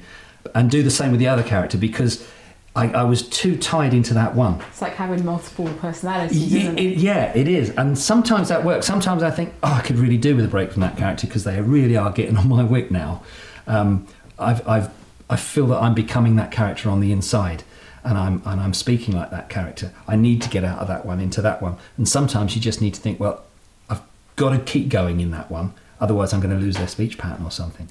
and 0.56 0.70
do 0.72 0.84
the 0.84 0.92
same 0.92 1.12
with 1.12 1.20
the 1.20 1.28
other 1.28 1.44
character 1.44 1.78
because 1.78 2.28
I, 2.76 2.88
I 2.92 3.04
was 3.04 3.28
too 3.28 3.58
tied 3.58 3.94
into 3.94 4.14
that 4.14 4.34
one. 4.36 4.62
It's 4.70 4.82
like 4.82 4.94
having 4.96 5.26
multiple 5.26 5.68
personalities, 5.80 6.52
Y- 6.54 6.60
isn't 6.60 6.80
it? 6.80 6.86
it- 6.94 6.98
yeah, 6.98 7.34
it 7.36 7.48
is. 7.48 7.70
And 7.72 7.98
sometimes 7.98 8.48
that 8.50 8.64
works. 8.64 8.86
Sometimes 8.86 9.24
I 9.24 9.32
think, 9.32 9.54
oh, 9.64 9.74
I 9.74 9.82
could 9.82 9.98
really 9.98 10.18
do 10.18 10.36
with 10.36 10.46
a 10.46 10.48
break 10.48 10.72
from 10.72 10.82
that 10.82 10.96
character 10.98 11.28
because 11.28 11.44
they 11.44 11.60
really 11.62 11.98
are 11.98 12.12
getting 12.12 12.38
on 12.42 12.48
my 12.48 12.64
wick 12.64 12.90
now. 12.92 13.24
Um, 13.68 14.08
I've, 14.40 14.66
I've, 14.68 14.90
I 15.30 15.36
feel 15.36 15.68
that 15.68 15.82
I'm 15.82 15.94
becoming 15.94 16.36
that 16.38 16.52
character 16.52 16.90
on 16.90 17.00
the 17.02 17.12
inside. 17.12 17.64
And 18.04 18.18
I'm, 18.18 18.42
and 18.46 18.60
I'm 18.60 18.74
speaking 18.74 19.16
like 19.16 19.30
that 19.30 19.48
character. 19.50 19.92
I 20.08 20.16
need 20.16 20.42
to 20.42 20.50
get 20.50 20.64
out 20.64 20.80
of 20.80 20.88
that 20.88 21.06
one 21.06 21.20
into 21.20 21.40
that 21.44 21.62
one. 21.62 21.78
And 21.98 22.10
sometimes 22.10 22.56
you 22.56 22.62
just 22.62 22.82
need 22.82 22.96
to 22.96 23.00
think, 23.02 23.20
well, 23.20 23.44
I've 23.92 24.02
got 24.38 24.50
to 24.52 24.60
keep 24.60 24.90
going 24.90 25.20
in 25.20 25.30
that 25.32 25.52
one. 25.52 25.74
Otherwise, 26.00 26.34
I'm 26.34 26.40
going 26.40 26.58
to 26.58 26.60
lose 26.60 26.78
their 26.78 26.88
speech 26.88 27.20
pattern 27.20 27.46
or 27.46 27.52
something. 27.52 27.88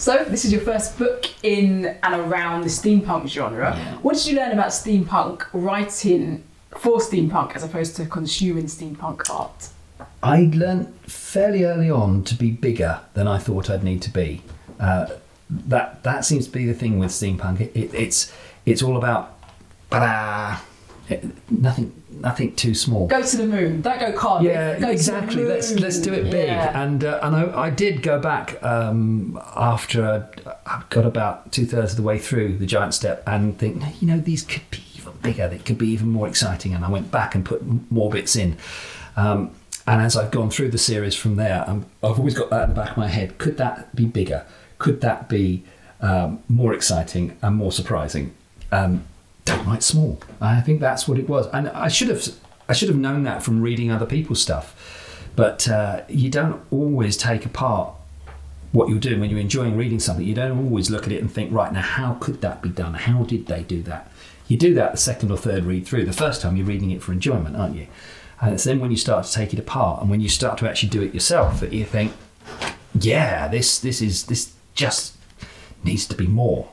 So, 0.00 0.24
this 0.24 0.46
is 0.46 0.52
your 0.52 0.62
first 0.62 0.98
book 0.98 1.26
in 1.42 1.84
and 2.02 2.14
around 2.14 2.62
the 2.62 2.70
steampunk 2.70 3.28
genre. 3.28 3.76
Yeah. 3.76 3.96
What 3.98 4.16
did 4.16 4.28
you 4.28 4.36
learn 4.36 4.50
about 4.50 4.68
steampunk 4.68 5.44
writing 5.52 6.42
for 6.70 7.00
steampunk 7.00 7.54
as 7.54 7.62
opposed 7.62 7.96
to 7.96 8.06
consuming 8.06 8.64
steampunk 8.64 9.28
art? 9.28 9.68
I 10.22 10.50
learned 10.54 10.94
fairly 11.02 11.64
early 11.64 11.90
on 11.90 12.24
to 12.24 12.34
be 12.34 12.50
bigger 12.50 13.00
than 13.12 13.28
I 13.28 13.36
thought 13.36 13.68
I'd 13.68 13.84
need 13.84 14.00
to 14.00 14.10
be. 14.10 14.40
Uh, 14.78 15.08
that 15.50 16.02
that 16.04 16.24
seems 16.24 16.46
to 16.46 16.52
be 16.52 16.64
the 16.64 16.72
thing 16.72 16.98
with 16.98 17.10
steampunk. 17.10 17.60
It, 17.60 17.76
it, 17.76 17.92
it's 17.92 18.32
it's 18.64 18.82
all 18.82 18.96
about 18.96 19.36
nothing 21.48 21.92
nothing 22.10 22.54
too 22.54 22.74
small. 22.74 23.06
Go 23.06 23.22
to 23.22 23.36
the 23.36 23.46
moon. 23.46 23.80
Don't 23.80 23.98
go 23.98 24.12
Cardiff. 24.12 24.50
Yeah, 24.50 24.78
go 24.78 24.90
exactly. 24.90 25.44
Let's 25.44 25.72
let's 25.72 25.98
do 25.98 26.12
it 26.12 26.30
big. 26.30 26.48
Yeah. 26.48 26.82
And 26.82 27.04
uh, 27.04 27.20
and 27.22 27.36
I, 27.36 27.62
I 27.64 27.70
did 27.70 28.02
go 28.02 28.18
back 28.20 28.62
um, 28.62 29.40
after 29.56 30.28
I 30.66 30.82
got 30.90 31.06
about 31.06 31.52
two 31.52 31.66
thirds 31.66 31.92
of 31.92 31.96
the 31.96 32.02
way 32.02 32.18
through 32.18 32.58
the 32.58 32.66
giant 32.66 32.94
step 32.94 33.22
and 33.26 33.58
think, 33.58 33.76
"No, 33.76 33.88
you 34.00 34.06
know, 34.06 34.18
these 34.18 34.42
could 34.42 34.68
be 34.70 34.82
even 34.96 35.14
bigger. 35.22 35.48
They 35.48 35.58
could 35.58 35.78
be 35.78 35.88
even 35.88 36.08
more 36.08 36.28
exciting. 36.28 36.74
And 36.74 36.84
I 36.84 36.90
went 36.90 37.10
back 37.10 37.34
and 37.34 37.44
put 37.44 37.62
more 37.90 38.10
bits 38.10 38.36
in. 38.36 38.56
Um, 39.16 39.52
and 39.86 40.02
as 40.02 40.16
I've 40.16 40.30
gone 40.30 40.50
through 40.50 40.70
the 40.70 40.78
series 40.78 41.16
from 41.16 41.36
there, 41.36 41.64
i 41.66 41.72
I've 42.06 42.18
always 42.18 42.34
got 42.34 42.50
that 42.50 42.64
in 42.64 42.68
the 42.70 42.80
back 42.80 42.92
of 42.92 42.96
my 42.96 43.08
head. 43.08 43.38
Could 43.38 43.56
that 43.56 43.94
be 43.96 44.04
bigger? 44.04 44.46
Could 44.78 45.00
that 45.00 45.28
be 45.28 45.64
um, 46.00 46.42
more 46.48 46.72
exciting, 46.72 47.36
and 47.42 47.56
more 47.56 47.72
surprising. 47.72 48.34
Um, 48.72 49.04
don't 49.66 49.82
small. 49.82 50.20
I 50.40 50.60
think 50.60 50.80
that's 50.80 51.06
what 51.06 51.18
it 51.18 51.28
was, 51.28 51.46
and 51.48 51.68
I 51.68 51.88
should 51.88 52.08
have 52.08 52.26
I 52.68 52.72
should 52.72 52.88
have 52.88 52.98
known 52.98 53.24
that 53.24 53.42
from 53.42 53.62
reading 53.62 53.90
other 53.90 54.06
people's 54.06 54.40
stuff. 54.40 54.76
But 55.36 55.68
uh, 55.68 56.02
you 56.08 56.30
don't 56.30 56.60
always 56.70 57.16
take 57.16 57.46
apart 57.46 57.94
what 58.72 58.88
you're 58.88 58.98
doing 58.98 59.20
when 59.20 59.30
you're 59.30 59.40
enjoying 59.40 59.76
reading 59.76 59.98
something. 59.98 60.24
You 60.24 60.34
don't 60.34 60.58
always 60.58 60.90
look 60.90 61.06
at 61.06 61.12
it 61.12 61.20
and 61.20 61.32
think, 61.32 61.52
right 61.52 61.72
now, 61.72 61.82
how 61.82 62.14
could 62.14 62.40
that 62.42 62.62
be 62.62 62.68
done? 62.68 62.94
How 62.94 63.24
did 63.24 63.46
they 63.46 63.62
do 63.62 63.82
that? 63.82 64.10
You 64.46 64.56
do 64.56 64.74
that 64.74 64.92
the 64.92 64.98
second 64.98 65.30
or 65.30 65.38
third 65.38 65.64
read 65.64 65.86
through. 65.86 66.04
The 66.04 66.12
first 66.12 66.42
time 66.42 66.56
you're 66.56 66.66
reading 66.66 66.90
it 66.90 67.02
for 67.02 67.12
enjoyment, 67.12 67.56
aren't 67.56 67.76
you? 67.76 67.86
And 68.40 68.54
it's 68.54 68.64
then 68.64 68.80
when 68.80 68.90
you 68.90 68.96
start 68.96 69.26
to 69.26 69.32
take 69.32 69.52
it 69.52 69.58
apart 69.58 70.00
and 70.00 70.10
when 70.10 70.20
you 70.20 70.28
start 70.28 70.58
to 70.58 70.68
actually 70.68 70.88
do 70.88 71.02
it 71.02 71.12
yourself 71.12 71.60
that 71.60 71.72
you 71.72 71.84
think, 71.84 72.12
yeah, 72.94 73.48
this 73.48 73.78
this 73.78 74.00
is 74.00 74.26
this 74.26 74.52
just 74.74 75.16
needs 75.84 76.06
to 76.06 76.16
be 76.16 76.26
more. 76.26 76.70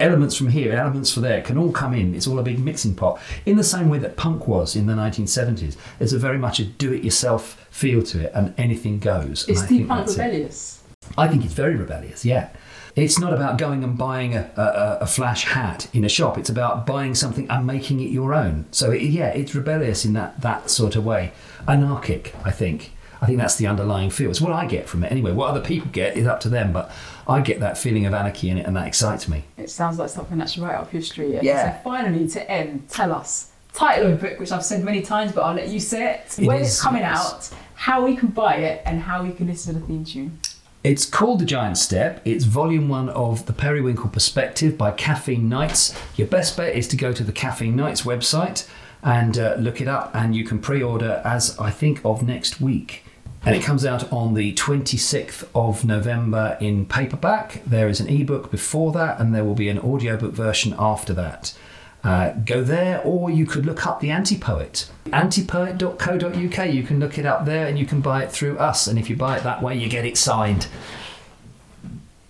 Elements 0.00 0.36
from 0.36 0.48
here, 0.48 0.72
elements 0.72 1.12
from 1.12 1.24
there 1.24 1.42
can 1.42 1.58
all 1.58 1.72
come 1.72 1.92
in. 1.92 2.14
It's 2.14 2.26
all 2.26 2.38
a 2.38 2.42
big 2.42 2.60
mixing 2.60 2.94
pot. 2.94 3.20
In 3.46 3.56
the 3.56 3.64
same 3.64 3.88
way 3.88 3.98
that 3.98 4.16
punk 4.16 4.46
was 4.46 4.76
in 4.76 4.86
the 4.86 4.92
1970s, 4.94 5.76
there's 5.98 6.12
a 6.12 6.18
very 6.18 6.38
much 6.38 6.60
a 6.60 6.64
do-it-yourself 6.64 7.66
feel 7.70 8.02
to 8.04 8.24
it, 8.24 8.32
and 8.34 8.54
anything 8.56 9.00
goes. 9.00 9.48
Is 9.48 9.58
and 9.58 9.58
I 9.58 9.66
think 9.66 9.86
steampunk 9.86 9.98
that's 9.98 10.16
it. 10.16 10.22
rebellious? 10.22 10.82
I 11.16 11.28
think 11.28 11.44
it's 11.44 11.54
very 11.54 11.74
rebellious, 11.74 12.24
yeah. 12.24 12.50
It's 12.94 13.18
not 13.18 13.32
about 13.32 13.58
going 13.58 13.84
and 13.84 13.96
buying 13.96 14.34
a, 14.34 14.50
a, 14.56 14.98
a 15.02 15.06
flash 15.06 15.44
hat 15.44 15.88
in 15.92 16.04
a 16.04 16.08
shop. 16.08 16.36
It's 16.36 16.50
about 16.50 16.84
buying 16.86 17.14
something 17.14 17.48
and 17.48 17.66
making 17.66 18.00
it 18.00 18.10
your 18.10 18.34
own. 18.34 18.66
So, 18.72 18.90
it, 18.90 19.02
yeah, 19.02 19.28
it's 19.28 19.54
rebellious 19.54 20.04
in 20.04 20.14
that, 20.14 20.40
that 20.40 20.70
sort 20.70 20.96
of 20.96 21.04
way. 21.04 21.32
Anarchic, 21.66 22.34
I 22.44 22.50
think. 22.50 22.92
I 23.20 23.26
think 23.26 23.38
that's 23.38 23.56
the 23.56 23.66
underlying 23.66 24.10
feel. 24.10 24.30
It's 24.30 24.40
what 24.40 24.52
I 24.52 24.66
get 24.66 24.88
from 24.88 25.04
it 25.04 25.10
anyway. 25.10 25.32
What 25.32 25.50
other 25.50 25.60
people 25.60 25.90
get 25.90 26.16
is 26.16 26.26
up 26.26 26.40
to 26.40 26.48
them, 26.48 26.72
but 26.72 26.90
I 27.26 27.40
get 27.40 27.60
that 27.60 27.76
feeling 27.76 28.06
of 28.06 28.14
anarchy 28.14 28.48
in 28.48 28.58
it 28.58 28.66
and 28.66 28.76
that 28.76 28.86
excites 28.86 29.28
me. 29.28 29.44
It 29.56 29.70
sounds 29.70 29.98
like 29.98 30.08
something 30.08 30.38
that's 30.38 30.56
right 30.56 30.74
up 30.74 30.92
your 30.92 31.02
street. 31.02 31.34
And 31.34 31.42
Yeah. 31.42 31.78
So 31.78 31.82
finally, 31.82 32.28
to 32.28 32.50
end, 32.50 32.88
tell 32.88 33.12
us 33.12 33.50
title 33.72 34.12
of 34.12 34.20
the 34.20 34.28
book, 34.28 34.40
which 34.40 34.52
I've 34.52 34.64
said 34.64 34.84
many 34.84 35.02
times, 35.02 35.32
but 35.32 35.42
I'll 35.42 35.54
let 35.54 35.68
you 35.68 35.80
say 35.80 36.14
it. 36.14 36.38
It 36.38 36.46
when 36.46 36.60
is, 36.60 36.68
it's 36.68 36.82
coming 36.82 37.02
yes. 37.02 37.52
out, 37.52 37.58
how 37.74 38.04
we 38.04 38.16
can 38.16 38.28
buy 38.28 38.56
it, 38.56 38.82
and 38.84 39.00
how 39.00 39.22
we 39.22 39.32
can 39.32 39.46
listen 39.46 39.74
to 39.74 39.80
the 39.80 39.86
theme 39.86 40.04
tune. 40.04 40.38
It's 40.84 41.04
called 41.04 41.40
The 41.40 41.44
Giant 41.44 41.76
Step. 41.76 42.22
It's 42.24 42.44
volume 42.44 42.88
one 42.88 43.08
of 43.10 43.46
The 43.46 43.52
Periwinkle 43.52 44.10
Perspective 44.10 44.78
by 44.78 44.92
Caffeine 44.92 45.48
Nights. 45.48 45.94
Your 46.16 46.28
best 46.28 46.56
bet 46.56 46.74
is 46.74 46.88
to 46.88 46.96
go 46.96 47.12
to 47.12 47.24
the 47.24 47.32
Caffeine 47.32 47.76
Nights 47.76 48.02
website 48.02 48.66
and 49.02 49.38
uh, 49.38 49.54
look 49.58 49.80
it 49.80 49.88
up, 49.88 50.10
and 50.14 50.34
you 50.34 50.44
can 50.44 50.58
pre 50.58 50.82
order 50.82 51.20
as 51.24 51.58
I 51.58 51.70
think 51.70 52.00
of 52.04 52.22
next 52.22 52.60
week. 52.60 53.04
And 53.44 53.54
it 53.54 53.62
comes 53.62 53.86
out 53.86 54.12
on 54.12 54.34
the 54.34 54.52
26th 54.54 55.48
of 55.54 55.84
November 55.84 56.58
in 56.60 56.86
paperback. 56.86 57.62
There 57.64 57.88
is 57.88 58.00
an 58.00 58.08
ebook 58.08 58.50
before 58.50 58.92
that, 58.92 59.20
and 59.20 59.34
there 59.34 59.44
will 59.44 59.54
be 59.54 59.68
an 59.68 59.78
audiobook 59.78 60.32
version 60.32 60.74
after 60.78 61.14
that. 61.14 61.56
Uh, 62.04 62.32
go 62.44 62.62
there, 62.62 63.00
or 63.02 63.30
you 63.30 63.46
could 63.46 63.66
look 63.66 63.86
up 63.86 64.00
the 64.00 64.10
Antipoet. 64.10 64.90
Antipoet.co.uk. 65.12 66.72
You 66.72 66.82
can 66.82 67.00
look 67.00 67.18
it 67.18 67.26
up 67.26 67.44
there, 67.44 67.66
and 67.66 67.78
you 67.78 67.86
can 67.86 68.00
buy 68.00 68.22
it 68.22 68.30
through 68.30 68.58
us. 68.58 68.86
And 68.86 68.98
if 68.98 69.08
you 69.08 69.16
buy 69.16 69.36
it 69.36 69.42
that 69.44 69.62
way, 69.62 69.76
you 69.76 69.88
get 69.88 70.04
it 70.04 70.16
signed. 70.16 70.68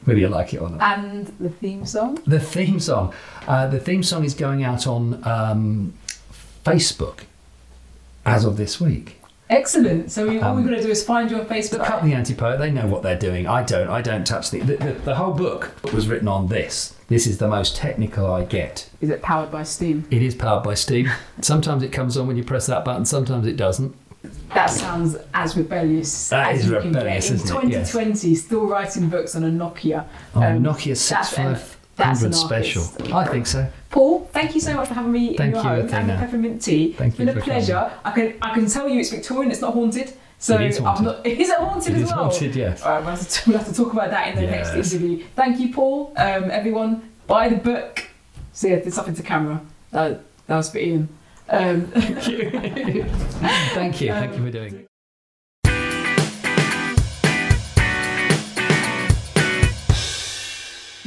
Whether 0.05 0.21
you 0.21 0.29
like 0.29 0.55
it 0.55 0.59
or 0.59 0.71
not. 0.71 0.81
And 0.99 1.27
the 1.39 1.51
theme 1.51 1.85
song? 1.85 2.23
The 2.27 2.41
theme 2.41 2.81
song. 2.81 3.13
Uh, 3.47 3.67
the 3.67 3.81
theme 3.81 4.03
song 4.03 4.25
is 4.25 4.35
going 4.35 4.65
out 4.65 4.87
on 4.87 5.23
um, 5.27 5.95
Facebook 6.65 7.21
as 8.25 8.45
of 8.45 8.57
this 8.57 8.81
week. 8.81 9.18
Excellent. 9.51 10.11
So 10.13 10.29
we, 10.29 10.41
all 10.41 10.51
Um, 10.51 10.57
we're 10.57 10.69
going 10.69 10.77
to 10.77 10.83
do 10.83 10.91
is 10.91 11.03
find 11.03 11.31
your 11.31 11.45
Facebook. 11.45 11.79
Look 11.79 11.91
up 11.91 12.03
the 12.03 12.13
Antipoet. 12.15 12.59
They 12.59 12.71
know 12.71 12.87
what 12.87 13.03
they're 13.03 13.19
doing. 13.19 13.47
I 13.47 13.63
don't. 13.63 13.89
I 13.89 14.03
don't 14.03 14.27
touch 14.27 14.51
the 14.51 14.61
the, 14.61 14.77
the 14.77 14.93
the 14.93 15.15
whole 15.15 15.33
book 15.33 15.73
was 15.93 16.07
written 16.09 16.29
on 16.29 16.49
this. 16.49 16.95
This 17.09 17.27
is 17.27 17.39
the 17.39 17.49
most 17.49 17.75
technical 17.75 18.27
I 18.33 18.45
get. 18.45 18.91
Is 19.01 19.09
it 19.09 19.23
powered 19.23 19.51
by 19.51 19.63
Steam? 19.63 20.07
It 20.11 20.23
is 20.23 20.35
powered 20.35 20.63
by 20.65 20.75
Steam. 20.75 21.11
Sometimes 21.41 21.83
it 21.83 21.91
comes 21.93 22.19
on 22.19 22.27
when 22.27 22.37
you 22.37 22.45
press 22.45 22.67
that 22.67 22.85
button. 22.85 23.07
Sometimes 23.07 23.47
it 23.47 23.57
doesn't. 23.57 23.95
That 24.53 24.67
sounds 24.67 25.17
as 25.33 25.57
rebellious 25.57 26.29
That 26.31 26.53
as 26.53 26.61
is 26.65 26.67
you 26.71 26.79
can 26.81 26.89
rebellious, 26.93 27.29
get. 27.31 27.35
In 27.39 27.45
isn't 27.47 27.57
it? 27.65 27.71
Yes. 27.71 27.93
2020, 27.93 28.35
still 28.35 28.67
writing 28.67 29.09
books 29.09 29.37
on 29.37 29.45
a 29.45 29.49
Nokia. 29.49 30.07
Oh, 30.35 30.43
Um, 30.43 30.63
Nokia 30.63 30.89
that's 31.09 31.39
an- 31.39 31.55
6500 31.57 31.78
that's 31.99 32.23
an 32.23 32.33
special. 32.33 32.83
artist. 32.83 33.13
I 33.13 33.27
think 33.27 33.47
so. 33.47 33.71
Paul, 33.91 34.29
thank 34.33 34.55
you 34.55 34.61
so 34.61 34.75
much 34.75 34.89
for 34.89 34.95
having 34.95 35.13
me 35.13 35.37
Thank 35.37 35.55
in 35.57 35.63
your 35.63 35.63
you, 35.63 35.69
home 35.69 35.79
and 35.81 35.91
Athena. 35.91 36.13
the 36.15 36.19
peppermint 36.19 36.63
tea. 36.63 36.93
Thank 36.93 37.11
it's 37.11 37.19
been 37.19 37.29
a 37.37 37.41
pleasure. 37.41 37.91
I 38.05 38.11
can 38.13 38.35
I 38.41 38.55
can 38.55 38.67
tell 38.67 38.89
you 38.89 39.01
it's 39.01 39.11
Victorian. 39.11 39.51
It's 39.51 39.61
not 39.61 39.75
haunted. 39.75 40.13
So 40.41 40.55
It 40.57 40.63
is 40.69 40.79
haunted. 40.79 41.09
I'm 41.09 41.15
not. 41.17 41.27
Is 41.27 41.49
it 41.51 41.59
haunted 41.59 41.97
It 41.97 42.03
as 42.03 42.11
well? 42.11 42.25
haunted, 42.25 42.55
yes. 42.55 42.83
All 42.83 42.93
right, 42.93 43.01
we'll 43.01 43.11
have, 43.17 43.29
to, 43.29 43.51
we'll 43.51 43.59
have 43.59 43.67
to 43.69 43.75
talk 43.75 43.93
about 43.93 44.11
that 44.11 44.29
in 44.29 44.37
the 44.37 44.43
Yes. 44.43 44.73
next 44.75 44.93
interview. 44.95 45.25
Thank 45.35 45.59
you, 45.59 45.75
Paul. 45.75 46.13
Um, 46.17 46.51
everyone, 46.51 47.11
buy 47.27 47.49
the 47.49 47.57
book. 47.57 48.07
See 48.53 48.69
if 48.69 48.85
there's 48.85 48.95
something 48.95 49.15
to 49.17 49.23
camera. 49.23 49.61
That, 49.91 50.21
that 50.47 50.57
was 50.57 50.71
for 50.71 50.79
Ian. 50.79 51.09
Um, 51.49 51.87
Thank 51.95 52.29
you. 52.29 52.51
Thank 52.51 54.01
you. 54.01 54.09
Thank 54.13 54.37
you 54.37 54.45
for 54.45 54.51
doing 54.51 54.88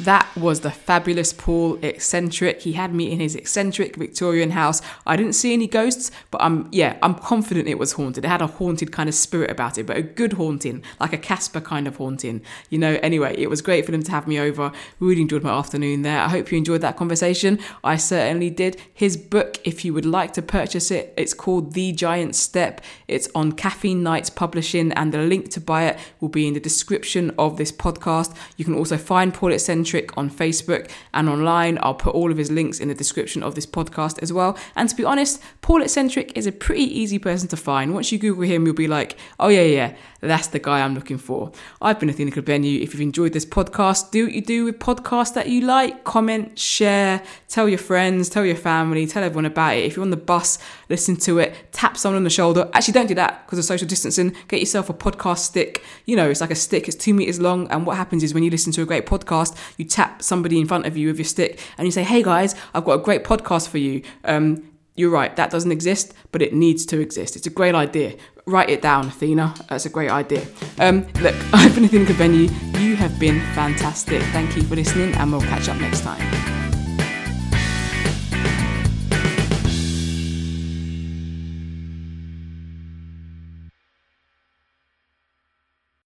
That 0.01 0.35
was 0.35 0.61
the 0.61 0.71
fabulous 0.71 1.31
Paul 1.31 1.77
Eccentric. 1.83 2.63
He 2.63 2.73
had 2.73 2.91
me 2.91 3.11
in 3.11 3.19
his 3.19 3.35
eccentric 3.35 3.95
Victorian 3.95 4.49
house. 4.49 4.81
I 5.05 5.15
didn't 5.15 5.33
see 5.33 5.53
any 5.53 5.67
ghosts, 5.67 6.09
but 6.31 6.41
I'm 6.41 6.67
yeah, 6.71 6.97
I'm 7.03 7.13
confident 7.13 7.67
it 7.67 7.77
was 7.77 7.91
haunted. 7.91 8.25
It 8.25 8.27
had 8.27 8.41
a 8.41 8.47
haunted 8.47 8.91
kind 8.91 9.07
of 9.07 9.13
spirit 9.13 9.51
about 9.51 9.77
it, 9.77 9.85
but 9.85 9.97
a 9.97 10.01
good 10.01 10.33
haunting, 10.33 10.81
like 10.99 11.13
a 11.13 11.19
Casper 11.19 11.61
kind 11.61 11.87
of 11.87 11.97
haunting. 11.97 12.41
You 12.71 12.79
know, 12.79 12.97
anyway, 13.03 13.35
it 13.37 13.47
was 13.47 13.61
great 13.61 13.85
for 13.85 13.91
them 13.91 14.01
to 14.01 14.09
have 14.09 14.27
me 14.27 14.39
over. 14.39 14.71
Really 14.99 15.21
enjoyed 15.21 15.43
my 15.43 15.51
afternoon 15.51 16.01
there. 16.01 16.19
I 16.19 16.29
hope 16.29 16.51
you 16.51 16.57
enjoyed 16.57 16.81
that 16.81 16.97
conversation. 16.97 17.59
I 17.83 17.97
certainly 17.97 18.49
did. 18.49 18.81
His 18.91 19.17
book, 19.17 19.59
if 19.63 19.85
you 19.85 19.93
would 19.93 20.07
like 20.07 20.33
to 20.33 20.41
purchase 20.41 20.89
it, 20.89 21.13
it's 21.15 21.35
called 21.35 21.73
The 21.73 21.91
Giant 21.91 22.35
Step. 22.35 22.81
It's 23.07 23.29
on 23.35 23.51
Caffeine 23.51 24.01
Nights 24.01 24.31
Publishing, 24.31 24.91
and 24.93 25.13
the 25.13 25.19
link 25.19 25.51
to 25.51 25.61
buy 25.61 25.83
it 25.83 25.99
will 26.19 26.29
be 26.29 26.47
in 26.47 26.55
the 26.55 26.59
description 26.59 27.35
of 27.37 27.57
this 27.57 27.71
podcast. 27.71 28.35
You 28.57 28.65
can 28.65 28.73
also 28.73 28.97
find 28.97 29.31
Paul 29.31 29.51
Eccentric 29.51 29.90
on 30.15 30.29
Facebook 30.29 30.89
and 31.13 31.29
online. 31.29 31.77
I'll 31.81 31.93
put 31.93 32.15
all 32.15 32.31
of 32.31 32.37
his 32.37 32.51
links 32.51 32.79
in 32.79 32.87
the 32.87 32.95
description 32.95 33.43
of 33.43 33.55
this 33.55 33.65
podcast 33.65 34.21
as 34.21 34.31
well. 34.31 34.57
And 34.75 34.89
to 34.89 34.95
be 34.95 35.03
honest, 35.03 35.41
Paul 35.61 35.81
Eccentric 35.81 36.35
is 36.37 36.47
a 36.47 36.51
pretty 36.51 36.83
easy 36.83 37.19
person 37.19 37.47
to 37.49 37.57
find. 37.57 37.93
Once 37.93 38.11
you 38.11 38.17
Google 38.17 38.43
him, 38.43 38.65
you'll 38.65 38.75
be 38.75 38.87
like, 38.87 39.17
oh, 39.39 39.49
yeah, 39.49 39.61
yeah, 39.61 39.95
that's 40.29 40.47
the 40.47 40.59
guy 40.59 40.81
I'm 40.81 40.93
looking 40.93 41.17
for. 41.17 41.51
I've 41.81 41.99
been 41.99 42.09
Athena 42.09 42.31
Kugblenu. 42.31 42.81
If 42.81 42.93
you've 42.93 43.01
enjoyed 43.01 43.33
this 43.33 43.45
podcast, 43.45 44.11
do 44.11 44.25
what 44.25 44.33
you 44.33 44.41
do 44.41 44.65
with 44.65 44.77
podcasts 44.77 45.33
that 45.33 45.49
you 45.49 45.61
like. 45.61 46.03
Comment, 46.03 46.57
share, 46.57 47.23
tell 47.47 47.67
your 47.67 47.79
friends, 47.79 48.29
tell 48.29 48.45
your 48.45 48.55
family, 48.55 49.07
tell 49.07 49.23
everyone 49.23 49.45
about 49.45 49.75
it. 49.75 49.85
If 49.85 49.95
you're 49.95 50.03
on 50.03 50.11
the 50.11 50.17
bus, 50.17 50.59
listen 50.89 51.15
to 51.17 51.39
it, 51.39 51.55
tap 51.71 51.97
someone 51.97 52.17
on 52.17 52.23
the 52.23 52.29
shoulder. 52.29 52.69
Actually, 52.73 52.93
don't 52.93 53.07
do 53.07 53.15
that 53.15 53.45
because 53.45 53.59
of 53.59 53.65
social 53.65 53.87
distancing. 53.87 54.35
Get 54.47 54.59
yourself 54.59 54.89
a 54.89 54.93
podcast 54.93 55.39
stick. 55.39 55.83
You 56.05 56.15
know, 56.15 56.29
it's 56.29 56.41
like 56.41 56.51
a 56.51 56.55
stick, 56.55 56.87
it's 56.87 56.97
two 56.97 57.13
meters 57.13 57.39
long. 57.39 57.67
And 57.71 57.85
what 57.85 57.97
happens 57.97 58.23
is 58.23 58.33
when 58.33 58.43
you 58.43 58.51
listen 58.51 58.71
to 58.73 58.81
a 58.81 58.85
great 58.85 59.05
podcast, 59.05 59.57
you 59.77 59.85
tap 59.85 60.21
somebody 60.21 60.59
in 60.59 60.67
front 60.67 60.85
of 60.85 60.95
you 60.95 61.07
with 61.07 61.17
your 61.17 61.25
stick 61.25 61.59
and 61.77 61.87
you 61.87 61.91
say, 61.91 62.03
hey 62.03 62.21
guys, 62.21 62.55
I've 62.73 62.85
got 62.85 62.93
a 62.93 63.03
great 63.03 63.23
podcast 63.23 63.69
for 63.69 63.79
you. 63.79 64.03
Um, 64.23 64.70
you're 64.95 65.09
right, 65.09 65.35
that 65.35 65.49
doesn't 65.49 65.71
exist, 65.71 66.13
but 66.31 66.41
it 66.41 66.53
needs 66.53 66.85
to 66.87 66.99
exist. 66.99 67.35
It's 67.35 67.47
a 67.47 67.51
great 67.51 67.75
idea. 67.75 68.15
Write 68.45 68.69
it 68.69 68.81
down, 68.81 69.07
Athena. 69.07 69.53
That's 69.69 69.85
a 69.85 69.89
great 69.89 70.11
idea. 70.11 70.45
Um, 70.79 71.07
look, 71.21 71.35
I've 71.53 71.73
been 71.75 71.85
Athena 71.85 72.05
Kugblenu. 72.05 72.79
You 72.79 72.95
have 72.95 73.19
been 73.19 73.39
fantastic. 73.53 74.21
Thank 74.33 74.55
you 74.55 74.63
for 74.63 74.75
listening, 74.75 75.13
and 75.15 75.31
we'll 75.31 75.41
catch 75.41 75.69
up 75.69 75.77
next 75.77 76.01
time. 76.01 76.60